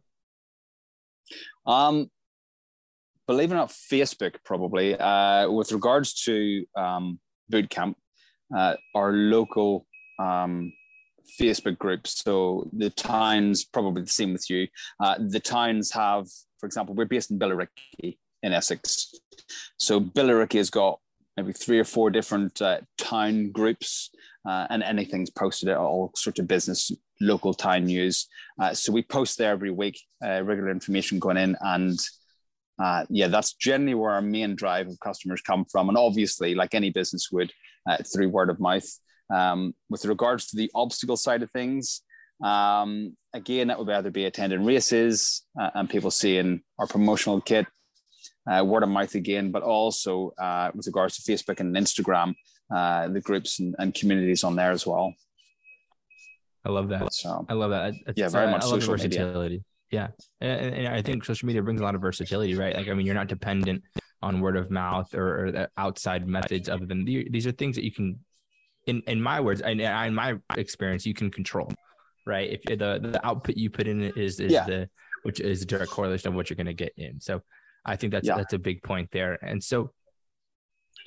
Um, 1.66 2.10
believe 3.28 3.52
it 3.52 3.56
or 3.56 3.58
not, 3.58 3.70
Facebook 3.70 4.36
probably. 4.44 4.98
Uh, 4.98 5.50
with 5.50 5.72
regards 5.72 6.14
to 6.24 6.66
um, 6.76 7.20
boot 7.50 7.70
camp, 7.70 7.98
uh, 8.56 8.76
our 8.96 9.14
local 9.14 9.86
um, 10.20 10.74
Facebook 11.40 11.78
groups. 11.78 12.22
So 12.24 12.70
the 12.74 12.90
towns, 12.90 13.64
probably 13.64 14.02
the 14.02 14.10
same 14.10 14.34
with 14.34 14.50
you. 14.50 14.68
Uh, 15.00 15.16
the 15.20 15.40
towns 15.40 15.92
have, 15.92 16.28
for 16.62 16.68
example, 16.68 16.96
we're 16.96 17.06
based 17.06 17.32
in 17.32 17.40
Billericay 17.40 18.18
in 18.44 18.54
Essex. 18.54 19.14
So 19.78 20.00
Billericay 20.00 20.60
has 20.60 20.70
got 20.70 21.00
maybe 21.36 21.54
three 21.54 21.80
or 21.80 21.84
four 21.84 22.12
different 22.12 22.62
uh, 22.62 22.80
town 22.98 23.52
groups, 23.52 24.12
uh, 24.48 24.68
and 24.70 24.84
anything's 24.84 25.32
posted 25.32 25.70
at 25.70 25.78
all 25.78 26.12
sorts 26.16 26.40
of 26.40 26.48
business, 26.48 26.92
local 27.20 27.54
town 27.54 27.86
news. 27.86 28.28
Uh, 28.62 28.74
so 28.74 28.94
we 28.94 29.02
post 29.02 29.38
there 29.38 29.52
every 29.52 29.72
week, 29.72 30.00
uh, 30.24 30.44
regular 30.44 30.70
information 30.70 31.20
going 31.20 31.38
in, 31.38 31.58
and 31.62 32.00
uh, 32.82 33.06
yeah, 33.10 33.28
that's 33.28 33.54
generally 33.54 33.96
where 33.96 34.12
our 34.12 34.22
main 34.22 34.56
drive 34.56 34.88
of 34.88 35.00
customers 35.00 35.42
come 35.42 35.66
from. 35.66 35.90
And 35.90 35.98
obviously, 35.98 36.54
like 36.54 36.76
any 36.76 36.92
business 36.92 37.30
would, 37.32 37.52
uh, 37.90 37.98
through 38.14 38.30
word 38.30 38.50
of 38.50 38.60
mouth. 38.60 38.88
Um, 39.34 39.74
with 39.90 40.06
regards 40.06 40.48
to 40.48 40.58
the 40.58 40.70
obstacle 40.76 41.16
side 41.16 41.42
of 41.42 41.52
things, 41.52 42.02
um, 42.44 43.16
again, 43.34 43.68
that 43.68 43.80
would 43.80 43.90
either 43.90 44.12
be 44.12 44.26
attending 44.26 44.66
races 44.66 45.44
uh, 45.60 45.70
and 45.76 45.90
people 45.90 46.12
seeing 46.12 46.62
our 46.80 46.88
promotional 46.88 47.42
kit, 47.42 47.66
uh, 48.50 48.64
word 48.66 48.84
of 48.84 48.90
mouth 48.90 49.14
again, 49.16 49.52
but 49.52 49.64
also 49.64 50.34
uh, 50.42 50.72
with 50.74 50.88
regards 50.88 51.18
to 51.18 51.32
Facebook 51.32 51.60
and 51.60 51.76
Instagram, 51.76 52.34
uh, 52.74 53.08
the 53.08 53.22
groups 53.22 53.60
and, 53.60 53.76
and, 53.80 53.94
communities 53.94 54.44
on 54.44 54.56
there 54.56 54.72
as 54.72 54.88
well. 54.88 55.14
I 56.66 56.70
love 56.70 56.90
that. 56.90 57.14
So, 57.14 57.46
I 57.50 57.54
love 57.54 57.72
that. 57.72 57.94
It's, 58.08 58.18
yeah, 58.18 58.30
very 58.30 58.50
much 58.50 58.64
I 58.64 58.66
love 58.66 58.82
social 58.82 58.94
versatility. 58.94 59.56
Media. 59.56 59.64
Yeah, 59.92 60.08
and, 60.40 60.76
and, 60.76 60.88
I 60.88 61.02
think 61.02 61.26
social 61.26 61.48
media 61.48 61.62
brings 61.62 61.82
a 61.82 61.84
lot 61.84 61.96
of 61.96 62.02
versatility, 62.02 62.56
right? 62.56 62.76
Like, 62.76 62.88
I 62.88 62.94
mean, 62.94 63.06
you're 63.06 63.16
not 63.16 63.28
dependent 63.28 63.84
on 64.22 64.40
word 64.40 64.56
of 64.56 64.72
mouth 64.72 65.14
or, 65.14 65.48
or 65.48 65.68
outside 65.78 66.28
methods 66.28 66.70
other 66.70 66.86
than 66.86 67.04
these 67.04 67.46
are 67.46 67.52
things 67.52 67.76
that 67.76 67.84
you 67.84 67.92
can, 67.92 68.20
in 68.88 69.02
in 69.08 69.22
my 69.22 69.42
words, 69.42 69.62
and 69.62 69.82
in 69.82 70.14
my 70.14 70.36
experience, 70.56 71.06
you 71.06 71.14
can 71.14 71.30
control 71.30 71.70
right? 72.26 72.50
If 72.50 72.64
the 72.64 72.76
the 72.76 73.22
output 73.24 73.58
you 73.58 73.70
put 73.70 73.88
in 73.88 74.02
is 74.02 74.40
is 74.40 74.52
yeah. 74.52 74.66
the 74.66 74.90
which 75.24 75.40
is 75.40 75.62
a 75.62 75.66
direct 75.66 75.92
correlation 75.92 76.30
of 76.30 76.34
what 76.36 76.50
you're 76.50 76.58
going 76.58 76.66
to 76.66 76.74
get 76.74 76.94
in. 76.98 77.20
So 77.22 77.42
I 77.86 77.96
think 77.96 78.12
that's 78.12 78.28
yeah. 78.28 78.38
that's 78.38 78.54
a 78.54 78.60
big 78.60 78.84
point 78.84 79.10
there. 79.12 79.38
And 79.42 79.64
so, 79.64 79.92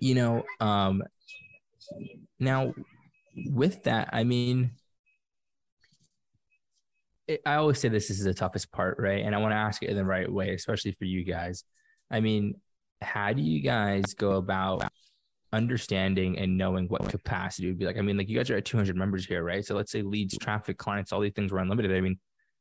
you 0.00 0.14
know, 0.14 0.44
um, 0.60 1.02
now 2.38 2.74
with 3.46 3.84
that, 3.84 4.10
I 4.12 4.24
mean, 4.24 4.72
it, 7.26 7.42
I 7.46 7.54
always 7.54 7.78
say 7.78 7.88
this 7.88 8.10
is 8.10 8.24
the 8.24 8.34
toughest 8.34 8.70
part, 8.72 8.98
right? 8.98 9.24
And 9.24 9.34
I 9.34 9.38
want 9.38 9.52
to 9.52 9.56
ask 9.56 9.82
it 9.82 9.90
in 9.90 9.96
the 9.96 10.04
right 10.04 10.30
way, 10.30 10.54
especially 10.54 10.92
for 10.92 11.04
you 11.04 11.24
guys. 11.24 11.64
I 12.10 12.20
mean, 12.20 12.54
how 13.00 13.32
do 13.32 13.42
you 13.42 13.60
guys 13.62 14.14
go 14.14 14.32
about 14.32 14.84
understanding 15.55 16.38
and 16.38 16.59
knowing 16.59 16.86
what 16.88 17.09
capacity 17.09 17.68
would 17.68 17.78
be 17.78 17.86
like. 17.86 17.96
I 17.96 18.00
mean, 18.00 18.18
like 18.18 18.28
you 18.28 18.36
guys 18.36 18.50
are 18.50 18.57
at 18.57 18.64
200 18.64 18.96
members 18.96 19.24
here, 19.24 19.42
right? 19.42 19.64
So 19.64 19.74
let's 19.74 19.92
say 19.92 20.02
leads, 20.02 20.36
traffic, 20.36 20.76
clients, 20.76 21.12
all 21.12 21.20
these 21.20 21.32
things 21.32 21.52
were 21.52 21.61
unlimited. 21.61 21.92
I 21.92 22.00
mean, 22.00 22.18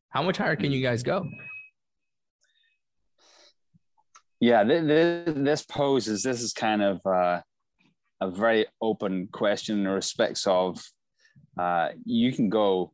how 0.09 0.21
much 0.21 0.37
higher 0.37 0.55
can 0.55 0.71
you 0.71 0.81
guys 0.81 1.03
go? 1.03 1.25
Yeah, 4.39 4.63
this 4.63 5.63
poses 5.63 6.21
this 6.21 6.41
is 6.41 6.53
kind 6.53 6.81
of 6.81 6.99
uh, 7.05 7.41
a 8.21 8.29
very 8.29 8.65
open 8.81 9.29
question 9.31 9.79
in 9.79 9.87
respects 9.87 10.45
of 10.45 10.83
uh, 11.57 11.89
you 12.05 12.33
can 12.33 12.49
go 12.49 12.91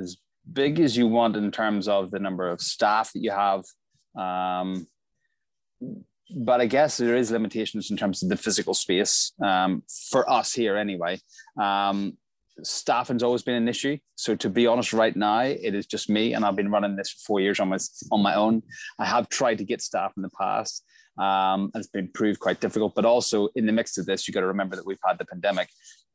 as 0.00 0.16
big 0.50 0.80
as 0.80 0.96
you 0.96 1.06
want 1.06 1.36
in 1.36 1.50
terms 1.50 1.88
of 1.88 2.10
the 2.10 2.18
number 2.18 2.48
of 2.48 2.60
staff 2.60 3.12
that 3.12 3.20
you 3.20 3.30
have. 3.30 3.64
Um, 4.16 4.86
but 6.36 6.60
I 6.60 6.66
guess 6.66 6.96
there 6.96 7.16
is 7.16 7.30
limitations 7.30 7.90
in 7.90 7.96
terms 7.96 8.22
of 8.22 8.28
the 8.28 8.36
physical 8.36 8.74
space 8.74 9.32
um, 9.44 9.82
for 10.10 10.28
us 10.30 10.52
here 10.52 10.76
anyway. 10.76 11.18
Um, 11.60 12.16
staffing's 12.62 13.22
always 13.22 13.42
been 13.42 13.54
an 13.54 13.68
issue. 13.68 13.98
So 14.14 14.34
to 14.36 14.50
be 14.50 14.66
honest, 14.66 14.92
right 14.92 15.16
now 15.16 15.40
it 15.40 15.74
is 15.74 15.86
just 15.86 16.10
me, 16.10 16.34
and 16.34 16.44
I've 16.44 16.56
been 16.56 16.70
running 16.70 16.96
this 16.96 17.10
for 17.10 17.18
four 17.26 17.40
years 17.40 17.60
on 17.60 17.68
my 17.68 17.78
on 18.10 18.22
my 18.22 18.34
own. 18.34 18.62
I 18.98 19.06
have 19.06 19.28
tried 19.28 19.58
to 19.58 19.64
get 19.64 19.82
staff 19.82 20.12
in 20.16 20.22
the 20.22 20.30
past. 20.38 20.84
Um, 21.18 21.70
and 21.74 21.82
it's 21.82 21.88
been 21.88 22.08
proved 22.08 22.40
quite 22.40 22.60
difficult. 22.60 22.94
But 22.94 23.04
also 23.04 23.48
in 23.54 23.66
the 23.66 23.72
mix 23.72 23.98
of 23.98 24.06
this, 24.06 24.26
you 24.26 24.32
got 24.32 24.40
to 24.40 24.46
remember 24.46 24.76
that 24.76 24.86
we've 24.86 24.98
had 25.04 25.18
the 25.18 25.26
pandemic, 25.26 25.68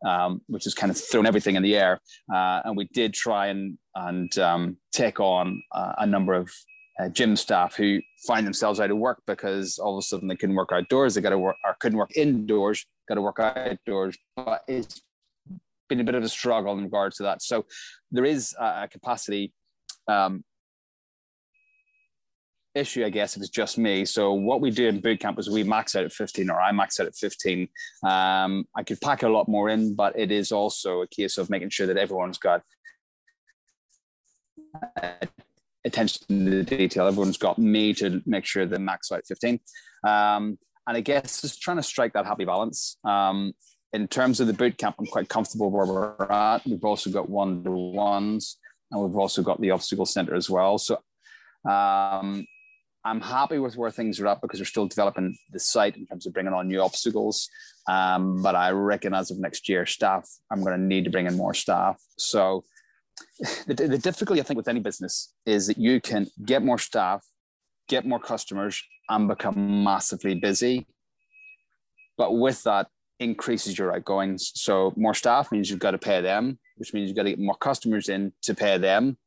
um, 0.06 0.42
which 0.48 0.64
has 0.64 0.74
kind 0.74 0.90
of 0.90 0.98
thrown 0.98 1.28
everything 1.28 1.56
in 1.56 1.62
the 1.62 1.76
air. 1.76 2.00
Uh, 2.34 2.62
and 2.66 2.76
we 2.76 2.90
did 2.94 3.14
try 3.14 3.48
and 3.48 3.78
and 3.96 4.38
um, 4.40 4.78
take 4.92 5.20
on 5.20 5.62
uh, 5.72 5.94
a 6.00 6.08
number 6.08 6.34
of 6.34 6.52
uh, 7.00 7.10
gym 7.10 7.36
staff 7.36 7.76
who 7.76 8.00
find 8.26 8.46
themselves 8.46 8.80
out 8.80 8.92
of 8.92 8.98
work 8.98 9.22
because 9.28 9.78
all 9.78 9.98
of 9.98 10.00
a 10.00 10.02
sudden 10.02 10.28
they 10.28 10.36
couldn't 10.36 10.56
work 10.56 10.70
outdoors, 10.72 11.14
they 11.14 11.22
got 11.22 11.30
to 11.30 11.38
work 11.38 11.58
or 11.64 11.76
couldn't 11.80 11.98
work 11.98 12.16
indoors, 12.16 12.86
got 13.08 13.16
to 13.16 13.22
work 13.22 13.40
outdoors. 13.40 14.18
But 14.36 14.62
it's 14.68 15.02
been 15.90 16.00
a 16.00 16.04
bit 16.04 16.16
of 16.16 16.24
a 16.24 16.30
struggle 16.30 16.78
in 16.78 16.84
regards 16.84 17.18
to 17.18 17.24
that. 17.24 17.42
So 17.42 17.66
there 18.12 18.26
is 18.26 18.56
a 18.60 18.88
capacity 18.88 19.54
um, 20.08 20.44
issue, 22.78 23.06
I 23.06 23.10
guess, 23.10 23.36
if 23.36 23.42
it's 23.42 23.52
just 23.52 23.78
me. 23.78 24.06
So 24.06 24.34
what 24.34 24.62
we 24.62 24.72
do 24.72 24.88
in 24.88 25.02
boot 25.02 25.20
camp 25.20 25.40
is 25.40 25.50
we 25.50 25.64
max 25.64 25.96
out 25.96 26.06
at 26.06 26.14
15 26.14 26.50
or 26.50 26.60
I 26.62 26.72
max 26.72 27.00
out 27.00 27.08
at 27.08 27.16
15. 27.16 27.68
Um, 28.04 28.66
I 28.76 28.84
could 28.84 29.02
pack 29.02 29.24
a 29.24 29.30
lot 29.30 29.48
more 29.48 29.70
in, 29.70 29.96
but 29.96 30.18
it 30.18 30.32
is 30.32 30.52
also 30.52 31.02
a 31.02 31.08
case 31.08 31.38
of 31.38 31.50
making 31.50 31.70
sure 31.70 31.88
that 31.88 31.98
everyone's 31.98 32.38
got 32.38 32.64
attention 35.88 36.28
to 36.28 36.50
the 36.50 36.64
detail. 36.64 37.08
Everyone's 37.08 37.38
got 37.38 37.58
me 37.58 37.94
to 37.96 38.22
make 38.26 38.46
sure 38.46 38.66
they 38.66 38.78
max 38.78 39.12
out 39.12 39.26
15. 39.28 39.60
Um, 40.06 40.58
and 40.88 40.98
I 40.98 41.02
guess 41.02 41.42
just 41.42 41.62
trying 41.62 41.78
to 41.78 41.84
strike 41.84 42.14
that 42.14 42.26
happy 42.26 42.46
balance. 42.46 42.98
Um, 43.04 43.54
in 43.94 44.08
terms 44.08 44.40
of 44.40 44.48
the 44.48 44.54
boot 44.54 44.78
camp, 44.78 44.96
I'm 45.00 45.06
quite 45.06 45.30
comfortable 45.30 45.72
where 45.72 45.86
we're 45.86 46.32
at. 46.32 46.66
We've 46.66 46.84
also 46.84 47.10
got 47.10 47.30
one 47.30 47.64
to 47.64 47.72
ones, 47.72 48.58
and 48.92 49.02
we've 49.02 49.16
also 49.16 49.42
got 49.42 49.60
the 49.60 49.72
obstacle 49.72 50.06
center 50.06 50.36
as 50.36 50.50
well. 50.50 50.78
So 50.78 50.96
um, 51.70 52.46
I'm 53.04 53.22
happy 53.22 53.60
with 53.60 53.78
where 53.78 53.92
things 53.92 54.20
are 54.20 54.28
at 54.28 54.42
because 54.42 54.60
we're 54.60 54.66
still 54.66 54.88
developing 54.88 55.38
the 55.52 55.60
site 55.60 55.96
in 55.96 56.06
terms 56.06 56.28
of 56.28 56.34
bringing 56.34 56.54
on 56.54 56.68
new 56.68 56.82
obstacles. 56.82 57.50
Um, 57.88 58.42
but 58.42 58.56
I 58.56 58.72
reckon 58.72 59.14
as 59.14 59.32
of 59.32 59.40
next 59.40 59.70
year, 59.70 59.86
staff, 59.86 60.30
I'm 60.52 60.62
going 60.62 60.78
to 60.78 60.86
need 60.86 61.06
to 61.06 61.10
bring 61.10 61.26
in 61.26 61.38
more 61.38 61.54
staff. 61.54 62.02
So 62.18 62.66
the, 63.68 63.74
the 63.74 63.98
difficulty 63.98 64.42
I 64.42 64.44
think 64.44 64.58
with 64.58 64.68
any 64.68 64.80
business 64.80 65.34
is 65.46 65.68
that 65.68 65.78
you 65.78 66.02
can 66.02 66.28
get 66.46 66.64
more 66.64 66.78
staff, 66.78 67.26
get 67.88 68.06
more 68.06 68.20
customers, 68.20 68.84
and 69.10 69.28
become 69.28 69.84
massively 69.84 70.36
busy. 70.36 70.88
But 72.18 72.34
with 72.34 72.64
that, 72.64 72.88
increases 73.20 73.78
your 73.78 73.96
outgoings. 73.96 74.52
So 74.56 74.94
more 74.96 75.14
staff 75.14 75.52
means 75.52 75.70
you've 75.70 75.80
got 75.80 75.92
to 75.92 75.98
pay 75.98 76.22
them, 76.22 76.60
which 76.78 76.94
means 76.94 77.08
you've 77.08 77.16
got 77.16 77.24
to 77.24 77.32
get 77.32 77.40
more 77.40 77.56
customers 77.56 78.10
in 78.10 78.34
to 78.44 78.54
pay 78.54 78.78
them. 78.78 79.18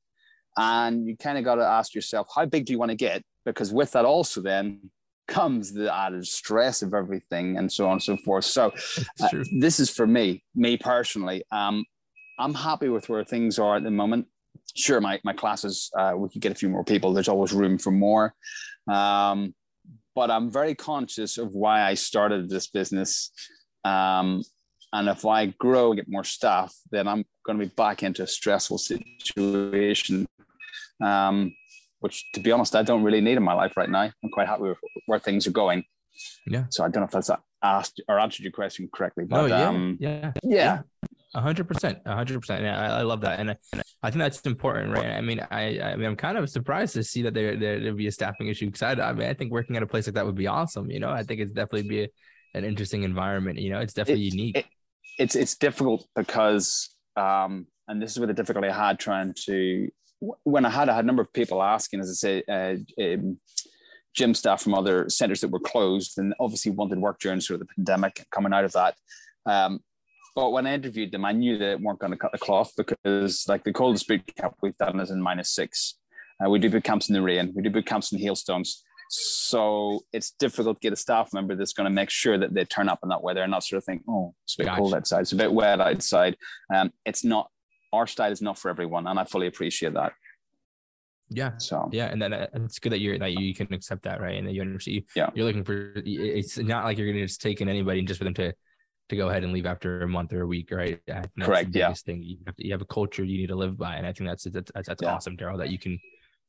And 0.57 1.07
you 1.07 1.17
kind 1.17 1.39
of 1.39 1.45
got 1.45 1.57
to 1.57 1.65
ask 1.65 1.95
yourself, 1.95 2.29
how 2.35 2.45
big 2.47 2.67
do 2.67 2.73
you 2.73 2.79
want 2.79 2.91
to 2.91 2.97
get? 2.97 3.23
Because 3.45 3.73
with 3.73 3.93
that 3.93 4.05
also 4.05 4.41
then 4.41 4.91
comes 5.27 5.73
the 5.73 5.95
added 5.95 6.27
stress 6.27 6.83
of 6.83 6.93
everything 6.93 7.57
and 7.57 7.71
so 7.71 7.87
on 7.87 7.93
and 7.93 8.03
so 8.03 8.17
forth. 8.17 8.45
So 8.45 8.73
uh, 9.21 9.29
this 9.59 9.81
is 9.81 9.89
for 9.91 10.07
me, 10.07 10.43
me 10.55 10.77
personally. 10.77 11.45
Um, 11.53 11.85
I'm 12.41 12.55
happy 12.55 12.89
with 12.89 13.09
where 13.09 13.25
things 13.25 13.59
are 13.59 13.77
at 13.77 13.85
the 13.85 13.91
moment. 13.91 14.27
Sure, 14.75 15.01
my, 15.01 15.21
my 15.25 15.33
classes, 15.35 15.91
uh, 15.97 16.15
we 16.17 16.29
could 16.31 16.41
get 16.41 16.53
a 16.53 16.55
few 16.55 16.69
more 16.71 16.85
people. 16.85 17.13
There's 17.13 17.29
always 17.29 17.53
room 17.53 17.77
for 17.77 17.91
more. 17.91 18.35
Um, 18.91 19.55
but 20.15 20.31
I'm 20.31 20.51
very 20.51 20.75
conscious 20.75 21.39
of 21.39 21.55
why 21.55 21.83
I 21.83 21.95
started 21.95 22.49
this 22.49 22.67
business. 22.69 23.31
Um, 23.85 24.43
and 24.93 25.09
if 25.09 25.25
I 25.25 25.47
grow 25.47 25.91
and 25.91 25.99
get 25.99 26.09
more 26.09 26.25
staff, 26.25 26.75
then 26.91 27.07
I'm 27.07 27.25
going 27.45 27.59
to 27.59 27.67
be 27.67 27.73
back 27.77 28.03
into 28.03 28.23
a 28.23 28.27
stressful 28.27 28.79
situation, 28.79 30.27
um, 31.05 31.55
which, 32.01 32.25
to 32.35 32.41
be 32.41 32.51
honest, 32.53 32.75
I 32.75 32.83
don't 32.83 33.05
really 33.05 33.21
need 33.21 33.37
in 33.37 33.43
my 33.43 33.53
life 33.53 33.77
right 33.77 33.89
now. 33.89 34.11
I'm 34.25 34.31
quite 34.33 34.49
happy 34.49 34.63
with 34.63 34.79
where 35.07 35.19
things 35.19 35.47
are 35.47 35.53
going. 35.53 35.85
Yeah. 36.47 36.65
So 36.71 36.85
I 36.85 36.89
don't 36.89 37.03
know 37.03 37.07
if 37.07 37.13
that's 37.13 37.31
asked 37.63 38.01
or 38.09 38.19
answered 38.19 38.43
your 38.43 38.53
question 38.53 38.89
correctly, 38.93 39.25
but 39.25 39.43
no, 39.43 39.47
yeah, 39.47 39.69
um, 39.69 39.97
yeah, 40.01 40.33
yeah, 40.43 40.81
a 41.05 41.10
hundred 41.35 41.69
percent, 41.69 41.99
a 42.07 42.15
hundred 42.15 42.41
percent. 42.41 42.63
Yeah, 42.63 42.79
I, 42.79 42.99
I, 42.99 43.03
love 43.03 43.21
that, 43.21 43.39
and 43.39 43.53
I, 43.53 43.57
I, 44.03 44.11
think 44.11 44.19
that's 44.19 44.41
important, 44.41 44.93
right? 44.93 45.13
I 45.13 45.21
mean, 45.21 45.41
I, 45.51 45.81
I 45.81 45.97
mean, 45.97 46.07
I'm 46.07 46.17
kind 46.17 46.37
of 46.37 46.51
surprised 46.51 46.95
to 46.95 47.05
see 47.05 47.23
that 47.23 47.35
there 47.35 47.57
there 47.57 47.81
would 47.81 47.97
be 47.97 48.09
a 48.09 48.13
staffing 48.13 48.49
issue 48.49 48.67
because 48.67 48.83
I, 48.83 48.93
I 48.93 49.13
mean, 49.13 49.29
I 49.29 49.35
think 49.35 49.53
working 49.53 49.77
at 49.77 49.83
a 49.83 49.87
place 49.87 50.07
like 50.07 50.15
that 50.15 50.27
would 50.27 50.35
be 50.35 50.49
awesome. 50.49 50.91
You 50.91 50.99
know, 50.99 51.11
I 51.11 51.23
think 51.23 51.41
it's 51.41 51.53
definitely 51.53 51.89
be 51.89 52.03
a, 52.03 52.09
an 52.55 52.65
interesting 52.65 53.05
environment. 53.05 53.59
You 53.59 53.71
know, 53.71 53.81
it's 53.81 53.95
definitely 53.95 54.27
it, 54.27 54.35
unique. 54.35 54.57
It, 54.57 54.67
it's 55.19 55.37
it's 55.37 55.57
difficult 55.57 56.07
because, 56.17 56.97
um, 57.17 57.67
and 57.87 58.03
this 58.03 58.11
is 58.13 58.19
where 58.19 58.27
the 58.27 58.35
difficulty 58.35 58.69
I 58.69 58.89
had 58.89 58.99
trying 58.99 59.35
to 59.45 59.89
when 60.45 60.65
I 60.65 60.71
had 60.71 60.89
I 60.89 60.97
had 60.97 61.05
a 61.05 61.07
number 61.07 61.23
of 61.23 61.33
people 61.33 61.63
asking, 61.63 62.01
as 62.01 62.11
I 62.11 62.15
say, 62.15 62.43
uh, 62.49 63.05
um, 63.05 63.39
gym 64.15 64.35
staff 64.35 64.63
from 64.63 64.75
other 64.75 65.09
centers 65.09 65.41
that 65.41 65.51
were 65.51 65.61
closed 65.61 66.19
and 66.19 66.35
obviously 66.41 66.73
wanted 66.73 66.99
work 66.99 67.21
during 67.21 67.41
sort 67.41 67.61
of 67.61 67.67
the 67.67 67.75
pandemic 67.75 68.27
coming 68.31 68.53
out 68.53 68.65
of 68.65 68.73
that. 68.73 68.97
Um, 69.47 69.81
but 70.35 70.51
when 70.51 70.67
I 70.67 70.75
interviewed 70.75 71.13
them, 71.13 71.25
I 71.25 71.33
knew 71.33 71.59
they 71.59 71.77
weren't 71.77 71.99
going 71.99 72.13
to 72.13 72.19
cut 72.19 72.33
the 72.33 72.39
cloth 72.39 72.73
because, 72.77 73.45
like, 73.49 73.65
the 73.65 73.73
coldest 73.73 74.09
boot 74.09 74.23
camp 74.37 74.57
we've 74.63 74.77
done 74.79 75.01
is 75.01 75.11
in 75.11 75.21
minus 75.21 75.51
six. 75.51 75.99
Uh, 76.45 76.49
we 76.49 76.59
do 76.59 76.71
boot 76.71 76.85
camps 76.85 77.09
in 77.09 77.15
the 77.15 77.23
rain. 77.23 77.53
We 77.55 77.63
do 77.63 77.71
boot 77.71 77.87
camps 77.87 78.13
in 78.13 78.19
hailstones. 78.19 78.83
So 79.11 80.01
it's 80.13 80.31
difficult 80.39 80.77
to 80.77 80.81
get 80.81 80.93
a 80.93 80.97
staff 80.97 81.33
member 81.33 81.57
that's 81.57 81.73
going 81.73 81.87
to 81.87 81.91
make 81.91 82.11
sure 82.11 82.39
that 82.39 82.55
they 82.55 82.65
turn 82.65 82.89
up 82.89 83.01
in 83.03 83.09
that 83.09 83.23
weather 83.23 83.43
and 83.43 83.51
not 83.51 83.65
sort 83.65 83.79
of 83.79 83.85
think, 83.85 84.03
oh, 84.09 84.35
it's 84.45 84.55
a 84.55 84.59
bit 84.59 84.67
gotcha. 84.67 84.81
cold 84.81 84.95
outside, 84.95 85.23
it's 85.23 85.33
a 85.33 85.37
bit 85.37 85.53
wet 85.53 85.81
outside. 85.81 86.37
Um, 86.73 86.93
it's 87.05 87.25
not 87.25 87.51
our 87.93 88.07
style 88.07 88.31
is 88.31 88.41
not 88.41 88.57
for 88.57 88.69
everyone, 88.69 89.09
and 89.09 89.19
I 89.19 89.25
fully 89.25 89.49
appreciate 89.49 89.95
that. 89.95 90.13
Yeah. 91.29 91.57
So 91.59 91.89
yeah, 91.93 92.07
and 92.07 92.23
then 92.23 92.33
uh, 92.33 92.47
it's 92.55 92.79
good 92.79 92.93
that 92.93 93.01
you're 93.01 93.19
that 93.19 93.33
you 93.33 93.55
can 93.55 93.73
accept 93.73 94.03
that, 94.03 94.21
right? 94.21 94.37
And 94.37 94.47
that 94.47 94.53
you 94.53 94.63
understand. 94.63 95.05
Yeah. 95.15 95.31
You're 95.35 95.47
looking 95.47 95.65
for. 95.65 95.93
It's 96.05 96.59
not 96.59 96.85
like 96.85 96.99
you're 96.99 97.07
going 97.07 97.19
to 97.19 97.27
just 97.27 97.41
take 97.41 97.61
in 97.61 97.69
anybody 97.69 98.03
just 98.03 98.19
for 98.19 98.25
them 98.25 98.35
to 98.35 98.53
to 99.11 99.17
go 99.17 99.29
ahead 99.29 99.45
and 99.45 99.53
leave 99.53 99.67
after 99.67 100.01
a 100.03 100.09
month 100.09 100.33
or 100.33 100.43
a 100.43 100.47
week, 100.47 100.71
right? 100.73 101.01
Correct. 101.41 101.71
yeah. 101.75 101.93
Thing 101.93 102.23
you 102.23 102.39
have, 102.47 102.57
to, 102.57 102.67
you 102.67 102.73
have 102.73 102.83
a 102.83 102.87
culture 102.87 103.23
you 103.23 103.39
need 103.39 103.49
to 103.49 103.57
live 103.57 103.77
by, 103.77 103.97
and 103.97 104.07
I 104.07 104.13
think 104.13 104.29
that's 104.31 104.45
that's 104.45 104.73
that's, 104.75 105.03
yeah. 105.03 105.15
awesome, 105.15 105.37
Darryl. 105.37 105.59
That 105.59 105.71
you 105.71 105.79
can 105.79 105.99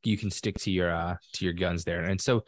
you 0.04 0.18
can 0.18 0.32
stick 0.32 0.58
to 0.60 0.72
your 0.72 0.92
uh 0.92 1.18
to 1.34 1.46
your 1.46 1.54
guns 1.54 1.84
there, 1.84 2.02
and 2.02 2.20
so 2.20 2.44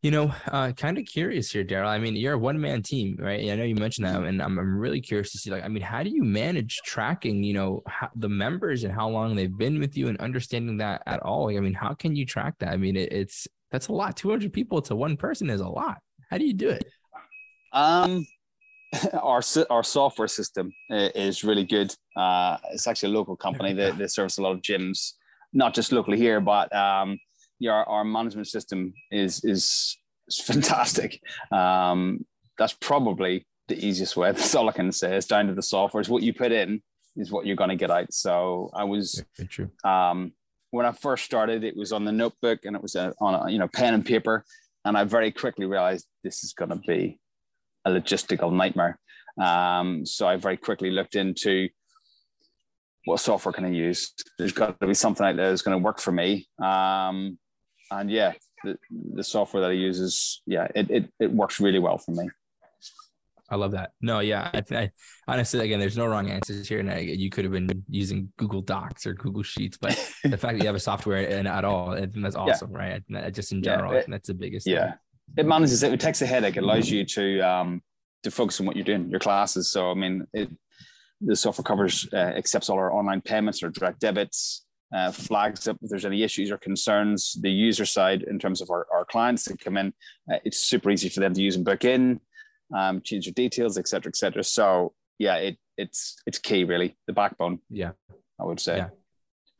You 0.00 0.12
know, 0.12 0.32
uh, 0.46 0.70
kind 0.72 0.96
of 0.96 1.06
curious 1.06 1.50
here, 1.50 1.64
Darryl. 1.64 1.88
I 1.88 1.98
mean, 1.98 2.14
you're 2.14 2.34
a 2.34 2.38
one 2.38 2.60
man 2.60 2.82
team, 2.82 3.16
right? 3.18 3.50
I 3.50 3.56
know 3.56 3.64
you 3.64 3.74
mentioned 3.74 4.06
that, 4.06 4.22
and 4.22 4.40
I'm, 4.40 4.56
I'm 4.56 4.78
really 4.78 5.00
curious 5.00 5.32
to 5.32 5.38
see, 5.38 5.50
like, 5.50 5.64
I 5.64 5.68
mean, 5.68 5.82
how 5.82 6.04
do 6.04 6.10
you 6.10 6.22
manage 6.22 6.76
tracking, 6.84 7.42
you 7.42 7.52
know, 7.52 7.82
how, 7.88 8.08
the 8.14 8.28
members 8.28 8.84
and 8.84 8.94
how 8.94 9.08
long 9.08 9.34
they've 9.34 9.58
been 9.58 9.80
with 9.80 9.96
you 9.96 10.06
and 10.06 10.16
understanding 10.20 10.76
that 10.76 11.02
at 11.06 11.18
all? 11.24 11.46
Like, 11.46 11.56
I 11.56 11.60
mean, 11.60 11.74
how 11.74 11.94
can 11.94 12.14
you 12.14 12.24
track 12.24 12.54
that? 12.60 12.68
I 12.68 12.76
mean, 12.76 12.96
it, 12.96 13.12
it's 13.12 13.48
that's 13.72 13.88
a 13.88 13.92
lot. 13.92 14.16
200 14.16 14.52
people 14.52 14.80
to 14.82 14.94
one 14.94 15.16
person 15.16 15.50
is 15.50 15.60
a 15.60 15.68
lot. 15.68 15.98
How 16.30 16.38
do 16.38 16.46
you 16.46 16.54
do 16.54 16.68
it? 16.68 16.84
Um, 17.72 18.24
our 19.22 19.42
our 19.70 19.84
software 19.84 20.28
system 20.28 20.72
is 20.90 21.44
really 21.44 21.64
good. 21.64 21.94
Uh, 22.16 22.56
it's 22.72 22.86
actually 22.86 23.12
a 23.12 23.16
local 23.16 23.36
company 23.36 23.72
that, 23.74 23.98
that 23.98 24.10
serves 24.10 24.38
a 24.38 24.42
lot 24.42 24.52
of 24.52 24.62
gyms, 24.62 25.12
not 25.52 25.74
just 25.74 25.92
locally 25.92 26.16
here, 26.16 26.40
but 26.40 26.74
um, 26.74 27.18
yeah, 27.58 27.72
our, 27.72 27.84
our 27.88 28.04
management 28.04 28.48
system 28.48 28.92
is 29.10 29.44
is, 29.44 29.96
is 30.26 30.40
fantastic. 30.44 31.20
Um, 31.52 32.24
that's 32.56 32.72
probably 32.72 33.46
the 33.68 33.84
easiest 33.84 34.16
way. 34.16 34.32
That's 34.32 34.54
all 34.54 34.68
I 34.68 34.72
can 34.72 34.90
say. 34.90 35.16
It's 35.16 35.26
down 35.26 35.46
to 35.46 35.54
the 35.54 35.62
software. 35.62 36.00
It's 36.00 36.08
what 36.08 36.22
you 36.22 36.32
put 36.32 36.52
in 36.52 36.82
is 37.16 37.30
what 37.30 37.46
you're 37.46 37.56
going 37.56 37.70
to 37.70 37.76
get 37.76 37.90
out. 37.90 38.12
So 38.12 38.70
I 38.74 38.84
was. 38.84 39.22
Um, 39.84 40.32
when 40.70 40.84
I 40.84 40.92
first 40.92 41.24
started, 41.24 41.64
it 41.64 41.76
was 41.76 41.92
on 41.92 42.04
the 42.04 42.12
notebook 42.12 42.64
and 42.64 42.76
it 42.76 42.82
was 42.82 42.94
a, 42.94 43.14
on 43.20 43.34
a, 43.34 43.50
you 43.50 43.58
know 43.58 43.68
pen 43.68 43.94
and 43.94 44.04
paper, 44.04 44.44
and 44.84 44.96
I 44.96 45.04
very 45.04 45.30
quickly 45.30 45.66
realized 45.66 46.06
this 46.24 46.44
is 46.44 46.52
going 46.52 46.70
to 46.70 46.80
be 46.86 47.18
a 47.88 48.00
logistical 48.00 48.52
nightmare. 48.52 48.98
Um, 49.40 50.04
so 50.04 50.26
I 50.26 50.36
very 50.36 50.56
quickly 50.56 50.90
looked 50.90 51.14
into 51.14 51.68
what 53.04 53.20
software 53.20 53.52
can 53.52 53.64
I 53.64 53.70
use. 53.70 54.12
There's 54.38 54.52
got 54.52 54.78
to 54.80 54.86
be 54.86 54.94
something 54.94 55.24
out 55.24 55.36
there 55.36 55.50
that's 55.50 55.62
going 55.62 55.78
to 55.78 55.84
work 55.84 56.00
for 56.00 56.12
me. 56.12 56.46
Um, 56.62 57.38
and 57.90 58.10
yeah, 58.10 58.34
the, 58.64 58.76
the 59.14 59.24
software 59.24 59.62
that 59.62 59.70
I 59.70 59.74
use 59.74 59.98
is 59.98 60.42
yeah, 60.46 60.68
it, 60.74 60.90
it 60.90 61.12
it 61.18 61.32
works 61.32 61.60
really 61.60 61.78
well 61.78 61.98
for 61.98 62.10
me. 62.10 62.28
I 63.50 63.56
love 63.56 63.72
that. 63.72 63.92
No, 64.02 64.20
yeah, 64.20 64.50
I, 64.52 64.62
I, 64.72 64.90
honestly, 65.26 65.60
again, 65.60 65.80
there's 65.80 65.96
no 65.96 66.06
wrong 66.06 66.28
answers 66.28 66.68
here. 66.68 66.80
And 66.80 66.90
I, 66.90 66.98
you 66.98 67.30
could 67.30 67.44
have 67.44 67.52
been 67.52 67.82
using 67.88 68.30
Google 68.36 68.60
Docs 68.60 69.06
or 69.06 69.14
Google 69.14 69.42
Sheets, 69.42 69.78
but 69.78 69.92
the 70.24 70.36
fact 70.36 70.58
that 70.58 70.60
you 70.60 70.66
have 70.66 70.74
a 70.74 70.80
software 70.80 71.26
and 71.26 71.48
at 71.48 71.64
all, 71.64 71.96
that's 72.14 72.36
awesome, 72.36 72.72
yeah. 72.72 72.98
right? 73.10 73.32
Just 73.32 73.52
in 73.52 73.62
general, 73.62 73.94
yeah, 73.94 74.00
it, 74.00 74.06
that's 74.08 74.28
the 74.28 74.34
biggest. 74.34 74.66
Yeah, 74.66 74.90
thing. 74.90 74.98
It 75.36 75.46
manages 75.46 75.82
it. 75.82 75.92
It 75.92 76.00
takes 76.00 76.22
a 76.22 76.26
headache. 76.26 76.56
It 76.56 76.62
allows 76.62 76.90
you 76.90 77.04
to 77.04 77.40
um 77.40 77.82
to 78.22 78.30
focus 78.30 78.60
on 78.60 78.66
what 78.66 78.76
you're 78.76 78.84
doing, 78.84 79.10
your 79.10 79.20
classes. 79.20 79.70
So 79.70 79.90
I 79.90 79.94
mean, 79.94 80.26
it, 80.32 80.50
the 81.20 81.36
software 81.36 81.64
covers 81.64 82.08
uh, 82.12 82.16
accepts 82.16 82.68
all 82.68 82.78
our 82.78 82.92
online 82.92 83.20
payments 83.20 83.62
or 83.62 83.70
direct 83.70 84.00
debits 84.00 84.64
uh, 84.94 85.12
flags 85.12 85.68
up 85.68 85.76
if 85.82 85.90
there's 85.90 86.04
any 86.04 86.22
issues 86.22 86.50
or 86.50 86.58
concerns. 86.58 87.36
The 87.40 87.50
user 87.50 87.84
side, 87.84 88.22
in 88.22 88.38
terms 88.38 88.60
of 88.60 88.70
our, 88.70 88.86
our 88.92 89.04
clients 89.04 89.44
that 89.44 89.60
come 89.60 89.76
in, 89.76 89.92
uh, 90.32 90.38
it's 90.44 90.58
super 90.58 90.90
easy 90.90 91.08
for 91.08 91.20
them 91.20 91.34
to 91.34 91.42
use 91.42 91.56
and 91.56 91.64
book 91.64 91.84
in, 91.84 92.20
um, 92.76 93.00
change 93.02 93.26
their 93.26 93.34
details, 93.34 93.78
etc., 93.78 94.10
etc. 94.10 94.42
So 94.44 94.94
yeah, 95.18 95.36
it 95.36 95.58
it's 95.76 96.16
it's 96.26 96.38
key 96.38 96.64
really, 96.64 96.96
the 97.06 97.12
backbone. 97.12 97.60
Yeah, 97.70 97.92
I 98.40 98.44
would 98.44 98.60
say. 98.60 98.78
Yeah. 98.78 98.88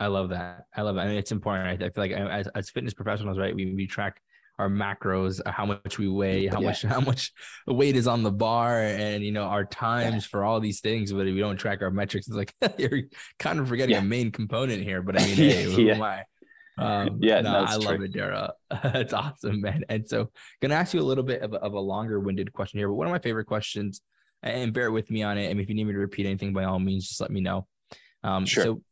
I 0.00 0.06
love 0.06 0.28
that. 0.28 0.66
I 0.76 0.82
love 0.82 0.94
that. 0.94 1.06
I 1.06 1.08
mean, 1.08 1.18
it's 1.18 1.32
important. 1.32 1.82
I 1.82 1.90
feel 1.90 2.04
like 2.04 2.12
as, 2.12 2.46
as 2.54 2.70
fitness 2.70 2.94
professionals, 2.94 3.36
right? 3.36 3.52
We, 3.52 3.74
we 3.74 3.88
track 3.88 4.20
our 4.58 4.68
macros, 4.68 5.40
uh, 5.44 5.52
how 5.52 5.64
much 5.64 5.98
we 5.98 6.08
weigh, 6.08 6.46
how 6.46 6.60
yeah. 6.60 6.66
much 6.66 6.82
how 6.82 7.00
much 7.00 7.32
weight 7.66 7.96
is 7.96 8.06
on 8.06 8.22
the 8.22 8.30
bar, 8.30 8.80
and 8.80 9.24
you 9.24 9.32
know 9.32 9.44
our 9.44 9.64
times 9.64 10.24
yeah. 10.24 10.28
for 10.30 10.44
all 10.44 10.60
these 10.60 10.80
things. 10.80 11.12
But 11.12 11.26
if 11.26 11.34
we 11.34 11.40
don't 11.40 11.56
track 11.56 11.80
our 11.82 11.90
metrics, 11.90 12.28
it's 12.28 12.36
like 12.36 12.54
you're 12.78 13.02
kind 13.38 13.60
of 13.60 13.68
forgetting 13.68 13.94
yeah. 13.94 14.00
a 14.00 14.04
main 14.04 14.32
component 14.32 14.82
here. 14.82 15.02
But 15.02 15.20
I 15.20 15.24
mean, 15.24 15.36
hey, 15.36 15.62
who 15.64 15.90
am 15.90 16.02
I? 16.02 16.24
Um, 16.76 17.18
yeah, 17.20 17.40
no, 17.40 17.64
I 17.66 17.74
love 17.74 18.00
it, 18.02 18.12
Darryl. 18.12 18.50
That's 18.82 19.12
awesome, 19.12 19.60
man. 19.60 19.84
And 19.88 20.08
so, 20.08 20.30
gonna 20.60 20.74
ask 20.74 20.94
you 20.94 21.00
a 21.00 21.02
little 21.02 21.24
bit 21.24 21.42
of 21.42 21.52
a, 21.52 21.56
of 21.56 21.72
a 21.72 21.80
longer-winded 21.80 22.52
question 22.52 22.78
here, 22.78 22.88
but 22.88 22.94
one 22.94 23.06
of 23.06 23.12
my 23.12 23.18
favorite 23.18 23.46
questions, 23.46 24.00
and 24.42 24.72
bear 24.72 24.90
with 24.90 25.10
me 25.10 25.22
on 25.22 25.38
it. 25.38 25.48
Mean, 25.48 25.60
if 25.60 25.68
you 25.68 25.74
need 25.74 25.84
me 25.84 25.92
to 25.92 25.98
repeat 25.98 26.26
anything, 26.26 26.52
by 26.52 26.64
all 26.64 26.78
means, 26.78 27.08
just 27.08 27.20
let 27.20 27.30
me 27.30 27.40
know. 27.40 27.66
Um, 28.22 28.46
sure. 28.46 28.64
So, 28.64 28.82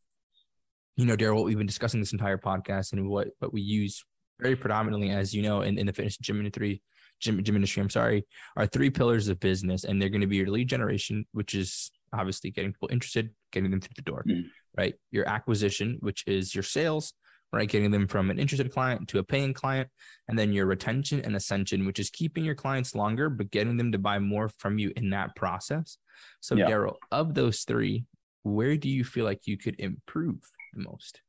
you 0.97 1.05
know, 1.05 1.15
Darryl, 1.15 1.35
what 1.35 1.45
we've 1.45 1.57
been 1.57 1.67
discussing 1.67 1.99
this 1.99 2.11
entire 2.11 2.37
podcast 2.37 2.91
and 2.93 3.09
what 3.09 3.29
what 3.39 3.53
we 3.53 3.61
use 3.61 4.03
very 4.39 4.55
predominantly, 4.55 5.09
as 5.09 5.33
you 5.33 5.41
know, 5.41 5.61
in, 5.61 5.77
in 5.77 5.87
the 5.87 5.93
fitness 5.93 6.17
gym 6.17 6.37
industry, 6.37 6.81
gym, 7.19 7.43
gym 7.43 7.55
industry, 7.55 7.81
I'm 7.81 7.89
sorry, 7.89 8.25
are 8.55 8.67
three 8.67 8.89
pillars 8.89 9.27
of 9.27 9.39
business. 9.39 9.83
And 9.83 10.01
they're 10.01 10.09
going 10.09 10.21
to 10.21 10.27
be 10.27 10.37
your 10.37 10.49
lead 10.49 10.69
generation, 10.69 11.25
which 11.31 11.53
is 11.55 11.91
obviously 12.13 12.51
getting 12.51 12.73
people 12.73 12.89
interested, 12.91 13.31
getting 13.51 13.71
them 13.71 13.81
through 13.81 13.95
the 13.95 14.01
door, 14.03 14.23
mm. 14.27 14.45
right? 14.77 14.95
Your 15.11 15.27
acquisition, 15.27 15.97
which 16.01 16.23
is 16.27 16.53
your 16.53 16.63
sales, 16.63 17.13
right? 17.51 17.67
Getting 17.67 17.91
them 17.91 18.07
from 18.07 18.29
an 18.29 18.39
interested 18.39 18.71
client 18.71 19.07
to 19.09 19.19
a 19.19 19.23
paying 19.23 19.53
client. 19.53 19.89
And 20.27 20.37
then 20.37 20.53
your 20.53 20.65
retention 20.65 21.21
and 21.21 21.35
ascension, 21.35 21.85
which 21.85 21.99
is 21.99 22.09
keeping 22.09 22.45
your 22.45 22.55
clients 22.55 22.95
longer, 22.95 23.29
but 23.29 23.51
getting 23.51 23.77
them 23.77 23.91
to 23.91 23.97
buy 23.97 24.19
more 24.19 24.49
from 24.49 24.77
you 24.77 24.93
in 24.95 25.09
that 25.11 25.35
process. 25.35 25.97
So, 26.41 26.55
yeah. 26.55 26.69
Darryl, 26.69 26.95
of 27.11 27.33
those 27.33 27.61
three, 27.61 28.05
where 28.43 28.77
do 28.77 28.89
you 28.89 29.03
feel 29.03 29.25
like 29.25 29.41
you 29.45 29.57
could 29.57 29.79
improve 29.79 30.39
the 30.73 30.83
most? 30.83 31.21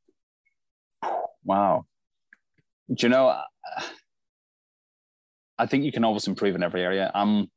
Wow 1.45 1.87
you 2.89 3.09
know, 3.09 3.41
I 5.59 5.67
think 5.67 5.85
you 5.85 5.93
can 5.93 6.05
always 6.05 6.27
improve 6.27 6.55
in 6.55 6.63
every 6.63 6.83
area. 6.83 7.11
Um, 7.15 7.51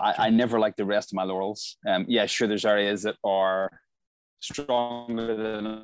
I, 0.00 0.14
I 0.18 0.30
never 0.30 0.58
like 0.58 0.76
the 0.76 0.84
rest 0.84 1.12
of 1.12 1.16
my 1.16 1.24
laurels. 1.24 1.76
Um, 1.86 2.04
yeah, 2.08 2.26
sure, 2.26 2.48
there's 2.48 2.64
areas 2.64 3.02
that 3.02 3.16
are 3.24 3.80
stronger 4.40 5.36
than 5.36 5.82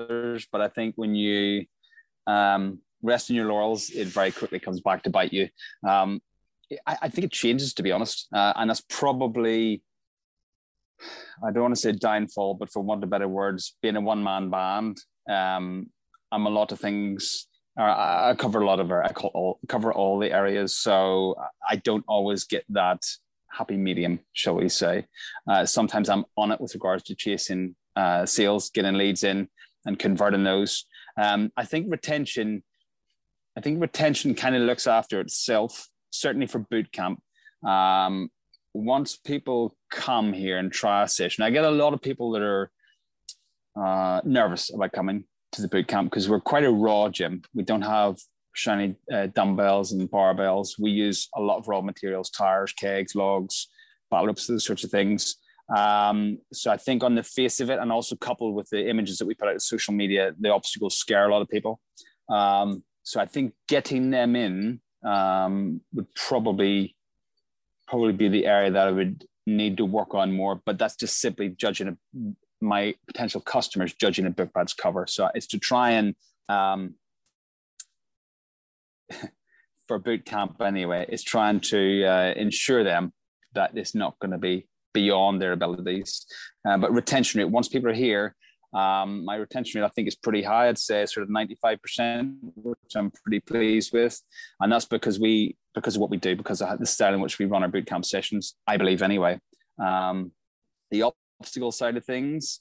others, 0.00 0.46
but 0.50 0.60
I 0.60 0.68
think 0.68 0.94
when 0.96 1.14
you 1.14 1.66
um, 2.26 2.80
rest 3.02 3.30
in 3.30 3.36
your 3.36 3.46
laurels, 3.46 3.90
it 3.90 4.08
very 4.08 4.32
quickly 4.32 4.58
comes 4.58 4.80
back 4.80 5.02
to 5.04 5.10
bite 5.10 5.32
you. 5.32 5.48
Um, 5.88 6.20
I, 6.86 6.96
I 7.02 7.08
think 7.08 7.24
it 7.24 7.32
changes, 7.32 7.74
to 7.74 7.82
be 7.82 7.92
honest, 7.92 8.28
uh, 8.32 8.52
and 8.56 8.70
that's 8.70 8.82
probably. 8.88 9.82
I 11.46 11.52
don't 11.52 11.62
want 11.62 11.74
to 11.74 11.80
say 11.80 11.92
downfall, 11.92 12.54
but 12.54 12.72
for 12.72 12.80
want 12.80 13.04
of 13.04 13.10
better 13.10 13.28
words, 13.28 13.76
being 13.82 13.96
a 13.96 14.00
one 14.00 14.24
man 14.24 14.48
band, 14.48 14.96
um, 15.28 15.90
I'm 16.32 16.46
a 16.46 16.50
lot 16.50 16.72
of 16.72 16.80
things. 16.80 17.46
I 17.78 18.34
cover 18.38 18.62
a 18.62 18.66
lot 18.66 18.80
of 18.80 18.90
I 18.90 19.12
cover 19.68 19.92
all 19.92 20.18
the 20.18 20.32
areas, 20.32 20.76
so 20.76 21.36
I 21.68 21.76
don't 21.76 22.04
always 22.08 22.44
get 22.44 22.64
that 22.70 23.02
happy 23.50 23.76
medium, 23.76 24.20
shall 24.32 24.54
we 24.54 24.68
say? 24.68 25.06
Uh, 25.48 25.66
sometimes 25.66 26.08
I'm 26.08 26.24
on 26.36 26.52
it 26.52 26.60
with 26.60 26.74
regards 26.74 27.02
to 27.04 27.14
chasing 27.14 27.76
uh, 27.94 28.24
sales, 28.24 28.70
getting 28.70 28.94
leads 28.94 29.24
in, 29.24 29.48
and 29.84 29.98
converting 29.98 30.44
those. 30.44 30.86
Um, 31.18 31.52
I 31.56 31.64
think 31.64 31.90
retention. 31.90 32.62
I 33.56 33.60
think 33.60 33.80
retention 33.80 34.34
kind 34.34 34.54
of 34.54 34.62
looks 34.62 34.86
after 34.86 35.20
itself. 35.20 35.88
Certainly 36.10 36.46
for 36.46 36.58
boot 36.58 36.92
camp. 36.92 37.22
Um, 37.66 38.30
once 38.72 39.16
people 39.16 39.76
come 39.90 40.32
here 40.32 40.58
and 40.58 40.70
try 40.70 41.02
a 41.02 41.08
session, 41.08 41.44
I 41.44 41.50
get 41.50 41.64
a 41.64 41.70
lot 41.70 41.94
of 41.94 42.02
people 42.02 42.32
that 42.32 42.42
are 42.42 42.70
uh, 43.78 44.20
nervous 44.24 44.72
about 44.72 44.92
coming 44.92 45.24
to 45.56 45.62
the 45.62 45.68
boot 45.68 45.88
camp 45.88 46.10
because 46.10 46.28
we're 46.28 46.40
quite 46.40 46.64
a 46.64 46.70
raw 46.70 47.08
gym. 47.08 47.42
We 47.54 47.64
don't 47.64 47.82
have 47.82 48.18
shiny 48.52 48.96
uh, 49.12 49.26
dumbbells 49.26 49.92
and 49.92 50.10
barbells. 50.10 50.78
We 50.78 50.90
use 50.90 51.28
a 51.34 51.40
lot 51.40 51.58
of 51.58 51.68
raw 51.68 51.80
materials, 51.80 52.30
tires, 52.30 52.72
kegs, 52.72 53.14
logs, 53.14 53.68
battle 54.10 54.28
ropes, 54.28 54.46
those 54.46 54.64
sorts 54.64 54.84
of 54.84 54.90
things. 54.90 55.36
Um, 55.74 56.38
so 56.52 56.70
I 56.70 56.76
think 56.76 57.02
on 57.02 57.14
the 57.14 57.22
face 57.22 57.60
of 57.60 57.70
it, 57.70 57.78
and 57.78 57.90
also 57.90 58.14
coupled 58.16 58.54
with 58.54 58.68
the 58.70 58.88
images 58.88 59.18
that 59.18 59.26
we 59.26 59.34
put 59.34 59.48
out 59.48 59.54
on 59.54 59.60
social 59.60 59.92
media, 59.94 60.32
the 60.38 60.50
obstacles 60.50 60.96
scare 60.96 61.28
a 61.28 61.32
lot 61.32 61.42
of 61.42 61.48
people. 61.48 61.80
Um, 62.28 62.84
so 63.02 63.20
I 63.20 63.26
think 63.26 63.54
getting 63.68 64.10
them 64.10 64.36
in 64.36 64.80
um, 65.04 65.80
would 65.92 66.12
probably 66.14 66.96
probably 67.88 68.12
be 68.12 68.28
the 68.28 68.46
area 68.46 68.70
that 68.70 68.88
I 68.88 68.90
would 68.90 69.24
need 69.46 69.76
to 69.76 69.84
work 69.84 70.14
on 70.14 70.32
more. 70.32 70.60
But 70.64 70.78
that's 70.78 70.96
just 70.96 71.20
simply 71.20 71.50
judging 71.50 71.96
my 72.60 72.94
potential 73.06 73.40
customers 73.40 73.94
judging 73.94 74.26
a 74.26 74.30
book 74.30 74.52
by 74.52 74.62
its 74.62 74.72
cover. 74.72 75.06
So 75.08 75.28
it's 75.34 75.46
to 75.48 75.58
try 75.58 75.92
and 75.92 76.14
um, 76.48 76.94
for 79.88 79.98
boot 79.98 80.24
camp 80.24 80.60
anyway, 80.60 81.06
it's 81.08 81.22
trying 81.22 81.60
to 81.60 82.04
uh, 82.04 82.32
ensure 82.36 82.84
them 82.84 83.12
that 83.54 83.76
it's 83.76 83.94
not 83.94 84.18
going 84.18 84.32
to 84.32 84.38
be 84.38 84.66
beyond 84.92 85.40
their 85.40 85.52
abilities. 85.52 86.26
Uh, 86.66 86.78
but 86.78 86.92
retention 86.92 87.38
rate, 87.38 87.50
once 87.50 87.68
people 87.68 87.90
are 87.90 87.94
here, 87.94 88.34
um, 88.74 89.24
my 89.24 89.36
retention 89.36 89.80
rate 89.80 89.86
I 89.86 89.90
think 89.90 90.08
is 90.08 90.16
pretty 90.16 90.42
high. 90.42 90.68
I'd 90.68 90.78
say 90.78 91.06
sort 91.06 91.24
of 91.24 91.30
95%, 91.30 92.36
which 92.56 92.76
I'm 92.94 93.10
pretty 93.10 93.40
pleased 93.40 93.92
with. 93.92 94.20
And 94.60 94.72
that's 94.72 94.84
because 94.84 95.18
we 95.18 95.56
because 95.74 95.96
of 95.96 96.00
what 96.00 96.10
we 96.10 96.16
do, 96.16 96.34
because 96.34 96.62
of 96.62 96.78
the 96.78 96.86
style 96.86 97.12
in 97.12 97.20
which 97.20 97.38
we 97.38 97.44
run 97.44 97.62
our 97.62 97.68
boot 97.68 97.86
camp 97.86 98.06
sessions, 98.06 98.54
I 98.66 98.78
believe 98.78 99.02
anyway. 99.02 99.38
Um, 99.78 100.32
the 100.90 101.02
obstacle 101.40 101.72
side 101.72 101.96
of 101.96 102.04
things, 102.04 102.60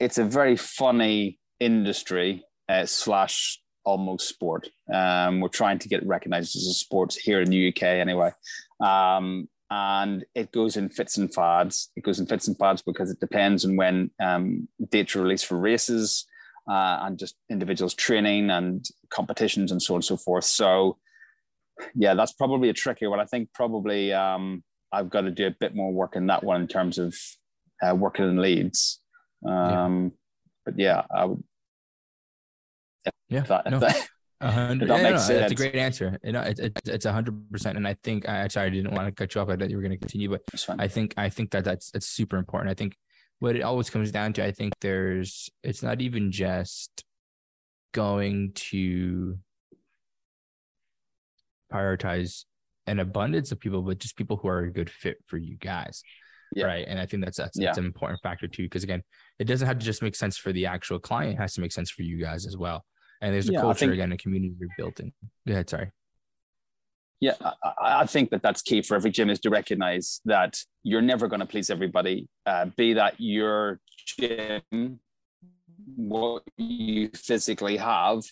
it's 0.00 0.18
a 0.18 0.24
very 0.24 0.56
funny 0.56 1.38
industry 1.60 2.44
uh, 2.68 2.86
slash 2.86 3.60
almost 3.84 4.28
sport. 4.28 4.68
Um, 4.92 5.40
we're 5.40 5.48
trying 5.48 5.78
to 5.80 5.88
get 5.88 6.06
recognized 6.06 6.56
as 6.56 6.66
a 6.66 6.74
sport 6.74 7.14
here 7.22 7.40
in 7.40 7.50
the 7.50 7.68
UK 7.68 7.82
anyway. 7.82 8.30
Um, 8.80 9.48
and 9.70 10.24
it 10.34 10.52
goes 10.52 10.76
in 10.76 10.88
fits 10.88 11.16
and 11.16 11.32
fads. 11.32 11.90
It 11.96 12.04
goes 12.04 12.20
in 12.20 12.26
fits 12.26 12.48
and 12.48 12.58
fads 12.58 12.82
because 12.82 13.10
it 13.10 13.20
depends 13.20 13.64
on 13.64 13.76
when 13.76 14.10
um, 14.22 14.68
dates 14.90 15.16
are 15.16 15.22
released 15.22 15.46
for 15.46 15.58
races 15.58 16.26
uh, 16.70 16.98
and 17.02 17.18
just 17.18 17.34
individuals 17.50 17.94
training 17.94 18.50
and 18.50 18.86
competitions 19.10 19.72
and 19.72 19.82
so 19.82 19.94
on 19.94 19.98
and 19.98 20.04
so 20.04 20.16
forth. 20.16 20.44
So 20.44 20.98
yeah, 21.94 22.14
that's 22.14 22.32
probably 22.32 22.68
a 22.68 22.74
trickier 22.74 23.10
one. 23.10 23.20
I 23.20 23.24
think 23.24 23.52
probably 23.52 24.12
um, 24.12 24.62
I've 24.92 25.10
got 25.10 25.22
to 25.22 25.30
do 25.30 25.46
a 25.46 25.56
bit 25.58 25.74
more 25.74 25.92
work 25.92 26.16
in 26.16 26.26
that 26.26 26.44
one 26.44 26.60
in 26.60 26.68
terms 26.68 26.98
of 26.98 27.14
uh, 27.82 27.94
working 27.94 28.26
in 28.26 28.36
leads. 28.36 29.00
Um, 29.46 30.04
yeah. 30.04 30.10
But 30.64 30.78
yeah, 30.78 31.02
I 31.14 31.24
would. 31.26 31.42
Yeah, 33.28 33.40
that, 33.40 33.70
no. 33.70 33.78
that, 33.80 34.08
hundred. 34.40 34.88
Yeah, 34.88 35.02
makes 35.02 35.28
no, 35.28 35.38
That's 35.38 35.52
a 35.52 35.54
great 35.54 35.74
answer. 35.74 36.18
You 36.22 36.32
know, 36.32 36.40
it's 36.42 36.60
it's 36.60 36.88
it's 36.88 37.04
a 37.04 37.12
hundred 37.12 37.50
percent. 37.50 37.76
And 37.76 37.86
I 37.86 37.96
think 38.02 38.28
I 38.28 38.48
sorry 38.48 38.68
I 38.68 38.70
didn't 38.70 38.94
want 38.94 39.08
to 39.08 39.12
cut 39.12 39.34
you 39.34 39.40
off. 39.40 39.48
I 39.48 39.56
thought 39.56 39.70
you 39.70 39.76
were 39.76 39.82
going 39.82 39.92
to 39.92 39.98
continue, 39.98 40.30
but. 40.30 40.42
I 40.78 40.88
think 40.88 41.14
I 41.16 41.28
think 41.28 41.50
that 41.50 41.64
that's 41.64 41.90
that's 41.90 42.06
super 42.06 42.36
important. 42.36 42.70
I 42.70 42.74
think 42.74 42.96
what 43.40 43.56
it 43.56 43.62
always 43.62 43.90
comes 43.90 44.10
down 44.10 44.32
to, 44.34 44.44
I 44.44 44.52
think 44.52 44.72
there's 44.80 45.50
it's 45.62 45.82
not 45.82 46.00
even 46.00 46.32
just 46.32 47.04
going 47.92 48.52
to 48.54 49.38
prioritize 51.72 52.44
an 52.86 53.00
abundance 53.00 53.52
of 53.52 53.60
people, 53.60 53.82
but 53.82 53.98
just 53.98 54.16
people 54.16 54.36
who 54.36 54.48
are 54.48 54.60
a 54.60 54.72
good 54.72 54.90
fit 54.90 55.18
for 55.26 55.36
you 55.36 55.56
guys. 55.56 56.02
Yeah. 56.56 56.66
Right. 56.66 56.84
And 56.86 56.98
I 56.98 57.06
think 57.06 57.24
that's 57.24 57.36
that's, 57.38 57.58
Yeah. 57.58 57.66
that's 57.66 57.78
an 57.78 57.84
important 57.84 58.20
factor 58.22 58.46
too. 58.48 58.68
Cause 58.68 58.84
again, 58.84 59.02
it 59.38 59.44
doesn't 59.44 59.66
have 59.66 59.78
to 59.78 59.84
just 59.84 60.02
make 60.02 60.14
sense 60.16 60.36
for 60.36 60.52
the 60.52 60.66
actual 60.66 60.98
client, 60.98 61.34
it 61.34 61.38
has 61.38 61.54
to 61.54 61.60
make 61.60 61.72
sense 61.72 61.90
for 61.90 62.02
you 62.02 62.18
guys 62.20 62.46
as 62.46 62.56
well. 62.56 62.84
And 63.20 63.32
there's 63.34 63.48
a 63.48 63.52
Yeah, 63.52 63.60
culture 63.60 63.80
think- 63.80 63.92
again, 63.92 64.12
a 64.12 64.16
community 64.16 64.54
you're 64.58 64.68
building. 64.76 65.12
Go 65.46 65.52
ahead, 65.52 65.70
sorry. 65.70 65.90
Yeah, 67.20 67.34
I, 67.40 67.52
I- 67.64 68.00
I 68.02 68.06
think 68.06 68.30
that 68.30 68.42
that's 68.42 68.60
key 68.62 68.82
for 68.82 68.94
every 68.96 69.10
gym 69.10 69.30
is 69.30 69.40
to 69.40 69.50
recognize 69.50 70.20
that 70.26 70.58
you're 70.82 71.00
never 71.02 71.26
going 71.28 71.40
to 71.40 71.46
please 71.46 71.70
everybody. 71.70 72.28
Uh, 72.44 72.66
be 72.76 72.92
that 72.94 73.14
your 73.18 73.80
gym, 74.18 75.00
what 75.96 76.42
you 76.56 77.08
physically 77.14 77.76
have, 77.78 78.22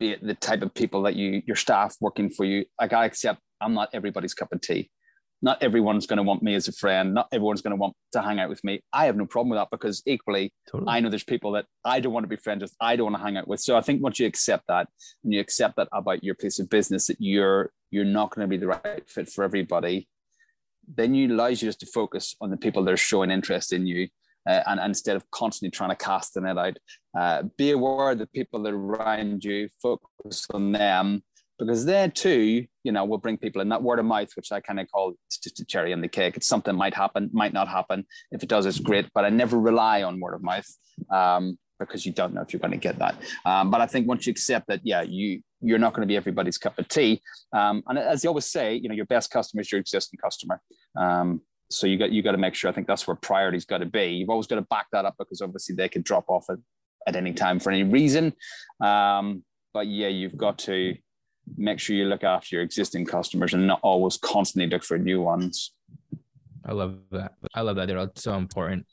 be 0.00 0.10
it 0.12 0.26
the 0.26 0.34
type 0.34 0.62
of 0.62 0.74
people 0.74 1.02
that 1.02 1.14
you, 1.14 1.42
your 1.46 1.56
staff 1.56 1.94
working 2.00 2.30
for 2.30 2.44
you. 2.44 2.64
Like 2.80 2.92
I 2.92 3.04
accept, 3.04 3.40
I'm 3.60 3.74
not 3.74 3.90
everybody's 3.92 4.34
cup 4.34 4.52
of 4.52 4.60
tea. 4.60 4.90
Not 5.42 5.62
everyone's 5.62 6.06
going 6.06 6.18
to 6.18 6.22
want 6.22 6.42
me 6.42 6.54
as 6.54 6.68
a 6.68 6.72
friend. 6.72 7.14
Not 7.14 7.28
everyone's 7.32 7.62
going 7.62 7.70
to 7.70 7.80
want 7.80 7.94
to 8.12 8.20
hang 8.20 8.38
out 8.38 8.50
with 8.50 8.62
me. 8.62 8.82
I 8.92 9.06
have 9.06 9.16
no 9.16 9.24
problem 9.24 9.50
with 9.50 9.58
that 9.58 9.70
because 9.70 10.02
equally, 10.06 10.52
Totally. 10.70 10.90
I 10.90 11.00
know 11.00 11.08
there's 11.08 11.24
people 11.24 11.52
that 11.52 11.66
I 11.84 12.00
don't 12.00 12.12
want 12.12 12.24
to 12.24 12.28
be 12.28 12.36
friends 12.36 12.62
with, 12.62 12.74
I 12.80 12.96
don't 12.96 13.12
want 13.12 13.16
to 13.16 13.22
hang 13.22 13.36
out 13.36 13.48
with. 13.48 13.60
So 13.60 13.76
I 13.76 13.80
think 13.80 14.02
once 14.02 14.18
you 14.18 14.26
accept 14.26 14.64
that 14.68 14.88
and 15.24 15.32
you 15.32 15.40
accept 15.40 15.76
that 15.76 15.88
about 15.92 16.22
your 16.22 16.34
place 16.34 16.58
of 16.58 16.68
business, 16.68 17.06
that 17.06 17.16
you're 17.20 17.72
you're 17.90 18.04
not 18.04 18.34
going 18.34 18.44
to 18.44 18.50
be 18.50 18.56
the 18.56 18.68
right 18.68 19.08
fit 19.08 19.28
for 19.28 19.42
everybody, 19.42 20.08
then 20.94 21.14
you 21.14 21.32
allows 21.32 21.62
you 21.62 21.68
just 21.68 21.80
to 21.80 21.86
focus 21.86 22.36
on 22.40 22.50
the 22.50 22.56
people 22.56 22.84
that 22.84 22.92
are 22.92 22.96
showing 22.96 23.30
interest 23.30 23.72
in 23.72 23.86
you. 23.86 24.08
Uh, 24.48 24.62
and, 24.66 24.80
and 24.80 24.90
instead 24.90 25.16
of 25.16 25.30
constantly 25.30 25.70
trying 25.70 25.90
to 25.90 25.96
cast 25.96 26.34
the 26.34 26.40
net 26.40 26.56
out, 26.56 26.76
uh, 27.18 27.42
be 27.58 27.72
aware 27.72 28.12
of 28.12 28.18
the 28.18 28.26
people 28.28 28.62
that 28.62 28.72
are 28.72 28.76
around 28.76 29.44
you, 29.44 29.68
focus 29.82 30.46
on 30.54 30.72
them, 30.72 31.22
because 31.60 31.84
there 31.84 32.08
too, 32.08 32.66
you 32.84 32.92
know, 32.92 33.04
we'll 33.04 33.18
bring 33.18 33.36
people 33.36 33.60
in 33.60 33.68
that 33.68 33.82
word 33.82 33.98
of 33.98 34.06
mouth, 34.06 34.30
which 34.34 34.50
I 34.50 34.60
kind 34.60 34.80
of 34.80 34.90
call 34.90 35.12
it's 35.26 35.38
just 35.38 35.60
a 35.60 35.64
cherry 35.64 35.92
on 35.92 36.00
the 36.00 36.08
cake. 36.08 36.36
It's 36.36 36.48
something 36.48 36.74
might 36.74 36.94
happen, 36.94 37.28
might 37.32 37.52
not 37.52 37.68
happen. 37.68 38.06
If 38.32 38.42
it 38.42 38.48
does, 38.48 38.64
it's 38.64 38.80
great. 38.80 39.06
But 39.12 39.26
I 39.26 39.28
never 39.28 39.58
rely 39.58 40.02
on 40.02 40.18
word 40.18 40.34
of 40.34 40.42
mouth 40.42 40.66
um, 41.10 41.58
because 41.78 42.06
you 42.06 42.12
don't 42.12 42.32
know 42.32 42.40
if 42.40 42.52
you're 42.52 42.60
going 42.60 42.72
to 42.72 42.78
get 42.78 42.98
that. 42.98 43.14
Um, 43.44 43.70
but 43.70 43.82
I 43.82 43.86
think 43.86 44.08
once 44.08 44.26
you 44.26 44.30
accept 44.30 44.68
that, 44.68 44.80
yeah, 44.84 45.02
you 45.02 45.42
you're 45.60 45.78
not 45.78 45.92
going 45.92 46.00
to 46.00 46.06
be 46.06 46.16
everybody's 46.16 46.56
cup 46.56 46.78
of 46.78 46.88
tea. 46.88 47.20
Um, 47.52 47.82
and 47.86 47.98
as 47.98 48.24
you 48.24 48.28
always 48.28 48.46
say, 48.46 48.74
you 48.74 48.88
know, 48.88 48.94
your 48.94 49.04
best 49.04 49.30
customer 49.30 49.60
is 49.60 49.70
your 49.70 49.78
existing 49.78 50.18
customer. 50.18 50.62
Um, 50.96 51.42
so 51.68 51.86
you 51.86 51.98
got 51.98 52.10
you 52.10 52.22
got 52.22 52.32
to 52.32 52.38
make 52.38 52.54
sure. 52.54 52.70
I 52.70 52.72
think 52.72 52.86
that's 52.86 53.06
where 53.06 53.16
priority's 53.16 53.66
got 53.66 53.78
to 53.78 53.86
be. 53.86 54.06
You've 54.06 54.30
always 54.30 54.46
got 54.46 54.56
to 54.56 54.62
back 54.62 54.86
that 54.92 55.04
up 55.04 55.16
because 55.18 55.42
obviously 55.42 55.74
they 55.74 55.90
could 55.90 56.04
drop 56.04 56.24
off 56.28 56.46
at, 56.48 56.58
at 57.06 57.16
any 57.16 57.34
time 57.34 57.60
for 57.60 57.70
any 57.70 57.82
reason. 57.82 58.32
Um, 58.82 59.44
but 59.72 59.86
yeah, 59.86 60.08
you've 60.08 60.36
got 60.36 60.58
to 60.60 60.96
make 61.56 61.78
sure 61.78 61.96
you 61.96 62.04
look 62.06 62.24
after 62.24 62.56
your 62.56 62.62
existing 62.62 63.06
customers 63.06 63.54
and 63.54 63.66
not 63.66 63.80
always 63.82 64.16
constantly 64.16 64.70
look 64.70 64.84
for 64.84 64.98
new 64.98 65.20
ones. 65.22 65.72
I 66.64 66.72
love 66.72 66.98
that. 67.10 67.32
I 67.54 67.62
love 67.62 67.76
that. 67.76 67.86
They're 67.88 67.98
all 67.98 68.10
so 68.14 68.34
important. 68.34 68.86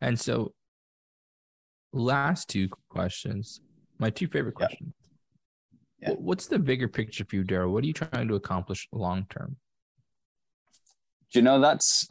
And 0.00 0.18
so, 0.18 0.52
last 1.92 2.48
two 2.48 2.68
questions, 2.88 3.60
my 3.98 4.10
two 4.10 4.28
favorite 4.28 4.54
questions. 4.54 4.92
Yeah. 6.00 6.10
Wh- 6.10 6.20
What's 6.20 6.46
the 6.46 6.58
bigger 6.58 6.88
picture 6.88 7.24
for 7.24 7.36
you, 7.36 7.44
Darryl? 7.44 7.72
What 7.72 7.84
are 7.84 7.86
you 7.86 7.94
trying 7.94 8.28
to 8.28 8.34
accomplish 8.34 8.86
long 8.92 9.26
term? 9.30 9.56
Do 11.32 11.38
you 11.38 11.42
know 11.42 11.60
that's 11.60 12.06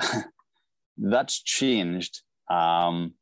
that's 0.98 1.42
changed. 1.42 2.22
Um, 2.50 3.14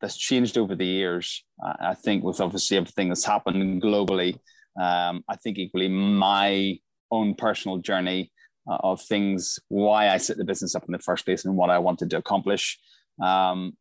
that's 0.00 0.16
changed 0.16 0.56
over 0.58 0.76
the 0.76 0.86
years. 0.86 1.44
I 1.62 1.90
I 1.90 1.94
think 1.94 2.22
with 2.22 2.40
obviously 2.40 2.76
everything 2.76 3.08
that's 3.08 3.24
happened 3.24 3.82
globally. 3.82 4.38
Um, 4.80 5.24
I 5.28 5.36
think 5.36 5.58
equally 5.58 5.88
my 5.88 6.78
own 7.10 7.34
personal 7.34 7.78
journey 7.78 8.30
uh, 8.70 8.78
of 8.80 9.00
things, 9.00 9.58
why 9.68 10.10
I 10.10 10.18
set 10.18 10.36
the 10.36 10.44
business 10.44 10.74
up 10.74 10.84
in 10.84 10.92
the 10.92 10.98
first 10.98 11.24
place, 11.24 11.44
and 11.44 11.56
what 11.56 11.70
I 11.70 11.78
wanted 11.78 12.10
to 12.10 12.18
accomplish. 12.18 12.78
Um, 13.22 13.76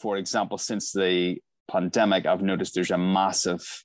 for 0.00 0.16
example, 0.16 0.58
since 0.58 0.92
the 0.92 1.38
pandemic, 1.70 2.26
I've 2.26 2.42
noticed 2.42 2.74
there's 2.74 2.90
a 2.90 2.98
massive 2.98 3.84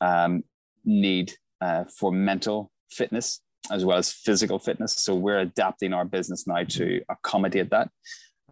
um, 0.00 0.44
need 0.84 1.32
uh, 1.60 1.84
for 1.98 2.12
mental 2.12 2.70
fitness 2.90 3.40
as 3.70 3.84
well 3.84 3.98
as 3.98 4.12
physical 4.12 4.58
fitness. 4.58 4.94
So 4.96 5.14
we're 5.14 5.40
adapting 5.40 5.92
our 5.92 6.04
business 6.04 6.46
now 6.46 6.64
to 6.64 7.02
accommodate 7.08 7.70
that. 7.70 7.90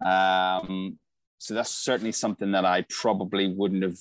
Um, 0.05 0.99
so 1.39 1.53
that's 1.53 1.71
certainly 1.71 2.11
something 2.11 2.51
that 2.51 2.65
I 2.65 2.85
probably 2.89 3.53
wouldn't 3.53 3.83
have 3.83 3.97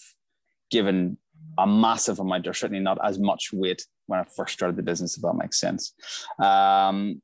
given 0.71 1.19
a 1.59 1.67
massive 1.67 2.21
amount, 2.21 2.47
or 2.47 2.55
certainly 2.55 2.83
not 2.83 2.99
as 3.05 3.19
much 3.19 3.53
weight 3.53 3.85
when 4.07 4.21
I 4.21 4.25
first 4.37 4.55
started 4.55 4.77
the 4.77 4.83
business, 4.83 5.17
if 5.17 5.23
that 5.23 5.35
makes 5.35 5.61
sense. 5.61 5.93
Um, 6.39 7.21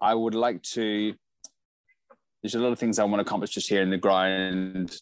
I 0.00 0.14
would 0.14 0.34
like 0.34 0.62
to. 0.74 1.14
There's 2.42 2.54
a 2.54 2.58
lot 2.58 2.72
of 2.72 2.78
things 2.78 2.98
I 2.98 3.04
want 3.04 3.20
to 3.20 3.26
accomplish 3.26 3.50
just 3.50 3.68
here 3.68 3.82
in 3.82 3.90
the 3.90 3.98
ground, 3.98 4.96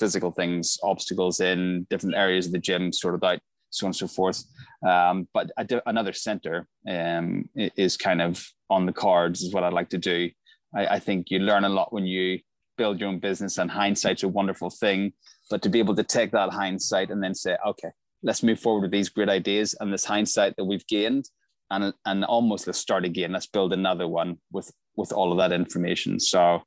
physical 0.00 0.30
things, 0.30 0.78
obstacles 0.82 1.40
in 1.40 1.86
different 1.90 2.16
areas 2.16 2.46
of 2.46 2.52
the 2.52 2.58
gym, 2.58 2.92
sort 2.92 3.14
of 3.14 3.22
out, 3.22 3.40
so 3.68 3.84
on 3.84 3.88
and 3.88 3.96
so 3.96 4.08
forth. 4.08 4.42
Um, 4.86 5.28
but 5.34 5.50
another 5.84 6.14
center 6.14 6.66
um, 6.88 7.48
is 7.54 7.98
kind 7.98 8.22
of 8.22 8.42
on 8.70 8.86
the 8.86 8.92
cards, 8.92 9.42
is 9.42 9.52
what 9.52 9.64
I'd 9.64 9.74
like 9.74 9.90
to 9.90 9.98
do. 9.98 10.30
I, 10.74 10.86
I 10.86 10.98
think 10.98 11.30
you 11.30 11.40
learn 11.40 11.64
a 11.64 11.68
lot 11.68 11.92
when 11.92 12.06
you 12.06 12.40
build 12.78 13.00
your 13.00 13.10
own 13.10 13.18
business, 13.18 13.58
and 13.58 13.70
hindsight's 13.70 14.22
a 14.22 14.28
wonderful 14.28 14.70
thing. 14.70 15.12
But 15.50 15.62
to 15.62 15.68
be 15.68 15.78
able 15.78 15.96
to 15.96 16.04
take 16.04 16.30
that 16.32 16.50
hindsight 16.50 17.10
and 17.10 17.22
then 17.22 17.34
say, 17.34 17.56
okay, 17.66 17.88
let's 18.22 18.42
move 18.42 18.60
forward 18.60 18.82
with 18.82 18.90
these 18.90 19.08
great 19.08 19.28
ideas 19.28 19.74
and 19.80 19.92
this 19.92 20.04
hindsight 20.04 20.56
that 20.56 20.64
we've 20.64 20.86
gained, 20.86 21.24
and 21.70 21.92
and 22.04 22.24
almost 22.24 22.66
let's 22.66 22.78
start 22.78 23.04
again. 23.04 23.32
Let's 23.32 23.46
build 23.46 23.72
another 23.72 24.08
one 24.08 24.38
with 24.52 24.70
with 24.96 25.12
all 25.12 25.32
of 25.32 25.38
that 25.38 25.52
information. 25.52 26.18
So 26.20 26.62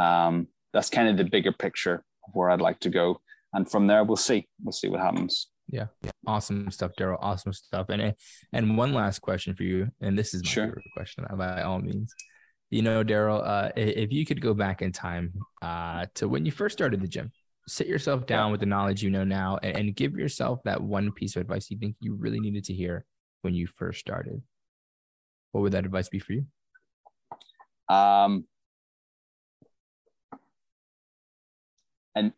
um, 0.00 0.48
that's 0.72 0.90
kind 0.90 1.08
of 1.08 1.16
the 1.16 1.24
bigger 1.24 1.52
picture 1.52 2.04
of 2.26 2.34
where 2.34 2.50
I'd 2.50 2.60
like 2.60 2.80
to 2.80 2.90
go, 2.90 3.20
and 3.52 3.70
from 3.70 3.86
there 3.86 4.04
we'll 4.04 4.16
see. 4.16 4.46
We'll 4.62 4.72
see 4.72 4.88
what 4.88 5.00
happens. 5.00 5.48
Yeah, 5.68 5.86
yeah. 6.02 6.12
Awesome 6.26 6.70
stuff, 6.70 6.92
Darryl. 6.98 7.18
Awesome 7.20 7.52
stuff. 7.52 7.86
And 7.88 8.14
and 8.52 8.76
one 8.76 8.92
last 8.92 9.20
question 9.20 9.54
for 9.54 9.64
you, 9.64 9.88
and 10.00 10.18
this 10.18 10.34
is 10.34 10.42
my 10.42 10.48
Sure. 10.50 10.66
favorite 10.66 10.84
question 10.94 11.26
by 11.36 11.62
all 11.62 11.80
means. 11.80 12.14
You 12.70 12.82
know, 12.82 13.04
Darryl, 13.04 13.46
uh, 13.46 13.70
if 13.76 14.12
you 14.12 14.26
could 14.26 14.40
go 14.40 14.52
back 14.52 14.82
in 14.82 14.90
time 14.90 15.32
uh, 15.62 16.06
to 16.16 16.28
when 16.28 16.44
you 16.44 16.52
first 16.52 16.76
started 16.76 17.00
the 17.00 17.08
gym, 17.08 17.30
sit 17.68 17.86
yourself 17.86 18.26
down 18.26 18.50
with 18.50 18.60
the 18.60 18.66
knowledge 18.66 19.02
you 19.02 19.10
know 19.10 19.24
now, 19.24 19.58
and, 19.62 19.76
and 19.76 19.96
give 19.96 20.16
yourself 20.16 20.60
that 20.64 20.80
one 20.80 21.12
piece 21.12 21.36
of 21.36 21.42
advice 21.42 21.70
you 21.70 21.78
think 21.78 21.96
you 22.00 22.14
really 22.14 22.40
needed 22.40 22.64
to 22.64 22.72
hear 22.72 23.04
when 23.42 23.54
you 23.54 23.66
first 23.66 24.00
started. 24.00 24.42
What 25.52 25.62
would 25.62 25.72
that 25.72 25.84
advice 25.84 26.08
be 26.08 26.18
for 26.18 26.32
you? 26.32 26.46
Um, 27.88 28.44
and 32.14 32.32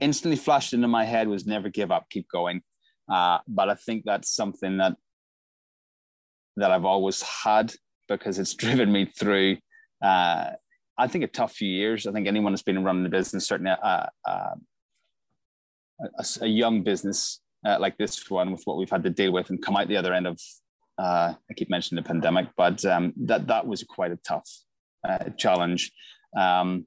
instantly 0.00 0.36
flashed 0.36 0.72
into 0.72 0.88
my 0.88 1.04
head 1.04 1.28
was 1.28 1.46
never 1.46 1.68
give 1.68 1.90
up, 1.90 2.08
keep 2.10 2.28
going. 2.28 2.62
Uh, 3.08 3.38
but 3.46 3.68
I 3.68 3.74
think 3.74 4.04
that's 4.04 4.34
something 4.34 4.78
that 4.78 4.96
that 6.56 6.70
I've 6.72 6.84
always 6.84 7.22
had 7.22 7.72
because 8.08 8.38
it's 8.38 8.54
driven 8.54 8.90
me 8.92 9.06
through. 9.06 9.58
Uh, 10.02 10.50
I 10.98 11.06
think 11.06 11.24
a 11.24 11.28
tough 11.28 11.52
few 11.52 11.68
years. 11.68 12.06
I 12.06 12.12
think 12.12 12.26
anyone 12.26 12.52
that's 12.52 12.62
been 12.62 12.82
running 12.82 13.06
a 13.06 13.08
business, 13.08 13.46
certainly 13.46 13.70
a, 13.70 14.08
a, 14.26 14.54
a, 16.00 16.24
a 16.42 16.46
young 16.46 16.82
business 16.82 17.40
uh, 17.66 17.76
like 17.80 17.96
this 17.98 18.30
one, 18.30 18.52
with 18.52 18.62
what 18.64 18.76
we've 18.76 18.90
had 18.90 19.02
to 19.04 19.10
deal 19.10 19.32
with 19.32 19.50
and 19.50 19.60
come 19.62 19.76
out 19.76 19.88
the 19.88 19.96
other 19.96 20.12
end 20.14 20.26
of. 20.26 20.40
Uh, 20.98 21.34
I 21.48 21.54
keep 21.54 21.70
mentioning 21.70 22.02
the 22.02 22.08
pandemic, 22.08 22.48
but 22.56 22.84
um, 22.84 23.12
that 23.24 23.46
that 23.46 23.66
was 23.66 23.84
quite 23.84 24.10
a 24.10 24.18
tough 24.26 24.48
uh, 25.08 25.30
challenge. 25.36 25.92
Um, 26.36 26.86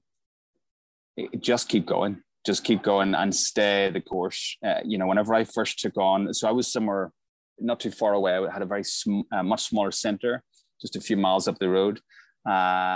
it- 1.16 1.42
just 1.42 1.70
keep 1.70 1.86
going, 1.86 2.22
just 2.46 2.64
keep 2.64 2.82
going 2.84 3.16
and 3.16 3.34
stay 3.34 3.90
the 3.90 4.02
course. 4.02 4.58
Uh, 4.66 4.82
you 4.86 4.98
know, 4.98 5.08
whenever 5.08 5.34
I 5.34 5.44
first 5.46 5.80
took 5.80 5.98
on, 5.98 6.34
so 6.34 6.48
I 6.48 6.52
was 6.52 6.72
somewhere 6.72 7.12
not 7.60 7.80
too 7.80 7.92
far 7.92 8.14
away. 8.14 8.36
I 8.36 8.52
had 8.52 8.62
a 8.62 8.66
very 8.66 8.84
sm- 8.84 9.22
uh, 9.32 9.44
much 9.44 9.64
smaller 9.64 9.92
center, 9.92 10.44
just 10.82 10.96
a 10.96 11.02
few 11.02 11.16
miles 11.16 11.48
up 11.48 11.58
the 11.60 11.70
road, 11.70 12.00
uh, 12.46 12.52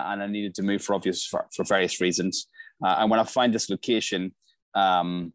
and 0.07 0.21
I 0.23 0.27
needed 0.27 0.53
to 0.55 0.63
move 0.63 0.81
for 0.81 0.95
obvious 0.95 1.25
for, 1.25 1.45
for 1.55 1.63
various 1.63 2.01
reasons. 2.01 2.47
Uh, 2.83 2.95
and 2.99 3.09
when 3.09 3.19
I 3.19 3.23
find 3.23 3.53
this 3.53 3.69
location, 3.69 4.33
um, 4.73 5.31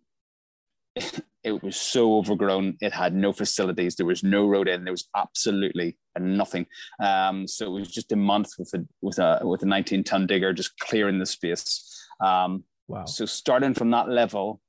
it 1.45 1.63
was 1.63 1.77
so 1.77 2.17
overgrown. 2.19 2.77
It 2.81 2.93
had 2.93 3.15
no 3.15 3.33
facilities. 3.33 3.97
There 3.97 4.07
was 4.07 4.23
no 4.23 4.47
road 4.47 4.69
in. 4.69 4.85
There 4.85 4.93
was 4.93 5.09
absolutely 5.17 5.97
nothing. 6.19 6.67
Um, 7.03 7.47
so 7.47 7.67
it 7.67 7.81
was 7.81 7.91
just 7.91 8.13
a 8.13 8.17
month 8.17 8.51
with 8.59 8.73
a 8.75 8.87
with 9.01 9.19
a 9.19 9.41
with 9.43 9.63
a 9.63 9.67
19 9.67 10.05
ton 10.05 10.27
digger 10.27 10.53
just 10.53 10.79
clearing 10.79 11.19
the 11.19 11.27
space. 11.27 12.07
Um, 12.23 12.65
Wow. 12.89 13.05
so 13.05 13.25
starting 13.25 13.73
from 13.73 13.93
that 13.93 14.09
level, 14.09 14.61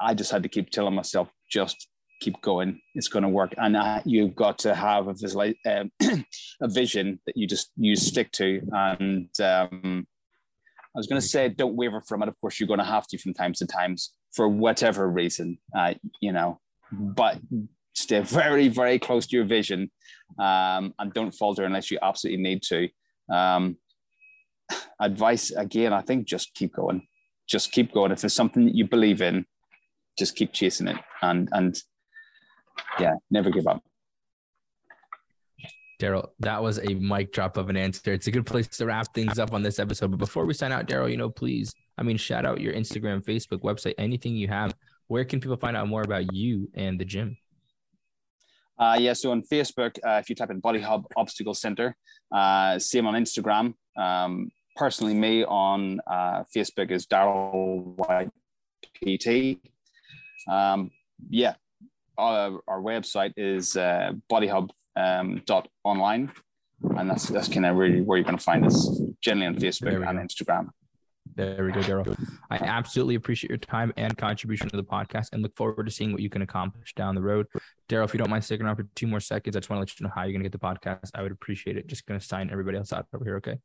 I 0.00 0.14
just 0.14 0.32
had 0.32 0.42
to 0.42 0.48
keep 0.48 0.70
telling 0.70 0.94
myself, 0.94 1.30
just 1.48 1.86
keep 2.20 2.40
going. 2.42 2.80
It's 2.96 3.06
going 3.06 3.22
to 3.22 3.28
work, 3.28 3.54
and 3.56 3.76
uh, 3.76 4.00
you've 4.04 4.34
got 4.34 4.58
to 4.60 4.74
have 4.74 5.06
a 5.06 5.14
visual, 5.14 5.52
um, 5.64 5.92
a 6.60 6.68
vision 6.68 7.20
that 7.26 7.36
you 7.36 7.46
just 7.46 7.70
you 7.76 7.94
stick 7.94 8.32
to. 8.32 8.60
And 8.72 9.28
um, 9.40 10.06
I 10.94 10.98
was 10.98 11.06
going 11.06 11.20
to 11.20 11.26
say, 11.26 11.48
don't 11.48 11.76
waver 11.76 12.00
from 12.00 12.22
it. 12.24 12.28
Of 12.28 12.34
course, 12.40 12.58
you're 12.58 12.66
going 12.66 12.80
to 12.80 12.84
have 12.84 13.06
to 13.08 13.18
from 13.18 13.32
time 13.32 13.52
to 13.54 13.66
times 13.66 14.12
for 14.34 14.48
whatever 14.48 15.08
reason, 15.08 15.58
uh, 15.76 15.94
you 16.20 16.32
know. 16.32 16.60
But 16.92 17.38
stay 17.94 18.20
very, 18.20 18.68
very 18.68 18.98
close 18.98 19.26
to 19.28 19.36
your 19.36 19.44
vision, 19.44 19.90
um, 20.38 20.94
and 20.98 21.12
don't 21.12 21.32
falter 21.32 21.64
unless 21.64 21.90
you 21.90 21.98
absolutely 22.02 22.42
need 22.42 22.62
to. 22.64 22.88
Um, 23.32 23.76
advice 25.00 25.50
again, 25.50 25.92
I 25.92 26.00
think 26.00 26.26
just 26.26 26.54
keep 26.54 26.74
going. 26.74 27.06
Just 27.48 27.72
keep 27.72 27.92
going. 27.92 28.12
If 28.12 28.20
there's 28.20 28.34
something 28.34 28.64
that 28.66 28.74
you 28.74 28.86
believe 28.86 29.22
in, 29.22 29.46
just 30.18 30.36
keep 30.36 30.52
chasing 30.52 30.88
it 30.88 30.96
and 31.22 31.48
and 31.52 31.80
yeah, 32.98 33.14
never 33.30 33.50
give 33.50 33.66
up. 33.66 33.82
Darryl, 36.00 36.30
that 36.40 36.62
was 36.62 36.78
a 36.78 36.94
mic 36.94 37.32
drop 37.32 37.56
of 37.58 37.68
an 37.68 37.76
answer. 37.76 38.12
It's 38.12 38.26
a 38.26 38.30
good 38.30 38.46
place 38.46 38.66
to 38.68 38.86
wrap 38.86 39.12
things 39.14 39.38
up 39.38 39.52
on 39.52 39.62
this 39.62 39.78
episode. 39.78 40.10
But 40.10 40.16
before 40.16 40.46
we 40.46 40.54
sign 40.54 40.72
out, 40.72 40.88
Darryl, 40.88 41.10
you 41.10 41.18
know, 41.18 41.28
please, 41.30 41.74
I 41.98 42.02
mean, 42.02 42.16
shout 42.16 42.46
out 42.46 42.60
your 42.60 42.72
Instagram, 42.72 43.22
Facebook, 43.22 43.60
website, 43.60 43.94
anything 43.98 44.34
you 44.34 44.48
have. 44.48 44.74
Where 45.08 45.24
can 45.24 45.40
people 45.40 45.58
find 45.58 45.76
out 45.76 45.88
more 45.88 46.02
about 46.02 46.32
you 46.32 46.70
and 46.74 46.98
the 46.98 47.04
gym? 47.04 47.36
Uh, 48.78 48.96
yeah, 48.98 49.12
so 49.12 49.30
on 49.30 49.42
Facebook, 49.42 49.98
uh, 50.06 50.18
if 50.18 50.30
you 50.30 50.34
type 50.34 50.50
in 50.50 50.58
Body 50.58 50.80
Hub 50.80 51.04
Obstacle 51.14 51.52
Center, 51.52 51.94
uh, 52.32 52.78
same 52.78 53.06
on 53.06 53.14
Instagram. 53.14 53.74
Um, 53.96 54.50
personally, 54.76 55.12
me 55.12 55.44
on 55.44 56.00
uh, 56.06 56.44
Facebook 56.56 56.90
is 56.90 57.06
Darryl 57.06 57.94
White 57.96 58.30
PT. 59.04 59.60
Um, 60.50 60.90
yeah, 61.28 61.56
our, 62.16 62.60
our 62.66 62.80
website 62.80 63.34
is 63.36 63.76
uh, 63.76 64.12
bodyhub 64.32 64.70
um, 65.00 65.42
dot 65.46 65.68
online, 65.84 66.32
and 66.96 67.10
that's 67.10 67.28
that's 67.28 67.48
kind 67.48 67.66
of 67.66 67.76
really 67.76 68.00
where 68.00 68.18
you're 68.18 68.24
going 68.24 68.38
to 68.38 68.42
find 68.42 68.64
us. 68.66 69.00
Generally 69.20 69.46
on 69.46 69.54
Facebook 69.56 70.08
and. 70.08 70.18
Instagram. 70.18 70.68
There 71.36 71.64
we 71.64 71.72
go, 71.72 71.80
Darryl. 71.80 72.18
I 72.50 72.56
absolutely 72.56 73.14
appreciate 73.14 73.50
your 73.50 73.58
time 73.58 73.92
and 73.96 74.16
contribution 74.16 74.68
to 74.70 74.76
the 74.76 74.84
podcast 74.84 75.28
and 75.32 75.42
look 75.42 75.56
forward 75.56 75.84
to 75.86 75.92
seeing 75.92 76.12
what 76.12 76.22
you 76.22 76.28
can 76.28 76.42
accomplish 76.42 76.94
down 76.94 77.14
the 77.14 77.22
road. 77.22 77.46
Darryl, 77.88 78.04
if 78.04 78.12
you 78.12 78.18
don't 78.18 78.30
mind 78.30 78.44
sticking 78.44 78.66
around 78.66 78.76
for 78.76 78.86
two 78.96 79.06
more 79.06 79.20
seconds, 79.20 79.56
I 79.56 79.60
just 79.60 79.70
want 79.70 79.78
to 79.78 79.80
let 79.80 80.00
you 80.00 80.04
know 80.04 80.12
how 80.14 80.22
you're 80.22 80.32
going 80.32 80.42
to 80.42 80.48
get 80.48 80.52
the 80.52 80.58
podcast. 80.58 81.10
I 81.14 81.22
would 81.22 81.32
appreciate 81.32 81.76
it. 81.76 81.86
Just 81.86 82.06
going 82.06 82.18
to 82.18 82.26
sign 82.26 82.50
everybody 82.50 82.78
else 82.78 82.92
out 82.92 83.06
over 83.14 83.24
here, 83.24 83.36
okay? 83.36 83.58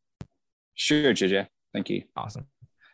Sure, 0.75 1.13
JJ. 1.13 1.47
Thank 1.73 1.89
you. 1.89 2.03
Awesome. 2.15 2.45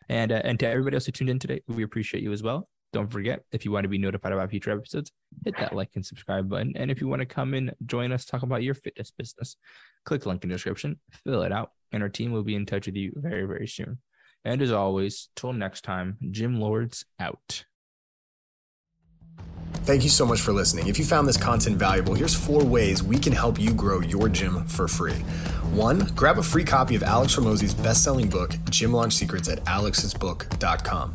And 0.08 0.32
uh, 0.32 0.42
and 0.44 0.58
to 0.60 0.66
everybody 0.66 0.96
else 0.96 1.06
who 1.06 1.12
tuned 1.12 1.30
in 1.30 1.38
today, 1.38 1.62
we 1.68 1.82
appreciate 1.82 2.22
you 2.22 2.32
as 2.32 2.42
well. 2.42 2.68
Don't 2.92 3.10
forget, 3.10 3.42
if 3.52 3.64
you 3.64 3.72
want 3.72 3.84
to 3.84 3.88
be 3.88 3.98
notified 3.98 4.32
about 4.32 4.50
future 4.50 4.70
episodes, 4.70 5.12
hit 5.44 5.56
that 5.58 5.74
like 5.74 5.90
and 5.94 6.04
subscribe 6.04 6.48
button. 6.48 6.74
And 6.76 6.90
if 6.90 7.00
you 7.00 7.08
want 7.08 7.20
to 7.20 7.26
come 7.26 7.54
and 7.54 7.74
join 7.86 8.12
us, 8.12 8.26
talk 8.26 8.42
about 8.42 8.62
your 8.62 8.74
fitness 8.74 9.10
business, 9.10 9.56
click 10.04 10.22
the 10.22 10.28
link 10.28 10.44
in 10.44 10.50
the 10.50 10.56
description, 10.56 11.00
fill 11.10 11.42
it 11.42 11.52
out, 11.52 11.70
and 11.90 12.02
our 12.02 12.10
team 12.10 12.32
will 12.32 12.42
be 12.42 12.54
in 12.54 12.66
touch 12.66 12.86
with 12.86 12.96
you 12.96 13.12
very, 13.16 13.44
very 13.44 13.66
soon. 13.66 13.98
And 14.44 14.60
as 14.60 14.72
always, 14.72 15.30
till 15.36 15.52
next 15.52 15.84
time, 15.84 16.18
Gym 16.30 16.60
Lords 16.60 17.06
out. 17.18 17.64
Thank 19.84 20.04
you 20.04 20.10
so 20.10 20.24
much 20.26 20.40
for 20.40 20.52
listening. 20.52 20.86
If 20.86 20.98
you 20.98 21.04
found 21.04 21.26
this 21.26 21.36
content 21.36 21.76
valuable, 21.76 22.14
here's 22.14 22.34
four 22.34 22.62
ways 22.62 23.02
we 23.02 23.18
can 23.18 23.32
help 23.32 23.58
you 23.58 23.72
grow 23.72 24.00
your 24.00 24.28
gym 24.28 24.64
for 24.66 24.86
free. 24.86 25.24
One, 25.72 26.00
grab 26.14 26.38
a 26.38 26.42
free 26.42 26.64
copy 26.64 26.94
of 26.94 27.02
Alex 27.02 27.34
Hormozi's 27.34 27.74
best-selling 27.74 28.28
book, 28.28 28.54
Gym 28.70 28.92
Launch 28.92 29.14
Secrets 29.14 29.48
at 29.48 29.64
alexsbook.com. 29.64 31.14